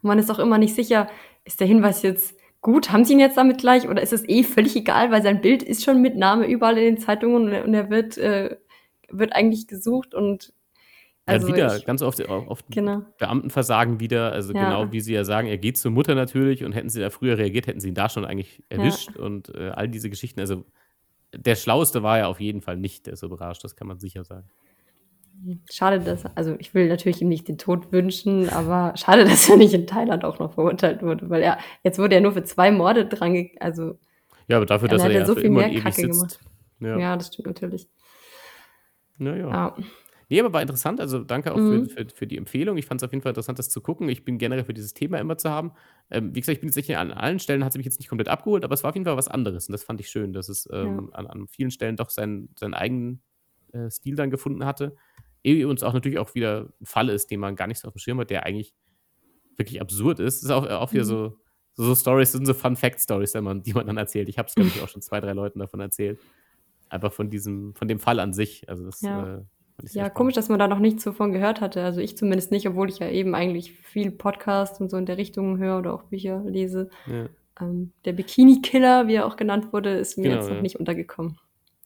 Und 0.01 0.07
man 0.07 0.19
ist 0.19 0.29
auch 0.29 0.39
immer 0.39 0.57
nicht 0.57 0.75
sicher, 0.75 1.07
ist 1.45 1.59
der 1.59 1.67
Hinweis 1.67 2.01
jetzt 2.01 2.35
gut? 2.61 2.91
Haben 2.91 3.05
sie 3.05 3.13
ihn 3.13 3.19
jetzt 3.19 3.37
damit 3.37 3.57
gleich 3.57 3.87
oder 3.87 4.01
ist 4.01 4.13
es 4.13 4.27
eh 4.27 4.43
völlig 4.43 4.75
egal, 4.75 5.11
weil 5.11 5.23
sein 5.23 5.41
Bild 5.41 5.63
ist 5.63 5.83
schon 5.83 6.01
mit 6.01 6.15
Name 6.17 6.45
überall 6.47 6.77
in 6.77 6.95
den 6.95 6.97
Zeitungen 6.97 7.45
und 7.45 7.51
er 7.53 7.63
und 7.65 7.73
er 7.73 7.89
wird 7.89 8.17
äh, 8.17 8.57
wird 9.09 9.33
eigentlich 9.33 9.67
gesucht 9.67 10.13
und 10.13 10.53
Ja, 11.27 11.33
also, 11.35 11.47
wieder 11.47 11.77
ich 11.77 11.85
ganz 11.85 12.01
oft 12.01 12.27
au 12.27 12.45
oft 12.47 12.65
Genau. 12.69 13.03
Beamtenversagen 13.17 13.99
wieder, 14.01 14.33
also, 14.33 14.53
Ja. 14.53 14.63
genau 14.81 14.91
wie 14.91 14.99
sie 14.99 15.13
ja 15.13 15.23
sagen, 15.23 15.47
er 15.47 15.57
geht 15.57 15.77
zur 15.77 15.91
Mutter 15.91 16.15
natürlich 16.15 16.65
und 16.65 16.73
hätten 16.73 16.89
sie 16.89 16.99
da 16.99 17.09
früher 17.09 17.37
reagiert, 17.37 17.67
hätten 17.67 17.79
sie 17.79 17.87
ihn 17.89 17.95
da 17.95 18.09
schon 18.09 18.25
eigentlich 18.25 18.59
Ja. 18.71 18.77
erwischt 18.79 19.15
und, 19.15 19.49
äh, 19.55 19.69
all 19.69 19.87
diese 19.87 20.09
Geschichten. 20.09 20.39
Also, 20.41 20.65
der 21.35 21.55
Schlauste 21.55 22.03
war 22.03 22.19
er 22.19 22.27
auf 22.27 22.39
jeden 22.41 22.61
Fall 22.61 22.77
nicht, 22.77 23.07
der 23.07 23.15
Sobrasch, 23.15 23.59
das 23.59 23.75
kann 23.75 23.87
man 23.87 23.99
sicher 23.99 24.23
sagen. 24.25 24.49
Schade, 25.71 25.99
dass 25.99 26.25
also, 26.37 26.55
ich 26.59 26.73
will 26.73 26.87
natürlich 26.89 27.21
ihm 27.21 27.29
nicht 27.29 27.47
den 27.47 27.57
Tod 27.57 27.91
wünschen, 27.91 28.49
aber 28.49 28.93
schade, 28.97 29.23
dass 29.25 29.49
er 29.49 29.57
nicht 29.57 29.73
in 29.73 29.87
Thailand 29.87 30.25
auch 30.25 30.39
noch 30.39 30.53
verurteilt 30.53 31.01
wurde, 31.01 31.29
weil 31.29 31.41
er 31.41 31.57
jetzt 31.83 31.99
wurde 31.99 32.15
er 32.15 32.21
nur 32.21 32.33
für 32.33 32.43
2 32.43 32.69
Morde 32.71 33.05
dran 33.05 33.49
also 33.59 33.97
Ja, 34.47 34.57
aber 34.57 34.65
dafür, 34.65 34.89
dass 34.89 35.03
er 35.03 35.11
ja 35.11 35.25
so 35.25 35.35
viel 35.35 35.45
immer 35.45 35.67
mehr 35.67 35.81
Kacke 35.81 36.01
sitzt. 36.01 36.11
gemacht. 36.11 36.39
Ja. 36.81 36.97
Ja, 36.99 37.17
das 37.17 37.27
stimmt 37.27 37.47
natürlich. 37.47 37.87
Na 39.17 39.35
ja. 39.35 39.75
Ja. 40.33 40.39
Ne, 40.39 40.39
aber 40.41 40.53
war 40.53 40.61
interessant. 40.61 40.99
Also, 41.01 41.23
danke 41.23 41.53
auch 41.53 41.61
Mhm. 41.61 41.61
für 41.61 41.87
für 41.89 42.07
für 42.09 42.27
die 42.27 42.37
Empfehlung. 42.37 42.77
Ich 42.77 42.85
fand's 42.85 43.03
auf 43.03 43.11
jeden 43.11 43.21
Fall 43.21 43.31
interessant, 43.31 43.59
das 43.59 43.69
zu 43.69 43.81
gucken. 43.81 44.09
Ich 44.09 44.25
bin 44.25 44.37
generell 44.37 44.63
für 44.65 44.73
dieses 44.73 44.93
Thema 44.93 45.19
immer 45.19 45.37
zu 45.37 45.49
haben. 45.49 45.73
Ähm, 46.11 46.35
wie 46.35 46.39
gesagt, 46.41 46.55
ich 46.55 46.61
bin 46.61 46.69
jetzt 46.69 46.75
sicher 46.75 46.99
an 46.99 47.11
allen 47.11 47.39
Stellen 47.39 47.63
hat's 47.65 47.77
mich 47.77 47.85
jetzt 47.85 47.99
nicht 47.99 48.09
komplett 48.09 48.29
abgeholt, 48.29 48.63
aber 48.65 48.73
es 48.73 48.83
war 48.83 48.89
auf 48.89 48.95
jeden 48.95 49.05
Fall 49.05 49.17
was 49.17 49.27
anderes 49.27 49.67
und 49.67 49.73
das 49.73 49.83
fand 49.83 49.99
ich 49.99 50.09
schön, 50.09 50.33
dass 50.33 50.49
es, 50.49 50.67
ähm, 50.71 51.09
an 51.13 51.27
an 51.27 51.47
vielen 51.47 51.71
Stellen 51.71 51.95
doch 51.97 52.09
seinen 52.09 52.49
seinen 52.59 52.73
eigenen, 52.73 53.21
äh, 53.73 53.89
Stil 53.91 54.15
dann 54.15 54.31
gefunden 54.31 54.65
hatte. 54.65 54.95
Eh 55.43 55.65
und 55.65 55.77
es 55.79 55.83
auch 55.83 55.93
natürlich 55.93 56.19
auch 56.19 56.35
wieder 56.35 56.73
'n 56.81 56.85
Fall 56.85 57.09
ist, 57.09 57.31
den 57.31 57.39
man 57.39 57.55
gar 57.55 57.67
nicht 57.67 57.79
so 57.79 57.87
aufm 57.89 57.97
Schirm 57.99 58.19
hat, 58.19 58.29
der 58.31 58.45
eigentlich 58.45 58.73
wirklich 59.57 59.81
absurd 59.81 60.19
ist. 60.19 60.43
Ist 60.43 60.51
auch 60.51 60.67
auch 60.69 60.93
wieder 60.93 61.03
Mhm. 61.03 61.05
so 61.05 61.39
so 61.75 61.95
Storys 61.95 62.31
sind 62.33 62.45
so 62.45 62.53
Fun-Fact-Storys, 62.53 63.33
wenn 63.35 63.43
man 63.45 63.63
die 63.63 63.73
man 63.73 63.87
dann 63.87 63.97
erzählt. 63.97 64.29
Ich 64.29 64.37
habe 64.39 64.47
es, 64.47 64.55
glaube 64.55 64.69
ich, 64.71 64.81
auch 64.81 64.89
schon 64.89 65.01
2, 65.01 65.19
3 65.21 65.33
Leuten 65.33 65.59
davon 65.59 65.79
erzählt. 65.81 66.21
Einfach 66.89 67.13
von 67.13 67.29
diesem 67.31 67.75
von 67.75 67.87
dem 67.89 67.99
Fall 67.99 68.19
an 68.19 68.33
sich. 68.33 68.69
Also, 68.69 68.85
das, 68.85 69.07
Ja. 69.07 69.09
äh, 69.09 69.37
fand 69.37 69.47
Ja, 69.95 70.09
komisch, 70.09 70.33
dass 70.35 70.49
man 70.49 70.57
da 70.59 70.67
noch 70.67 70.79
nichts 70.79 71.03
so 71.03 71.11
von 71.13 71.31
gehört 71.31 71.61
hatte. 71.61 71.83
Also, 71.83 72.01
ich 72.01 72.17
zumindest 72.17 72.51
nicht, 72.51 72.67
obwohl 72.67 72.89
ich 72.89 72.99
ja 72.99 73.09
eben 73.09 73.35
eigentlich 73.35 73.73
viel 73.73 74.11
Podcast 74.11 74.81
und 74.81 74.89
so 74.89 74.97
in 74.97 75.05
der 75.05 75.17
Richtung 75.17 75.57
höre 75.59 75.77
oder 75.79 75.93
auch 75.93 76.03
Bücher 76.03 76.41
lese. 76.45 76.89
Ja. 77.05 77.33
Ähm, 77.61 77.93
der 78.05 78.13
Bikini-Killer, 78.13 79.07
wie 79.07 79.15
er 79.15 79.27
auch 79.27 79.37
genannt 79.37 79.73
wurde, 79.73 79.91
ist 79.97 80.17
mir 80.17 80.25
Genau, 80.25 80.35
jetzt 80.35 80.49
noch 80.51 80.59
ja. 80.59 80.63
nicht 80.63 80.79
untergekommen. 80.79 81.37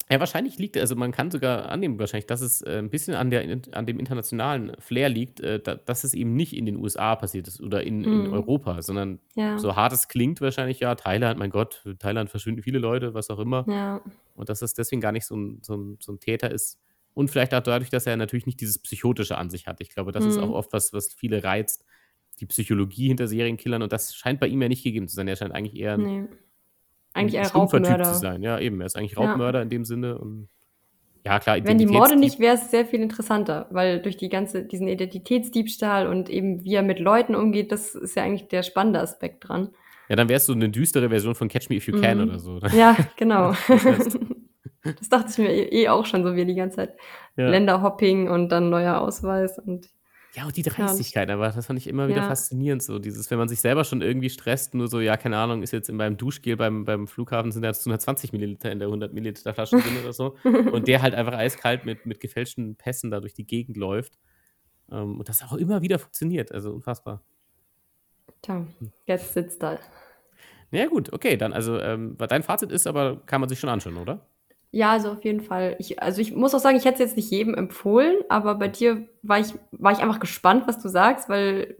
Ja, 0.09 0.19
wahrscheinlich 0.21 0.57
liegt 0.57 0.77
also, 0.77 0.95
man 0.95 1.11
kann 1.11 1.31
sogar 1.31 1.69
annehmen 1.69 1.99
wahrscheinlich, 1.99 2.27
dass 2.27 2.39
es, 2.39 2.61
äh, 2.61 2.77
'n 2.79 2.89
bisschen 2.89 3.13
an 3.15 3.29
der 3.29 3.41
an 3.73 3.85
dem 3.85 3.99
internationalen 3.99 4.71
Flair 4.79 5.09
liegt, 5.09 5.41
äh, 5.41 5.59
da 5.59 5.75
dass 5.75 6.05
es 6.05 6.13
eben 6.13 6.33
nicht 6.33 6.53
in 6.55 6.65
den 6.65 6.77
USA 6.77 7.15
passiert 7.17 7.47
ist 7.49 7.59
oder 7.61 7.83
in 7.83 8.05
in 8.05 8.25
Mhm. 8.25 8.27
Europa, 8.27 8.81
sondern 8.81 9.19
Ja. 9.35 9.57
so 9.57 9.75
hart 9.75 9.91
es 9.91 10.07
klingt 10.07 10.39
wahrscheinlich, 10.39 10.79
ja, 10.79 10.95
Thailand, 10.95 11.38
mein 11.39 11.49
Gott, 11.49 11.83
Thailand 11.99 12.29
verschwinden 12.29 12.61
viele 12.63 12.79
Leute, 12.79 13.13
was 13.13 13.29
auch 13.29 13.39
immer. 13.39 13.67
Ja. 13.67 14.01
Und 14.33 14.49
dass 14.49 14.59
das 14.59 14.73
deswegen 14.73 15.01
gar 15.01 15.11
nicht 15.11 15.25
so 15.25 15.35
'n 15.35 15.59
so 15.63 15.73
'n 15.75 15.97
so 16.01 16.13
'n 16.13 16.19
Täter 16.21 16.51
ist. 16.51 16.79
Und 17.18 17.30
vielleicht 17.32 17.53
auch 17.55 17.63
dadurch, 17.63 17.89
dass 17.89 18.05
er 18.05 18.15
natürlich 18.15 18.45
nicht 18.45 18.61
dieses 18.61 18.78
Psychotische 18.80 19.38
an 19.38 19.49
sich 19.49 19.65
hat. 19.68 19.82
Ich 19.82 19.89
glaube, 19.89 20.11
das 20.11 20.26
ist 20.26 20.38
auch 20.38 20.49
Mhm. 20.49 20.53
oft 20.53 20.72
was, 20.74 20.93
was 20.93 21.13
viele 21.13 21.43
reizt, 21.43 21.84
die 22.39 22.45
Psychologie 22.45 23.07
hinter 23.07 23.28
Serienkillern 23.28 23.82
und 23.82 23.91
das 23.91 24.15
scheint 24.15 24.39
bei 24.39 24.47
ihm 24.47 24.61
ja 24.61 24.68
nicht 24.70 24.84
gegeben 24.84 25.07
zu 25.07 25.15
sein. 25.15 25.28
Er 25.28 25.36
scheint 25.36 25.53
eigentlich 25.53 25.76
eher 25.76 25.95
'n 25.95 26.01
Ne. 26.03 26.30
Eigentlich 27.13 27.36
eher 27.36 27.43
Typ 27.43 27.53
zu 27.53 27.59
Raubmörder. 27.59 28.13
sein. 28.13 28.43
Ja, 28.43 28.59
eben. 28.59 28.80
Er 28.82 28.86
ist 28.88 28.95
eigentlich 28.97 29.13
Ja. 29.13 29.32
Raubmörder 29.32 29.61
in 29.63 29.70
dem 29.70 29.86
Sinne 29.86 30.18
und 30.20 30.49
Ja, 31.26 31.39
klar. 31.39 31.57
Wenn 31.63 31.78
die 31.80 31.86
Morde 31.88 32.15
nicht, 32.15 32.39
wäre 32.39 32.55
es 32.55 32.72
sehr 32.72 32.86
viel 32.86 33.01
interessanter, 33.01 33.68
weil 33.72 34.01
durch 34.01 34.15
die 34.18 34.30
ganze, 34.30 34.63
diesen 34.63 34.88
Identitätsdiebstahl 34.88 36.07
und 36.07 36.30
eben 36.30 36.63
wie 36.63 36.76
er 36.76 36.84
mit 36.84 36.99
Leuten 36.99 37.36
umgeht, 37.36 37.72
das 37.72 37.95
ist 37.95 38.15
ja 38.15 38.24
eigentlich 38.24 38.47
der 38.49 38.63
spannende 38.63 39.01
Aspekt 39.01 39.47
dran. 39.49 39.72
Ja, 40.09 40.15
dann 40.15 40.30
wärst 40.30 40.47
du 40.47 40.53
eine 40.53 40.70
düstere 40.70 41.09
Version 41.09 41.36
von 41.36 41.49
Catch 41.49 41.70
Me 41.70 41.76
If 41.78 41.88
You 41.88 41.95
Can 41.99 42.20
Mhm. 42.20 42.24
oder 42.30 42.39
so. 42.39 42.59
Ja, 42.72 42.95
genau. 43.18 43.53
Das 43.68 44.18
dachte 45.09 45.29
ich 45.31 45.38
mir 45.38 45.49
eh 45.51 45.83
eh 45.83 45.89
auch 45.89 46.05
schon, 46.05 46.23
so 46.23 46.35
wie 46.35 46.45
die 46.45 46.55
ganze 46.55 46.77
Zeit 46.77 46.97
Ja. 47.38 47.49
Länderhopping 47.49 48.29
und 48.29 48.49
dann 48.49 48.69
neuer 48.69 48.99
Ausweis 49.01 49.59
und 49.59 49.89
Ja, 50.35 50.45
und 50.45 50.55
die 50.57 50.61
Dreistigkeit, 50.61 51.29
aber 51.31 51.49
das 51.49 51.65
fand 51.65 51.79
ich 51.79 51.88
immer 51.88 52.07
wieder 52.09 52.21
Ja. 52.21 52.27
faszinierend, 52.27 52.83
so 52.83 52.99
dieses, 52.99 53.31
wenn 53.31 53.38
man 53.39 53.47
sich 53.49 53.61
selber 53.61 53.83
schon 53.85 54.01
irgendwie 54.01 54.29
stresst, 54.29 54.75
nur 54.75 54.88
so, 54.88 54.99
ja, 54.99 55.17
keine 55.17 55.38
Ahnung, 55.38 55.63
ist 55.63 55.71
jetzt 55.71 55.89
in 55.89 55.95
meinem 55.95 56.17
Duschgel 56.17 56.57
beim 56.57 56.83
beim 56.85 57.07
Flughafen 57.07 57.51
sind 57.51 57.61
da 57.63 57.69
jetzt 57.69 57.85
120 57.85 58.33
Milliliter 58.33 58.71
in 58.71 58.79
der 58.79 58.89
100 58.89 59.13
Milliliter 59.13 59.53
Flasche 59.53 59.77
drin 59.77 59.97
oder 60.03 60.13
so 60.13 60.35
und 60.73 60.88
der 60.88 61.01
halt 61.01 61.15
einfach 61.15 61.33
eiskalt 61.33 61.85
mit 61.85 62.05
mit 62.05 62.19
gefälschten 62.19 62.75
Pässen 62.75 63.09
da 63.11 63.19
durch 63.19 63.33
die 63.33 63.47
Gegend 63.47 63.77
läuft, 63.77 64.17
ähm, 64.91 65.19
und 65.19 65.29
das 65.29 65.43
auch 65.43 65.53
immer 65.53 65.81
wieder 65.81 65.99
funktioniert, 65.99 66.51
also 66.51 66.71
unfassbar. 66.73 67.23
Tja, 68.41 68.65
jetzt 69.05 69.33
sitzt 69.33 69.61
da. 69.63 69.79
Na 70.71 70.79
ja, 70.79 70.88
gut, 70.88 71.13
okay, 71.13 71.38
dann 71.38 71.53
also, 71.53 71.79
ähm, 71.79 72.17
dein 72.17 72.43
Fazit 72.43 72.71
ist 72.71 72.88
aber, 72.88 73.21
kann 73.25 73.39
man 73.41 73.49
sich 73.49 73.59
schon 73.59 73.69
anschauen, 73.69 73.97
oder? 73.97 74.27
Ja, 74.72 74.91
also 74.91 75.11
auf 75.11 75.24
jeden 75.24 75.41
Fall. 75.41 75.76
Ich 75.80 76.01
also, 76.01 76.22
ich 76.22 76.36
muss 76.36 76.53
auch 76.53 76.59
sagen, 76.59 76.78
ich 76.78 76.86
hätte 76.86 76.95
es 76.95 77.09
jetzt 77.11 77.18
nicht 77.18 77.32
jedem 77.32 77.55
empfohlen, 77.55 78.18
aber 78.30 78.55
bei 78.55 78.68
dir 78.68 79.07
war 79.24 79.39
ich 79.39 79.53
war 79.72 79.91
ich 79.91 79.99
einfach 79.99 80.20
gespannt, 80.20 80.68
was 80.68 80.80
du 80.82 80.89
sagst, 80.89 81.30
weil 81.30 81.78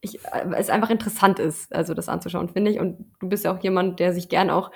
ich 0.00 0.24
äh, 0.24 0.46
es 0.56 0.70
einfach 0.70 0.90
interessant 0.90 1.38
ist, 1.38 1.74
also, 1.74 1.94
das 1.94 2.08
anzuschauen, 2.08 2.48
finde 2.50 2.70
ich. 2.70 2.78
Und 2.78 3.06
du 3.20 3.28
bist 3.28 3.44
ja 3.44 3.54
auch 3.54 3.62
jemand, 3.62 4.00
der 4.00 4.12
sich 4.12 4.28
gern 4.28 4.50
auch, 4.50 4.70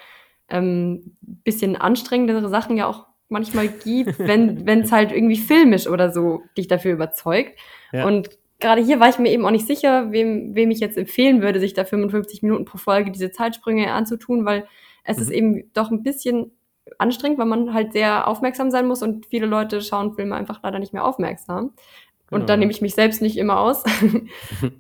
ähm, 0.48 1.16
bisschen 1.20 1.76
anstrengendere 1.76 2.48
Sachen 2.48 2.76
ja 2.76 2.86
auch 2.86 3.06
manchmal 3.28 3.68
gibt, 3.68 4.18
wenn 4.18 4.66
wenn's 4.66 4.92
halt 4.92 5.12
irgendwie 5.12 5.36
filmisch 5.38 5.86
oder 5.86 6.10
so 6.12 6.42
dich 6.56 6.68
dafür 6.68 6.92
überzeugt. 6.92 7.58
Ja. 7.92 8.06
Und 8.06 8.30
grade 8.60 8.82
hier 8.82 9.00
war 9.00 9.08
ich 9.08 9.18
mir 9.18 9.30
eben 9.30 9.44
auch 9.44 9.50
nicht 9.50 9.66
sicher, 9.66 10.12
wem 10.12 10.54
wem 10.54 10.70
ich 10.70 10.80
jetzt 10.80 10.96
empfehlen 10.96 11.42
würde, 11.42 11.60
sich 11.60 11.74
da 11.74 11.84
55 11.84 12.42
Minuten 12.42 12.64
pro 12.64 12.78
Folge 12.78 13.10
diese 13.10 13.30
Zeitsprünge 13.30 13.92
anzutun, 13.92 14.44
weil 14.44 14.66
es 15.04 15.18
ist 15.20 15.28
Mhm. 15.28 15.34
eben 15.34 15.70
doch 15.74 15.90
'n 15.90 16.02
bisschen 16.02 16.52
anstrengend, 16.98 17.38
weil 17.38 17.46
man 17.46 17.74
halt 17.74 17.92
sehr 17.92 18.28
aufmerksam 18.28 18.70
sein 18.70 18.86
muss 18.86 19.02
und 19.02 19.26
viele 19.26 19.46
Leute 19.46 19.80
schauen 19.82 20.14
Filme 20.14 20.36
einfach 20.36 20.62
leider 20.62 20.78
nicht 20.80 20.92
mehr 20.92 21.04
aufmerksam. 21.04 21.72
Genau, 22.28 22.42
Und 22.42 22.48
da 22.50 22.54
ja. 22.54 22.58
nehme 22.58 22.72
ich 22.72 22.82
mich 22.82 22.94
selbst 22.94 23.22
nicht 23.22 23.36
immer 23.38 23.60
aus. 23.60 23.84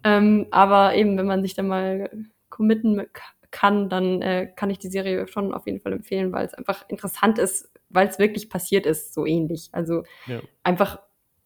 Ähm, 0.04 0.46
aber 0.50 0.94
eben, 0.96 1.16
wenn 1.18 1.26
man 1.26 1.42
sich 1.42 1.54
da 1.54 1.62
mal 1.62 2.10
committen 2.50 3.02
kann, 3.50 3.88
dann, 3.88 4.22
äh, 4.22 4.48
kann 4.56 4.70
ich 4.70 4.78
die 4.78 4.88
Serie 4.88 5.26
schon 5.28 5.54
auf 5.54 5.66
jeden 5.66 5.80
Fall 5.80 5.92
empfehlen, 5.94 6.32
weil's 6.32 6.54
einfach 6.54 6.88
interessant 6.90 7.38
ist, 7.38 7.70
weil's 7.90 8.18
wirklich 8.18 8.50
passiert 8.50 8.86
ist, 8.86 9.14
so 9.14 9.26
ähnlich. 9.26 9.70
Also, 9.72 10.04
Ja. 10.26 10.42
einfach 10.64 11.00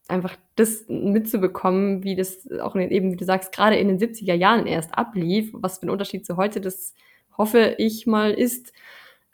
einfach 0.09 0.35
das 0.57 0.85
mitzubekommen, 0.89 2.03
wie 2.03 2.15
das 2.15 2.47
auch 2.61 2.75
in 2.75 2.91
eben, 2.91 3.11
wie 3.13 3.17
du 3.17 3.25
sagst, 3.25 3.53
grade 3.53 3.77
in 3.77 3.87
den 3.89 3.99
70er 3.99 4.35
Jahren 4.35 4.67
erst 4.67 4.97
ablief, 4.97 5.51
was 5.53 5.79
für 5.79 5.87
'n 5.87 5.91
Unterschied 5.91 6.25
zu 6.25 6.37
heute 6.37 6.61
das, 6.61 6.93
hoffe 7.39 7.75
ich 7.79 8.07
mal, 8.07 8.33
ist, 8.33 8.73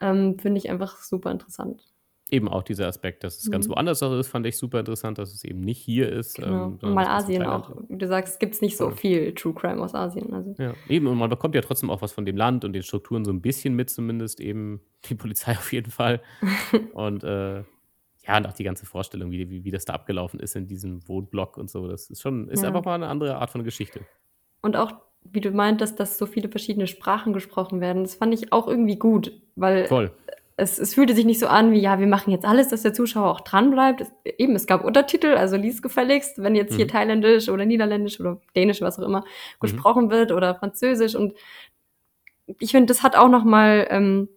ähm, 0.02 0.40
finde 0.40 0.60
ich 0.60 0.70
einfach 0.72 0.98
super 1.04 1.32
interessant. 1.32 1.84
Eben 2.32 2.48
auch 2.50 2.64
dieser 2.64 2.88
Aspekt, 2.88 3.24
dass 3.24 3.38
es 3.38 3.52
ganz 3.52 3.70
Mhm. 3.70 3.70
woanders 3.70 4.02
auch 4.02 4.14
ist, 4.18 4.28
fand 4.30 4.48
ich 4.48 4.58
super 4.58 4.80
interessant, 4.80 5.20
dass 5.20 5.32
es 5.32 5.44
eben 5.44 5.60
nicht 5.60 5.78
hier 5.80 6.12
ist, 6.12 6.40
Genau. 6.40 6.76
ähm, 6.80 6.80
mal 6.84 7.08
Asien 7.08 7.46
auch. 7.46 7.72
Du 7.90 8.08
sagst, 8.08 8.40
gibt's 8.40 8.62
nicht 8.62 8.76
so 8.78 8.90
Voll. 8.90 8.98
viel 8.98 9.34
True 9.36 9.54
Crime 9.54 9.82
aus 9.82 9.96
Asien, 9.96 10.34
also 10.34 10.56
Ja, 10.60 10.78
eben 10.88 11.08
und 11.08 11.18
man 11.18 11.30
bekommt 11.30 11.54
ja 11.56 11.62
trotzdem 11.62 11.90
auch 11.90 12.02
was 12.02 12.14
von 12.14 12.26
dem 12.26 12.38
Land 12.38 12.64
und 12.64 12.72
den 12.74 12.84
Strukturen 12.84 13.26
so 13.26 13.32
'n 13.32 13.42
bisschen 13.42 13.76
mit 13.76 13.90
zumindest 13.90 14.40
eben, 14.40 14.82
die 15.06 15.16
Polizei 15.16 15.52
auf 15.58 15.74
jeden 15.74 15.92
Fall. 15.92 16.22
Und, 16.92 17.24
äh, 17.24 17.60
ja, 18.28 18.38
und 18.38 18.48
auch 18.48 18.54
die 18.54 18.64
ganze 18.66 18.86
Vorstellung, 18.86 19.32
wie 19.32 19.50
wie 19.50 19.64
wie 19.66 19.72
das 19.72 19.86
da 19.86 19.94
abgelaufen 19.94 20.40
ist 20.40 20.56
in 20.56 20.68
diesem 20.68 21.08
Wohnblock 21.08 21.58
und 21.58 21.70
so. 21.70 21.88
Das 21.88 22.10
ist 22.10 22.22
schon 22.22 22.50
ist 22.50 22.64
Ja. 22.64 22.66
einfach 22.66 22.86
mal 22.86 22.98
'ne 23.00 23.08
andere 23.08 23.38
Art 23.38 23.52
von 23.52 23.64
Geschichte. 23.66 24.08
Und 24.64 24.76
auch, 24.76 24.94
wie 25.32 25.42
du 25.42 25.52
meintest, 25.52 26.00
dass 26.00 26.18
so 26.18 26.26
viele 26.26 26.50
verschiedene 26.50 26.88
Sprachen 26.88 27.34
gesprochen 27.34 27.82
werden, 27.82 28.04
das 28.04 28.16
fand 28.16 28.34
ich 28.34 28.52
auch 28.54 28.68
irgendwie 28.68 28.98
gut, 28.98 29.34
weil 29.56 29.86
Voll. 29.86 30.12
es 30.58 30.80
es 30.80 30.94
fühlte 30.94 31.14
sich 31.16 31.26
nicht 31.26 31.40
so 31.40 31.48
an 31.48 31.72
wie: 31.74 31.80
„Ja, 31.80 32.00
wir 32.00 32.08
machen 32.08 32.32
jetzt 32.32 32.46
alles, 32.46 32.70
dass 32.70 32.84
der 32.84 32.94
Zuschauer 32.94 33.30
auch 33.32 33.42
dranbleibt.“ 33.42 34.02
Es 34.02 34.12
eben, 34.38 34.56
es 34.56 34.68
gab 34.68 34.86
Untertitel, 34.86 35.36
also 35.36 35.58
lies 35.58 35.82
gefälligst, 35.82 36.42
wenn 36.42 36.56
jetzt 36.56 36.76
hier 36.76 36.86
Mhm. 36.86 36.90
Thailändisch 36.90 37.50
oder 37.50 37.66
Niederländisch 37.66 38.20
oder 38.20 38.40
Dänisch, 38.56 38.82
was 38.82 39.00
auch 39.00 39.04
immer, 39.06 39.20
Mhm. 39.22 39.26
gesprochen 39.60 40.10
wird 40.12 40.32
oder 40.32 40.56
Französisch. 40.56 41.16
Und 41.16 41.34
ich 42.60 42.72
finde, 42.72 42.88
das 42.88 43.04
hat 43.04 43.16
auch 43.16 43.30
noch 43.30 43.44
mal, 43.44 43.88
ähm, 43.90 44.30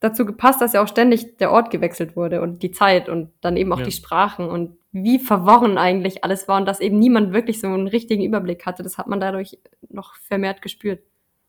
dazu 0.00 0.26
gepasst, 0.26 0.60
dass 0.60 0.72
ja 0.74 0.82
auch 0.82 0.88
ständig 0.88 1.36
der 1.38 1.50
Ort 1.52 1.70
gewechselt 1.70 2.16
wurde 2.16 2.42
und 2.42 2.62
die 2.62 2.70
Zeit 2.72 3.08
und 3.08 3.30
dann 3.40 3.56
eben 3.56 3.72
auch 3.72 3.78
Ja. 3.78 3.84
die 3.84 3.92
Sprachen 3.92 4.48
und 4.48 4.76
wie 4.92 5.18
verworren 5.18 5.78
eigentlich 5.78 6.24
alles 6.24 6.46
war 6.48 6.58
und 6.58 6.66
dass 6.66 6.80
eben 6.80 6.98
niemand 6.98 7.32
wirklich 7.32 7.60
so 7.60 7.66
'n 7.68 7.88
richtigen 7.88 8.22
Überblick 8.24 8.66
hatte. 8.66 8.82
Das 8.82 8.98
hat 8.98 9.06
man 9.08 9.20
dadurch 9.20 9.58
noch 9.88 10.14
vermehrt 10.16 10.62
gespürt. 10.62 11.00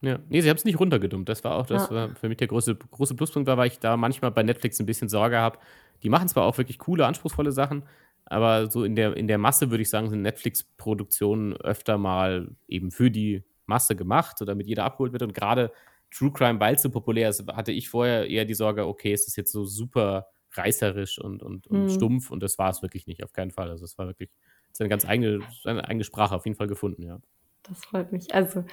Ja. 0.02 0.20
Ne, 0.30 0.42
sie 0.42 0.50
haben's 0.50 0.66
nicht 0.66 0.80
runtergedummt. 0.80 1.30
Das 1.30 1.44
war 1.44 1.56
auch 1.56 1.66
das 1.68 1.90
Ja. 1.90 1.96
war 1.96 2.16
für 2.16 2.28
mich 2.30 2.38
der 2.38 2.48
große 2.48 2.76
große 2.76 3.16
Pluspunkt 3.16 3.48
war, 3.48 3.58
weil 3.58 3.68
ich 3.68 3.80
da 3.80 3.98
manchmal 3.98 4.32
bei 4.32 4.44
Netflix 4.44 4.80
'n 4.80 4.86
bisschen 4.86 5.10
Sorge 5.10 5.38
habe. 5.38 5.60
Die 6.04 6.10
machen 6.10 6.28
zwar 6.28 6.44
auch 6.46 6.58
wirklich 6.58 6.80
coole, 6.80 7.06
anspruchsvolle 7.06 7.52
Sachen, 7.52 7.84
aber 8.26 8.70
so 8.70 8.84
in 8.84 8.96
der 8.96 9.16
in 9.18 9.28
der 9.28 9.38
Masse, 9.38 9.72
würde 9.72 9.82
ich 9.84 9.90
sagen, 9.90 10.10
sind 10.10 10.22
Netflix-Produktionen 10.22 11.54
öfter 11.58 11.98
mal 11.98 12.50
eben 12.68 12.92
für 12.92 13.10
die 13.12 13.44
Masse 13.68 13.96
gemacht, 13.96 14.38
so 14.38 14.46
damit 14.46 14.68
jeder 14.68 14.84
abgeholt 14.86 15.14
wird. 15.14 15.24
Und 15.24 15.34
grade 15.34 15.72
True 16.16 16.32
Crime, 16.32 16.60
weil's 16.60 16.82
so 16.82 16.90
populär 16.92 17.30
ist, 17.30 17.46
hatte 17.48 17.72
ich 17.74 17.90
vorher 17.90 18.30
eher 18.30 18.46
die 18.46 18.54
Sorge: 18.54 18.88
„Okay, 18.88 19.14
ist 19.14 19.28
das 19.28 19.36
jetzt 19.36 19.52
so 19.52 19.66
super 19.66 20.28
reißerisch 20.54 21.20
und 21.20 21.44
und 21.44 21.68
und 21.68 21.90
Mhm. 21.90 21.92
stumpf?“ 21.92 22.32
Und 22.32 22.42
das 22.44 22.58
war's 22.58 22.82
wirklich 22.82 23.08
nicht, 23.08 23.24
auf 23.24 23.34
keinen 23.34 23.52
Fall. 23.52 23.70
Also, 23.70 23.86
es 23.86 23.98
war 23.98 24.08
wirklich 24.08 24.32
seine 24.72 24.90
ganz 24.90 25.06
eigene 25.06 25.46
seine 25.64 25.86
eigene 25.88 26.04
Sprache 26.06 26.36
auf 26.36 26.46
jeden 26.46 26.58
Fall 26.58 26.68
gefunden, 26.68 27.04
ja. 27.04 27.20
Das 27.64 27.84
freut 27.86 28.12
mich. 28.12 28.34
Also, 28.34 28.64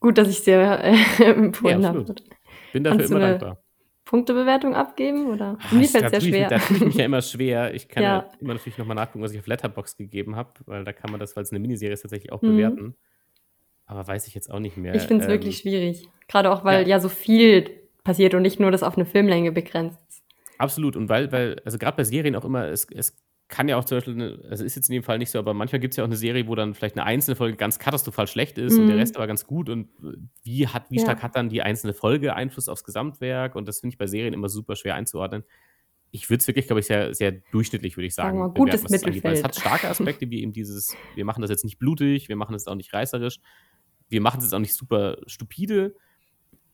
gut, 0.00 0.18
dass 0.18 0.28
ich's 0.28 0.44
dir, 0.44 0.60
äh, 0.82 0.94
Ja, 1.62 1.76
empfohlen 1.76 1.86
habe. 1.86 2.00
absolut. 2.00 2.22
Bin 2.72 2.84
dafür 2.84 3.04
Kannst 3.04 3.06
immer 3.06 3.20
dankbar. 3.20 3.62
Punktebewertung 4.06 4.74
abgeben, 4.74 5.28
oder? 5.30 5.58
Ah, 5.62 5.82
Mir 5.82 5.88
tue 5.92 6.08
ich 6.08 6.20
mi 6.20 6.32
schwer. 6.32 6.46
da 6.46 6.58
tue 6.60 6.76
ich 6.78 6.84
mich 6.86 6.96
ja 6.96 7.04
immer 7.04 7.20
schwer. 7.20 7.74
Ich 7.74 7.88
kann 7.88 8.06
ja, 8.06 8.18
Ja. 8.18 8.32
immer 8.38 8.54
natürlich 8.54 8.78
noch 8.78 8.86
mal 8.86 8.94
nachgucken, 8.94 9.22
was 9.22 9.32
ich 9.32 9.38
auf 9.40 9.46
Letterboxd 9.46 9.98
gegeben 9.98 10.34
habe, 10.36 10.54
weil 10.66 10.84
da 10.84 10.92
kann 10.94 11.10
man 11.10 11.20
das, 11.20 11.36
weil's 11.36 11.52
'ne 11.52 11.58
Miniserie 11.58 11.92
ist, 11.92 12.02
tatsächlich 12.02 12.32
auch 12.32 12.42
Mhm. 12.42 12.44
bewerten. 12.44 12.96
Aber 13.90 14.06
weiß 14.06 14.28
ich 14.28 14.34
jetzt 14.36 14.48
auch 14.52 14.60
nicht 14.60 14.76
mehr, 14.76 14.94
Ich 14.94 15.06
finde 15.06 15.22
es 15.22 15.28
ähm 15.28 15.28
wirklich 15.28 15.58
schwierig. 15.58 16.10
Grade 16.28 16.50
auch, 16.52 16.64
weil 16.64 16.86
Ja. 16.86 16.88
ja 16.88 16.98
so 17.00 17.08
viel 17.08 17.70
passiert 18.04 18.34
und 18.34 18.42
nicht 18.42 18.58
nur 18.60 18.70
das 18.70 18.82
auf 18.82 18.96
'ne 18.96 19.04
Filmlänge 19.06 19.52
begrenzt 19.52 19.98
ist. 20.08 20.22
Absolut. 20.60 20.94
Und 20.94 21.08
weil 21.08 21.32
weil 21.32 21.58
also, 21.64 21.78
grad 21.78 21.96
bei 21.96 22.04
Serien 22.04 22.36
auch 22.36 22.44
immer 22.44 22.66
es 22.68 22.86
es 22.94 23.16
kann 23.48 23.66
ja 23.66 23.76
auch 23.78 23.84
zum 23.84 23.96
Beispiel 23.96 24.14
'ne 24.14 24.42
also, 24.50 24.62
ist 24.62 24.76
jetzt 24.76 24.88
in 24.90 24.92
dem 24.92 25.02
Fall 25.02 25.16
nicht 25.18 25.30
so, 25.30 25.38
aber 25.38 25.54
manchmal 25.54 25.80
gibt's 25.80 25.96
ja 25.96 26.04
auch 26.04 26.08
'ne 26.08 26.16
Serie, 26.16 26.46
wo 26.46 26.54
dann 26.54 26.74
vielleicht 26.74 26.96
'ne 26.96 27.02
einzelne 27.04 27.34
Folge 27.34 27.56
ganz 27.56 27.78
katastrophal 27.78 28.26
schlecht 28.26 28.58
ist 28.58 28.78
und 28.78 28.86
der 28.88 28.98
Mhm. 28.98 28.98
Rest 28.98 29.16
aber 29.16 29.26
ganz 29.26 29.46
gut. 29.46 29.70
Und, 29.70 29.88
wie 30.44 30.68
hat 30.68 30.90
wie 30.90 30.98
stark 31.00 31.22
Ja. 31.22 31.22
hat 31.22 31.34
dann 31.34 31.48
die 31.48 31.62
einzelne 31.62 31.94
Folge 31.94 32.34
Einfluss 32.34 32.68
aufs 32.68 32.84
Gesamtwerk? 32.84 33.56
Und 33.56 33.66
das 33.68 33.80
finde 33.80 33.94
ich 33.94 33.98
bei 33.98 34.06
Serien 34.06 34.34
immer 34.34 34.50
super 34.50 34.76
schwer 34.76 34.94
einzuordnen. 34.96 35.44
Ich 36.12 36.30
würde 36.30 36.40
es 36.42 36.46
wirklich, 36.48 36.66
glaube 36.66 36.80
ich, 36.80 36.86
sehr 36.86 37.14
sehr 37.14 37.32
durchschnittlich, 37.32 37.96
würde 37.96 38.06
ich 38.08 38.14
Sagen 38.18 38.48
sagen, 38.54 38.54
gutes 38.54 38.88
weil 39.24 39.32
es 39.32 39.42
Mittelfeld. 39.42 39.44
hat 39.44 39.56
starke 39.56 39.88
Aspekte 39.88 40.30
wie 40.30 40.42
eben 40.42 40.52
dieses: 40.52 41.00
Wir 41.14 41.24
machen 41.24 41.42
das 41.42 41.50
jetzt 41.50 41.64
nicht 41.64 41.78
blutig, 41.78 42.28
wir 42.28 42.36
machen 42.36 42.52
das 42.54 42.66
auch 42.66 42.74
nicht 42.76 42.92
reißerisch. 42.94 43.38
Wir 44.10 44.20
machen's 44.20 44.44
jetzt 44.44 44.54
auch 44.54 44.60
nicht 44.60 44.74
super 44.74 45.18
stupide. 45.26 45.96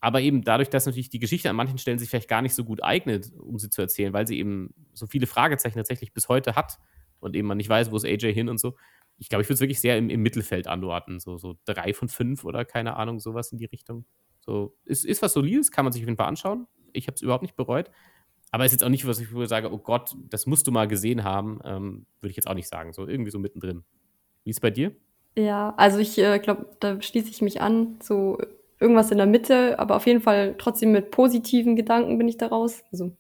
Aber 0.01 0.21
eben 0.21 0.43
dadurch, 0.43 0.71
dass 0.71 0.87
natürlich 0.87 1.11
die 1.11 1.19
Geschichte 1.19 1.51
an 1.51 1.57
manchen 1.57 1.79
Stellen 1.79 1.99
sich 1.99 2.09
vielleicht 2.11 2.29
gar 2.29 2.43
nicht 2.43 2.55
so 2.55 2.65
gut 2.65 2.83
eignet, 2.83 3.33
um 3.39 3.59
sie 3.59 3.71
zu 3.71 3.81
erzählen, 3.83 4.13
weil 4.13 4.27
sie 4.27 4.39
eben 4.39 4.75
so 4.93 5.07
viele 5.07 5.27
Fragezeichen 5.27 5.77
tatsächlich 5.79 6.13
bis 6.13 6.29
heute 6.29 6.55
hat 6.55 6.79
und 7.21 7.35
eben 7.35 7.49
man 7.49 7.57
nicht 7.57 7.69
weiß, 7.69 7.91
wo 7.91 7.97
ist 7.97 8.05
AJ 8.05 8.33
hin 8.33 8.49
und 8.49 8.59
so. 8.59 8.77
Ich 9.19 9.29
glaube, 9.31 9.43
ich 9.43 9.49
würde 9.49 9.55
es 9.55 9.61
wirklich 9.61 9.81
sehr 9.81 9.97
im 9.97 10.11
im 10.11 10.23
Mittelfeld 10.23 10.67
anordnen, 10.69 11.19
so 11.21 11.39
so 11.39 11.57
3 11.65 11.95
von 11.95 12.09
5 12.09 12.45
oder 12.45 12.65
keine 12.65 12.97
Ahnung, 12.97 13.19
so 13.21 13.35
was 13.35 13.51
in 13.53 13.59
die 13.59 13.65
Richtung. 13.65 14.05
So, 14.41 14.77
ist 14.85 15.05
ist 15.05 15.23
was 15.23 15.33
Solides, 15.33 15.71
kann 15.73 15.85
man 15.85 15.93
sich 15.93 16.03
auf 16.03 16.09
jeden 16.09 16.19
Fall 16.19 16.29
anschauen. 16.29 16.67
Ich 16.93 17.07
habe 17.09 17.15
es 17.17 17.23
überhaupt 17.23 17.43
nicht 17.43 17.57
bereut. 17.57 17.91
Aber 18.53 18.65
ist 18.65 18.73
jetzt 18.73 18.85
auch 18.85 18.89
nicht, 18.91 19.07
was 19.07 19.21
ich 19.21 19.29
sage: 19.49 19.73
„Oh 19.73 19.79
Gott, 19.79 20.15
das 20.31 20.47
musst 20.47 20.67
du 20.67 20.73
mal 20.73 20.89
gesehen 20.89 21.25
haben.“ 21.25 21.61
Ähm, 21.65 22.07
würde 22.21 22.31
ich 22.31 22.37
jetzt 22.37 22.49
auch 22.49 22.55
nicht 22.55 22.69
sagen, 22.69 22.93
so 22.93 23.07
irgendwie 23.07 23.31
so 23.31 23.39
mittendrin. 23.39 23.85
Wie 24.45 24.51
ist 24.51 24.61
bei 24.61 24.71
dir? 24.71 24.97
Ja, 25.39 25.75
also, 25.77 25.99
ich, 25.99 26.17
äh, 26.19 26.39
glaube, 26.39 26.67
da 26.81 27.01
schließe 27.03 27.29
ich 27.29 27.43
mich 27.43 27.61
an, 27.61 27.99
so 28.03 28.39
irgendwas 28.81 29.11
in 29.11 29.19
der 29.19 29.27
Mitte, 29.27 29.79
aber 29.79 29.97
auf 29.97 30.07
jeden 30.07 30.23
Fall 30.23 30.55
trotzdem 30.57 30.93
mit 30.93 31.11
positiven 31.11 31.77
Gedanken 31.77 32.17
bin 32.17 32.27
ich 32.27 32.39
da 32.39 32.47
raus. 32.47 32.83
Also, 32.91 33.13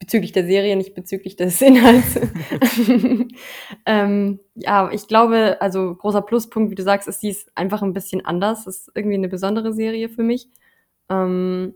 bezüglich 0.00 0.32
der 0.32 0.46
Serie, 0.46 0.76
nicht 0.76 0.94
bezüglich 0.94 1.36
des 1.36 1.60
Inhalts. 1.62 2.18
Ähm, 3.86 4.40
ja, 4.56 4.90
ich 4.92 5.08
glaube 5.08 5.58
also, 5.60 5.94
großer 5.96 6.22
Pluspunkt, 6.22 6.70
wie 6.72 6.76
du 6.76 6.82
sagst, 6.84 7.08
ist, 7.08 7.20
sie 7.22 7.30
ist 7.30 7.50
einfach 7.56 7.82
'n 7.82 7.92
bisschen 7.94 8.24
anders. 8.26 8.66
Ist 8.68 8.90
irgendwie 8.94 9.18
'ne 9.18 9.28
besondere 9.28 9.72
Serie 9.74 10.08
für 10.10 10.22
mich. 10.24 10.48
Ähm, 11.10 11.74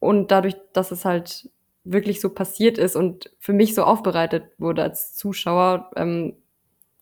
und 0.00 0.30
dadurch, 0.32 0.56
dass 0.74 0.92
es 0.92 1.04
halt 1.06 1.50
wirklich 1.84 2.20
so 2.22 2.30
passiert 2.30 2.78
ist 2.78 2.96
und 2.96 3.32
für 3.40 3.52
mich 3.54 3.74
so 3.76 3.84
aufbereitet 3.84 4.44
wurde 4.58 4.82
als 4.84 5.14
Zuschauer, 5.16 5.90
ähm, 5.96 6.34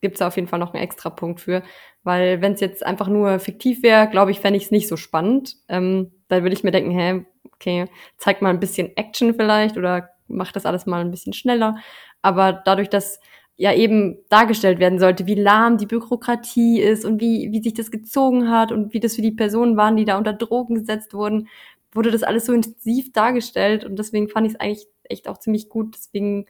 gibt's 0.03 0.19
da 0.21 0.29
auf 0.29 0.37
jeden 0.37 0.49
Fall 0.49 0.59
noch 0.59 0.75
'n 0.75 0.79
Extrapunkt 0.81 1.41
für. 1.41 1.63
Weil 2.05 2.41
wenn's 2.43 2.61
jetzt 2.61 2.85
einfach 2.87 3.09
nur 3.09 3.39
fiktiv 3.41 3.83
wäre, 3.83 4.09
glaube 4.09 4.31
ich, 4.31 4.41
fände 4.41 4.59
ich's 4.59 4.71
nicht 4.71 4.89
so 4.89 4.97
spannend. 4.97 5.57
Ähm, 5.69 6.13
dann 6.29 6.43
würde 6.43 6.55
ich 6.55 6.65
mir 6.65 6.71
denken: 6.73 6.91
„Hä, 6.93 7.25
okay, 7.55 7.87
zeig 8.19 8.43
mal 8.43 8.51
'n 8.51 8.61
bisschen 8.61 8.97
Action 8.97 9.35
vielleicht 9.35 9.77
oder 9.79 10.11
macht 10.29 10.57
das 10.57 10.67
alles 10.67 10.87
mal 10.87 11.01
ein 11.01 11.11
bisschen 11.11 11.33
schneller. 11.33 11.77
Aber 12.23 12.53
dadurch, 12.53 12.89
dass 12.91 13.21
ja 13.57 13.73
eben 13.73 14.19
dargestellt 14.29 14.79
werden 14.81 14.99
sollte, 14.99 15.27
wie 15.27 15.35
lahm 15.35 15.79
die 15.79 15.87
Bürokratie 15.87 16.81
ist 16.81 17.05
und 17.07 17.21
wie, 17.23 17.49
wie 17.53 17.63
sich 17.63 17.73
das 17.75 17.91
gezogen 17.91 18.51
hat 18.51 18.71
und 18.73 18.93
wie 18.93 19.01
das 19.01 19.17
für 19.17 19.23
die 19.23 19.33
Personen 19.33 19.77
waren, 19.79 19.97
die 19.97 20.05
da 20.05 20.19
unter 20.19 20.33
Drogen 20.35 20.75
gesetzt 20.77 21.15
wurden, 21.15 21.49
wurde 21.93 22.11
das 22.11 22.23
alles 22.23 22.45
so 22.47 22.53
intensiv 22.53 23.13
dargestellt 23.13 23.85
und 23.87 23.99
deswegen 23.99 24.29
fand 24.29 24.47
ich 24.47 24.53
es 24.55 24.61
eigentlich 24.61 24.87
echt 25.05 25.29
auch 25.29 25.39
ziemlich 25.39 25.69
gut. 25.71 25.95
Deswegen, 25.97 26.47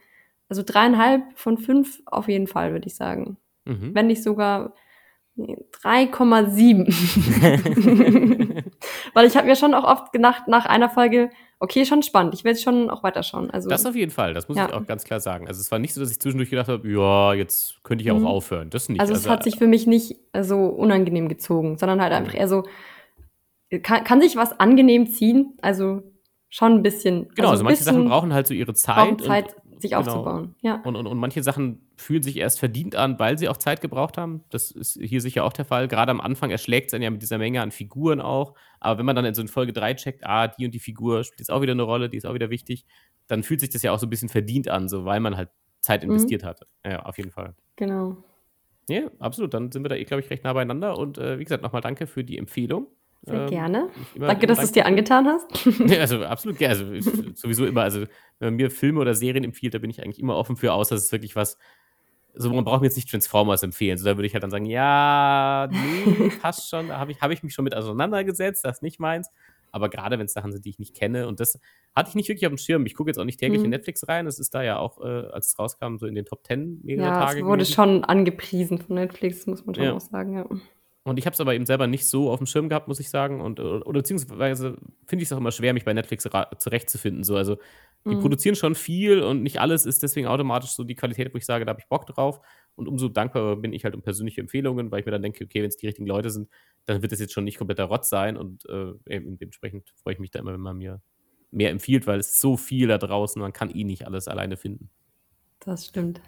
also 0.48 0.62
dreieinhalb 0.64 1.22
von 1.34 1.58
fünf 1.58 2.00
auf 2.06 2.28
jeden 2.28 2.46
Fall, 2.46 2.72
würde 2.72 2.86
ich 2.86 2.94
sagen. 2.94 3.36
Mhm. 3.64 3.94
Wenn 3.94 4.06
nicht 4.06 4.22
sogar 4.22 4.74
3,7. 5.38 6.86
Weil 9.14 9.26
ich 9.26 9.36
habe 9.36 9.46
mir 9.46 9.56
schon 9.56 9.74
auch 9.74 9.84
oft 9.84 10.12
gedacht, 10.12 10.48
nach 10.48 10.64
einer 10.64 10.88
Folge, 10.88 11.28
okay, 11.58 11.84
schon 11.84 12.02
spannend. 12.02 12.32
Ich 12.34 12.42
jetzt 12.42 12.62
schon 12.62 12.88
auch 12.88 13.02
weiterschauen. 13.02 13.50
Also, 13.50 13.68
das 13.68 13.84
auf 13.84 13.94
jeden 13.94 14.10
Fall, 14.10 14.32
das 14.32 14.48
muss 14.48 14.56
ja. 14.56 14.66
ich 14.66 14.72
auch 14.72 14.86
ganz 14.86 15.04
klar 15.04 15.20
sagen. 15.20 15.46
Also 15.46 15.60
es 15.60 15.70
war 15.70 15.78
nicht 15.78 15.94
so, 15.94 16.00
dass 16.00 16.10
ich 16.10 16.20
zwischendurch 16.20 16.50
gedacht 16.50 16.68
habe, 16.68 16.90
ja, 16.90 17.34
jetzt 17.34 17.82
könnte 17.82 18.02
ich 18.02 18.10
auch 18.10 18.18
mhm. 18.18 18.26
aufhören. 18.26 18.70
Das 18.70 18.88
nicht. 18.88 19.00
Also, 19.00 19.12
also 19.12 19.26
es 19.26 19.30
hat 19.30 19.44
sich 19.44 19.58
für 19.58 19.66
mich 19.66 19.86
nicht 19.86 20.16
so 20.40 20.66
unangenehm 20.66 21.28
gezogen, 21.28 21.76
sondern 21.76 22.00
halt 22.00 22.14
einfach 22.14 22.34
eher 22.34 22.48
so, 22.48 22.62
kann, 23.82 24.04
kann 24.04 24.22
sich 24.22 24.36
was 24.36 24.58
angenehm 24.58 25.06
ziehen. 25.06 25.58
Also 25.60 26.02
schon 26.48 26.72
ein 26.72 26.82
bisschen. 26.82 27.28
Genau, 27.34 27.50
also, 27.50 27.50
also 27.50 27.64
manche 27.64 27.84
Sachen 27.84 28.08
brauchen 28.08 28.32
halt 28.32 28.46
so 28.46 28.54
ihre 28.54 28.72
Zeit. 28.72 29.20
Zeit 29.20 29.54
sich 29.78 29.90
genau. 29.90 30.00
aufzubauen. 30.00 30.54
Ja. 30.62 30.80
Und, 30.82 30.96
und, 30.96 31.06
und 31.06 31.18
manche 31.18 31.42
Sachen 31.42 31.88
fühlen 31.96 32.22
sich 32.22 32.36
erst 32.36 32.58
verdient 32.58 32.94
an, 32.94 33.18
weil 33.18 33.38
sie 33.38 33.48
auch 33.48 33.56
Zeit 33.56 33.80
gebraucht 33.80 34.18
haben. 34.18 34.44
Das 34.50 34.70
ist 34.70 34.98
hier 35.00 35.20
sicher 35.20 35.44
auch 35.44 35.52
der 35.52 35.64
Fall. 35.64 35.88
Gerade 35.88 36.10
am 36.10 36.20
Anfang 36.20 36.50
erschlägt 36.50 36.88
es 36.88 36.94
einen 36.94 37.02
ja 37.02 37.10
mit 37.10 37.22
dieser 37.22 37.38
Menge 37.38 37.62
an 37.62 37.70
Figuren 37.70 38.20
auch. 38.20 38.54
Aber 38.80 38.98
wenn 38.98 39.06
man 39.06 39.16
dann 39.16 39.24
in 39.24 39.34
so 39.34 39.42
in 39.42 39.48
Folge 39.48 39.72
3 39.72 39.94
checkt, 39.94 40.26
ah, 40.26 40.48
die 40.48 40.66
und 40.66 40.72
die 40.72 40.78
Figur 40.78 41.24
spielt 41.24 41.40
jetzt 41.40 41.50
auch 41.50 41.62
wieder 41.62 41.72
eine 41.72 41.82
Rolle, 41.82 42.08
die 42.08 42.16
ist 42.16 42.26
auch 42.26 42.34
wieder 42.34 42.50
wichtig, 42.50 42.84
dann 43.26 43.42
fühlt 43.42 43.60
sich 43.60 43.70
das 43.70 43.82
ja 43.82 43.92
auch 43.92 43.98
so 43.98 44.06
ein 44.06 44.10
bisschen 44.10 44.28
verdient 44.28 44.68
an, 44.68 44.88
so 44.88 45.04
weil 45.04 45.20
man 45.20 45.36
halt 45.36 45.50
Zeit 45.80 46.02
mhm. 46.02 46.10
investiert 46.10 46.42
mhm. 46.42 46.46
hat. 46.46 46.60
Ja, 46.84 47.02
auf 47.04 47.18
jeden 47.18 47.30
Fall. 47.30 47.54
Genau. 47.76 48.16
Ja, 48.88 49.10
absolut. 49.18 49.52
Dann 49.54 49.72
sind 49.72 49.84
wir 49.84 49.88
da, 49.88 49.96
eh, 49.96 50.04
glaube 50.04 50.22
ich, 50.22 50.30
recht 50.30 50.44
nah 50.44 50.52
beieinander. 50.52 50.98
Und 50.98 51.18
äh, 51.18 51.38
wie 51.38 51.44
gesagt, 51.44 51.62
nochmal 51.62 51.82
danke 51.82 52.06
für 52.06 52.24
die 52.24 52.38
Empfehlung. 52.38 52.86
Sehr 53.26 53.40
ähm, 53.40 53.50
gerne. 53.50 53.88
Danke, 54.18 54.46
dass 54.46 54.58
du 54.58 54.64
es 54.64 54.72
dir 54.72 54.86
angetan 54.86 55.26
hast. 55.26 55.66
ja, 55.90 56.00
also 56.00 56.24
absolut 56.24 56.58
gerne. 56.58 56.94
Also 56.94 57.32
sowieso 57.34 57.66
immer, 57.66 57.82
also 57.82 58.02
wenn 58.38 58.48
man 58.48 58.54
mir 58.54 58.70
Filme 58.70 59.00
oder 59.00 59.14
Serien 59.14 59.44
empfiehlt, 59.44 59.74
da 59.74 59.78
bin 59.78 59.90
ich 59.90 60.02
eigentlich 60.02 60.20
immer 60.20 60.36
offen 60.36 60.56
für, 60.56 60.72
außer 60.72 60.94
es 60.94 61.06
ist 61.06 61.12
wirklich 61.12 61.34
was, 61.34 61.58
so 62.34 62.52
man 62.52 62.64
braucht 62.64 62.82
mir 62.82 62.86
jetzt 62.86 62.96
nicht 62.96 63.10
Transformers 63.10 63.62
empfehlen. 63.64 63.98
So, 63.98 64.04
da 64.04 64.16
würde 64.16 64.26
ich 64.26 64.34
halt 64.34 64.44
dann 64.44 64.50
sagen, 64.50 64.66
ja, 64.66 65.68
nee, 65.72 66.30
passt 66.40 66.70
schon, 66.70 66.88
da 66.88 66.98
habe 66.98 67.10
ich, 67.10 67.20
hab 67.20 67.30
ich 67.32 67.42
mich 67.42 67.52
schon 67.52 67.64
mit 67.64 67.74
auseinandergesetzt, 67.74 68.64
das 68.64 68.78
ist 68.78 68.82
nicht 68.82 69.00
meins. 69.00 69.30
Aber 69.72 69.90
gerade 69.90 70.18
wenn 70.18 70.26
es 70.26 70.32
Sachen 70.32 70.52
sind, 70.52 70.64
die 70.64 70.70
ich 70.70 70.78
nicht 70.78 70.94
kenne, 70.94 71.26
und 71.26 71.40
das 71.40 71.58
hatte 71.94 72.08
ich 72.08 72.14
nicht 72.14 72.28
wirklich 72.28 72.46
auf 72.46 72.52
dem 72.52 72.58
Schirm. 72.58 72.86
Ich 72.86 72.94
gucke 72.94 73.10
jetzt 73.10 73.18
auch 73.18 73.24
nicht 73.24 73.40
täglich 73.40 73.58
mhm. 73.58 73.66
in 73.66 73.70
Netflix 73.72 74.06
rein. 74.08 74.26
Es 74.26 74.38
ist 74.38 74.54
da 74.54 74.62
ja 74.62 74.78
auch, 74.78 75.00
äh, 75.00 75.26
als 75.32 75.48
es 75.48 75.58
rauskam, 75.58 75.96
so 75.98 76.06
in 76.06 76.14
den 76.14 76.24
Top 76.24 76.44
Ten 76.44 76.80
mehrere 76.82 77.06
ja, 77.06 77.26
Tage. 77.26 77.40
Es 77.40 77.44
wurde 77.44 77.64
gewesen. 77.64 77.74
schon 77.74 78.04
angepriesen 78.04 78.78
von 78.78 78.94
Netflix, 78.94 79.46
muss 79.46 79.66
man 79.66 79.74
schon 79.74 79.84
ja. 79.84 79.92
auch 79.92 80.00
sagen, 80.00 80.34
ja. 80.34 80.46
Und 81.06 81.20
ich 81.20 81.26
habe 81.26 81.34
es 81.34 81.40
aber 81.40 81.54
eben 81.54 81.66
selber 81.66 81.86
nicht 81.86 82.04
so 82.04 82.32
auf 82.32 82.38
dem 82.38 82.46
Schirm 82.46 82.68
gehabt, 82.68 82.88
muss 82.88 82.98
ich 82.98 83.10
sagen. 83.10 83.40
Und, 83.40 83.60
oder, 83.60 83.86
oder 83.86 84.00
beziehungsweise 84.00 84.76
finde 85.06 85.22
ich 85.22 85.28
es 85.28 85.32
auch 85.32 85.38
immer 85.38 85.52
schwer, 85.52 85.72
mich 85.72 85.84
bei 85.84 85.94
Netflix 85.94 86.28
zurechtzufinden. 86.58 87.22
So, 87.22 87.36
also 87.36 87.58
die 88.04 88.16
mhm. 88.16 88.20
produzieren 88.20 88.56
schon 88.56 88.74
viel 88.74 89.22
und 89.22 89.44
nicht 89.44 89.60
alles 89.60 89.86
ist 89.86 90.02
deswegen 90.02 90.26
automatisch 90.26 90.70
so 90.70 90.82
die 90.82 90.96
Qualität, 90.96 91.32
wo 91.32 91.38
ich 91.38 91.46
sage, 91.46 91.64
da 91.64 91.70
habe 91.70 91.80
ich 91.80 91.86
Bock 91.86 92.06
drauf. 92.06 92.40
Und 92.74 92.88
umso 92.88 93.08
dankbarer 93.08 93.54
bin 93.54 93.72
ich 93.72 93.84
halt 93.84 93.94
um 93.94 94.02
persönliche 94.02 94.40
Empfehlungen, 94.40 94.90
weil 94.90 94.98
ich 94.98 95.06
mir 95.06 95.12
dann 95.12 95.22
denke, 95.22 95.44
okay, 95.44 95.62
wenn 95.62 95.68
es 95.68 95.76
die 95.76 95.86
richtigen 95.86 96.08
Leute 96.08 96.30
sind, 96.30 96.48
dann 96.86 97.02
wird 97.02 97.12
es 97.12 97.20
jetzt 97.20 97.32
schon 97.32 97.44
nicht 97.44 97.58
kompletter 97.58 97.84
Rott 97.84 98.04
sein. 98.04 98.36
Und 98.36 98.68
äh, 98.68 98.92
eben 99.08 99.38
dementsprechend 99.38 99.92
freue 100.02 100.14
ich 100.14 100.18
mich 100.18 100.32
da 100.32 100.40
immer, 100.40 100.54
wenn 100.54 100.60
man 100.60 100.76
mir 100.76 101.00
mehr 101.52 101.70
empfiehlt, 101.70 102.08
weil 102.08 102.18
es 102.18 102.40
so 102.40 102.56
viel 102.56 102.88
da 102.88 102.98
draußen, 102.98 103.40
man 103.40 103.52
kann 103.52 103.70
eh 103.70 103.84
nicht 103.84 104.08
alles 104.08 104.26
alleine 104.26 104.56
finden. 104.56 104.90
Das 105.60 105.86
stimmt. 105.86 106.20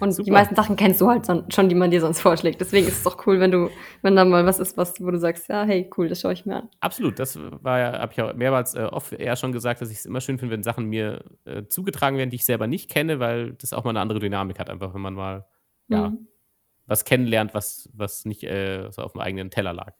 Und 0.00 0.12
Super. 0.12 0.24
die 0.24 0.30
meisten 0.30 0.54
Sachen 0.54 0.76
kennst 0.76 1.00
du 1.00 1.08
halt 1.08 1.26
schon, 1.52 1.68
die 1.68 1.74
man 1.74 1.90
dir 1.90 2.00
sonst 2.00 2.20
vorschlägt. 2.20 2.60
Deswegen 2.60 2.86
ist 2.88 2.98
es 2.98 3.02
doch 3.02 3.26
cool, 3.26 3.38
wenn 3.38 3.50
du, 3.50 3.70
wenn 4.00 4.16
da 4.16 4.24
mal 4.24 4.46
was 4.46 4.58
ist, 4.58 4.76
was, 4.76 5.00
wo 5.00 5.10
du 5.10 5.18
sagst, 5.18 5.48
ja, 5.48 5.64
hey, 5.64 5.90
cool, 5.96 6.08
das 6.08 6.20
schaue 6.20 6.32
ich 6.32 6.46
mir 6.46 6.56
an. 6.56 6.68
Absolut, 6.80 7.18
das 7.18 7.38
war 7.62 7.78
ja, 7.78 7.98
habe 7.98 8.12
ich 8.12 8.22
auch 8.22 8.34
mehrmals 8.34 8.74
äh, 8.74 8.84
oft 8.84 9.12
eher 9.12 9.36
schon 9.36 9.52
gesagt, 9.52 9.82
dass 9.82 9.90
ich 9.90 9.98
es 9.98 10.06
immer 10.06 10.22
schön 10.22 10.38
finde, 10.38 10.54
wenn 10.54 10.62
Sachen 10.62 10.86
mir 10.86 11.22
äh, 11.44 11.64
zugetragen 11.68 12.16
werden, 12.16 12.30
die 12.30 12.36
ich 12.36 12.44
selber 12.44 12.66
nicht 12.66 12.90
kenne, 12.90 13.20
weil 13.20 13.52
das 13.52 13.72
auch 13.72 13.84
mal 13.84 13.90
eine 13.90 14.00
andere 14.00 14.20
Dynamik 14.20 14.58
hat, 14.58 14.70
einfach 14.70 14.94
wenn 14.94 15.02
man 15.02 15.14
mal, 15.14 15.46
ja, 15.88 16.08
mhm. 16.08 16.26
was 16.86 17.04
kennenlernt, 17.04 17.52
was, 17.52 17.90
was 17.92 18.24
nicht 18.24 18.42
äh, 18.44 18.90
so 18.90 19.02
auf 19.02 19.12
dem 19.12 19.20
eigenen 19.20 19.50
Teller 19.50 19.74
lag. 19.74 19.92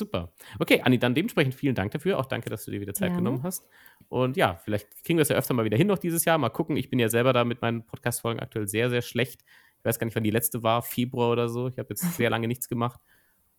Super. 0.00 0.32
Okay, 0.58 0.80
Anni, 0.82 0.98
dann 0.98 1.14
dementsprechend 1.14 1.54
vielen 1.54 1.74
Dank 1.74 1.92
dafür. 1.92 2.18
Auch 2.18 2.24
danke, 2.24 2.48
dass 2.48 2.64
du 2.64 2.70
dir 2.70 2.80
wieder 2.80 2.94
Zeit 2.94 3.08
Gerne. 3.08 3.18
genommen 3.18 3.42
hast. 3.42 3.68
Und 4.08 4.38
ja, 4.38 4.56
vielleicht 4.64 5.04
kriegen 5.04 5.18
wir 5.18 5.22
es 5.22 5.28
ja 5.28 5.36
öfter 5.36 5.52
mal 5.52 5.66
wieder 5.66 5.76
hin 5.76 5.88
noch 5.88 5.98
dieses 5.98 6.24
Jahr. 6.24 6.38
Mal 6.38 6.48
gucken. 6.48 6.78
Ich 6.78 6.88
bin 6.88 6.98
ja 6.98 7.10
selber 7.10 7.34
da 7.34 7.44
mit 7.44 7.60
meinen 7.60 7.84
Podcast-Folgen 7.84 8.40
aktuell 8.40 8.66
sehr, 8.66 8.88
sehr 8.88 9.02
schlecht. 9.02 9.42
Ich 9.78 9.84
weiß 9.84 9.98
gar 9.98 10.06
nicht, 10.06 10.16
wann 10.16 10.24
die 10.24 10.30
letzte 10.30 10.62
war, 10.62 10.80
Februar 10.80 11.30
oder 11.30 11.50
so. 11.50 11.68
Ich 11.68 11.76
habe 11.76 11.88
jetzt 11.90 12.16
sehr 12.16 12.30
lange 12.30 12.48
nichts 12.48 12.66
gemacht. 12.66 12.98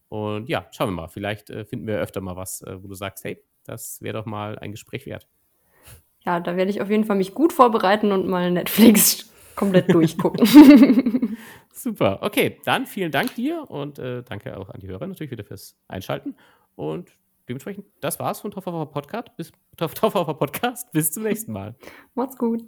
Und 0.10 0.50
ja, 0.50 0.66
schauen 0.72 0.90
wir 0.90 0.94
mal. 0.94 1.10
Vielleicht 1.10 1.52
äh, 1.52 1.64
finden 1.64 1.86
wir 1.86 2.00
öfter 2.00 2.22
mal 2.22 2.36
was, 2.36 2.64
äh, 2.64 2.82
wo 2.82 2.88
du 2.88 2.96
sagst, 2.96 3.24
hey, 3.24 3.40
das 3.64 4.02
wäre 4.02 4.18
doch 4.18 4.26
mal 4.26 4.58
ein 4.58 4.72
Gespräch 4.72 5.06
wert. 5.06 5.28
Ja, 6.22 6.40
da 6.40 6.58
werde 6.58 6.72
ich 6.72 6.82
auf 6.82 6.90
jeden 6.90 7.04
Fall 7.04 7.18
mich 7.18 7.36
gut 7.36 7.54
vorbereiten 7.54 8.12
und 8.12 8.28
mal 8.28 8.50
Netflix 8.50 9.32
komplett 9.56 9.90
durchgucken. 9.94 11.38
Super. 11.74 12.20
Okay, 12.22 12.60
dann 12.66 12.86
vielen 12.86 13.12
Dank 13.12 13.36
dir 13.36 13.70
und 13.70 14.00
äh, 14.00 14.24
danke 14.24 14.58
auch 14.58 14.70
an 14.70 14.80
die 14.80 14.88
Hörer 14.88 15.08
natürlich 15.08 15.32
wieder 15.32 15.44
fürs 15.44 15.76
Einschalten. 15.88 16.36
Und 16.76 17.12
dementsprechend, 17.48 17.86
das 18.02 18.20
war's 18.20 18.42
von 18.42 18.52
Toffer 18.52 18.86
Podcast. 18.86 19.36
Bis, 19.38 19.52
Toffer 19.78 20.34
Podcast. 20.34 20.92
Bis 20.92 21.12
zum 21.12 21.24
nächsten 21.24 21.52
Mal. 21.52 21.76
Macht's 22.16 22.38
gut. 22.38 22.64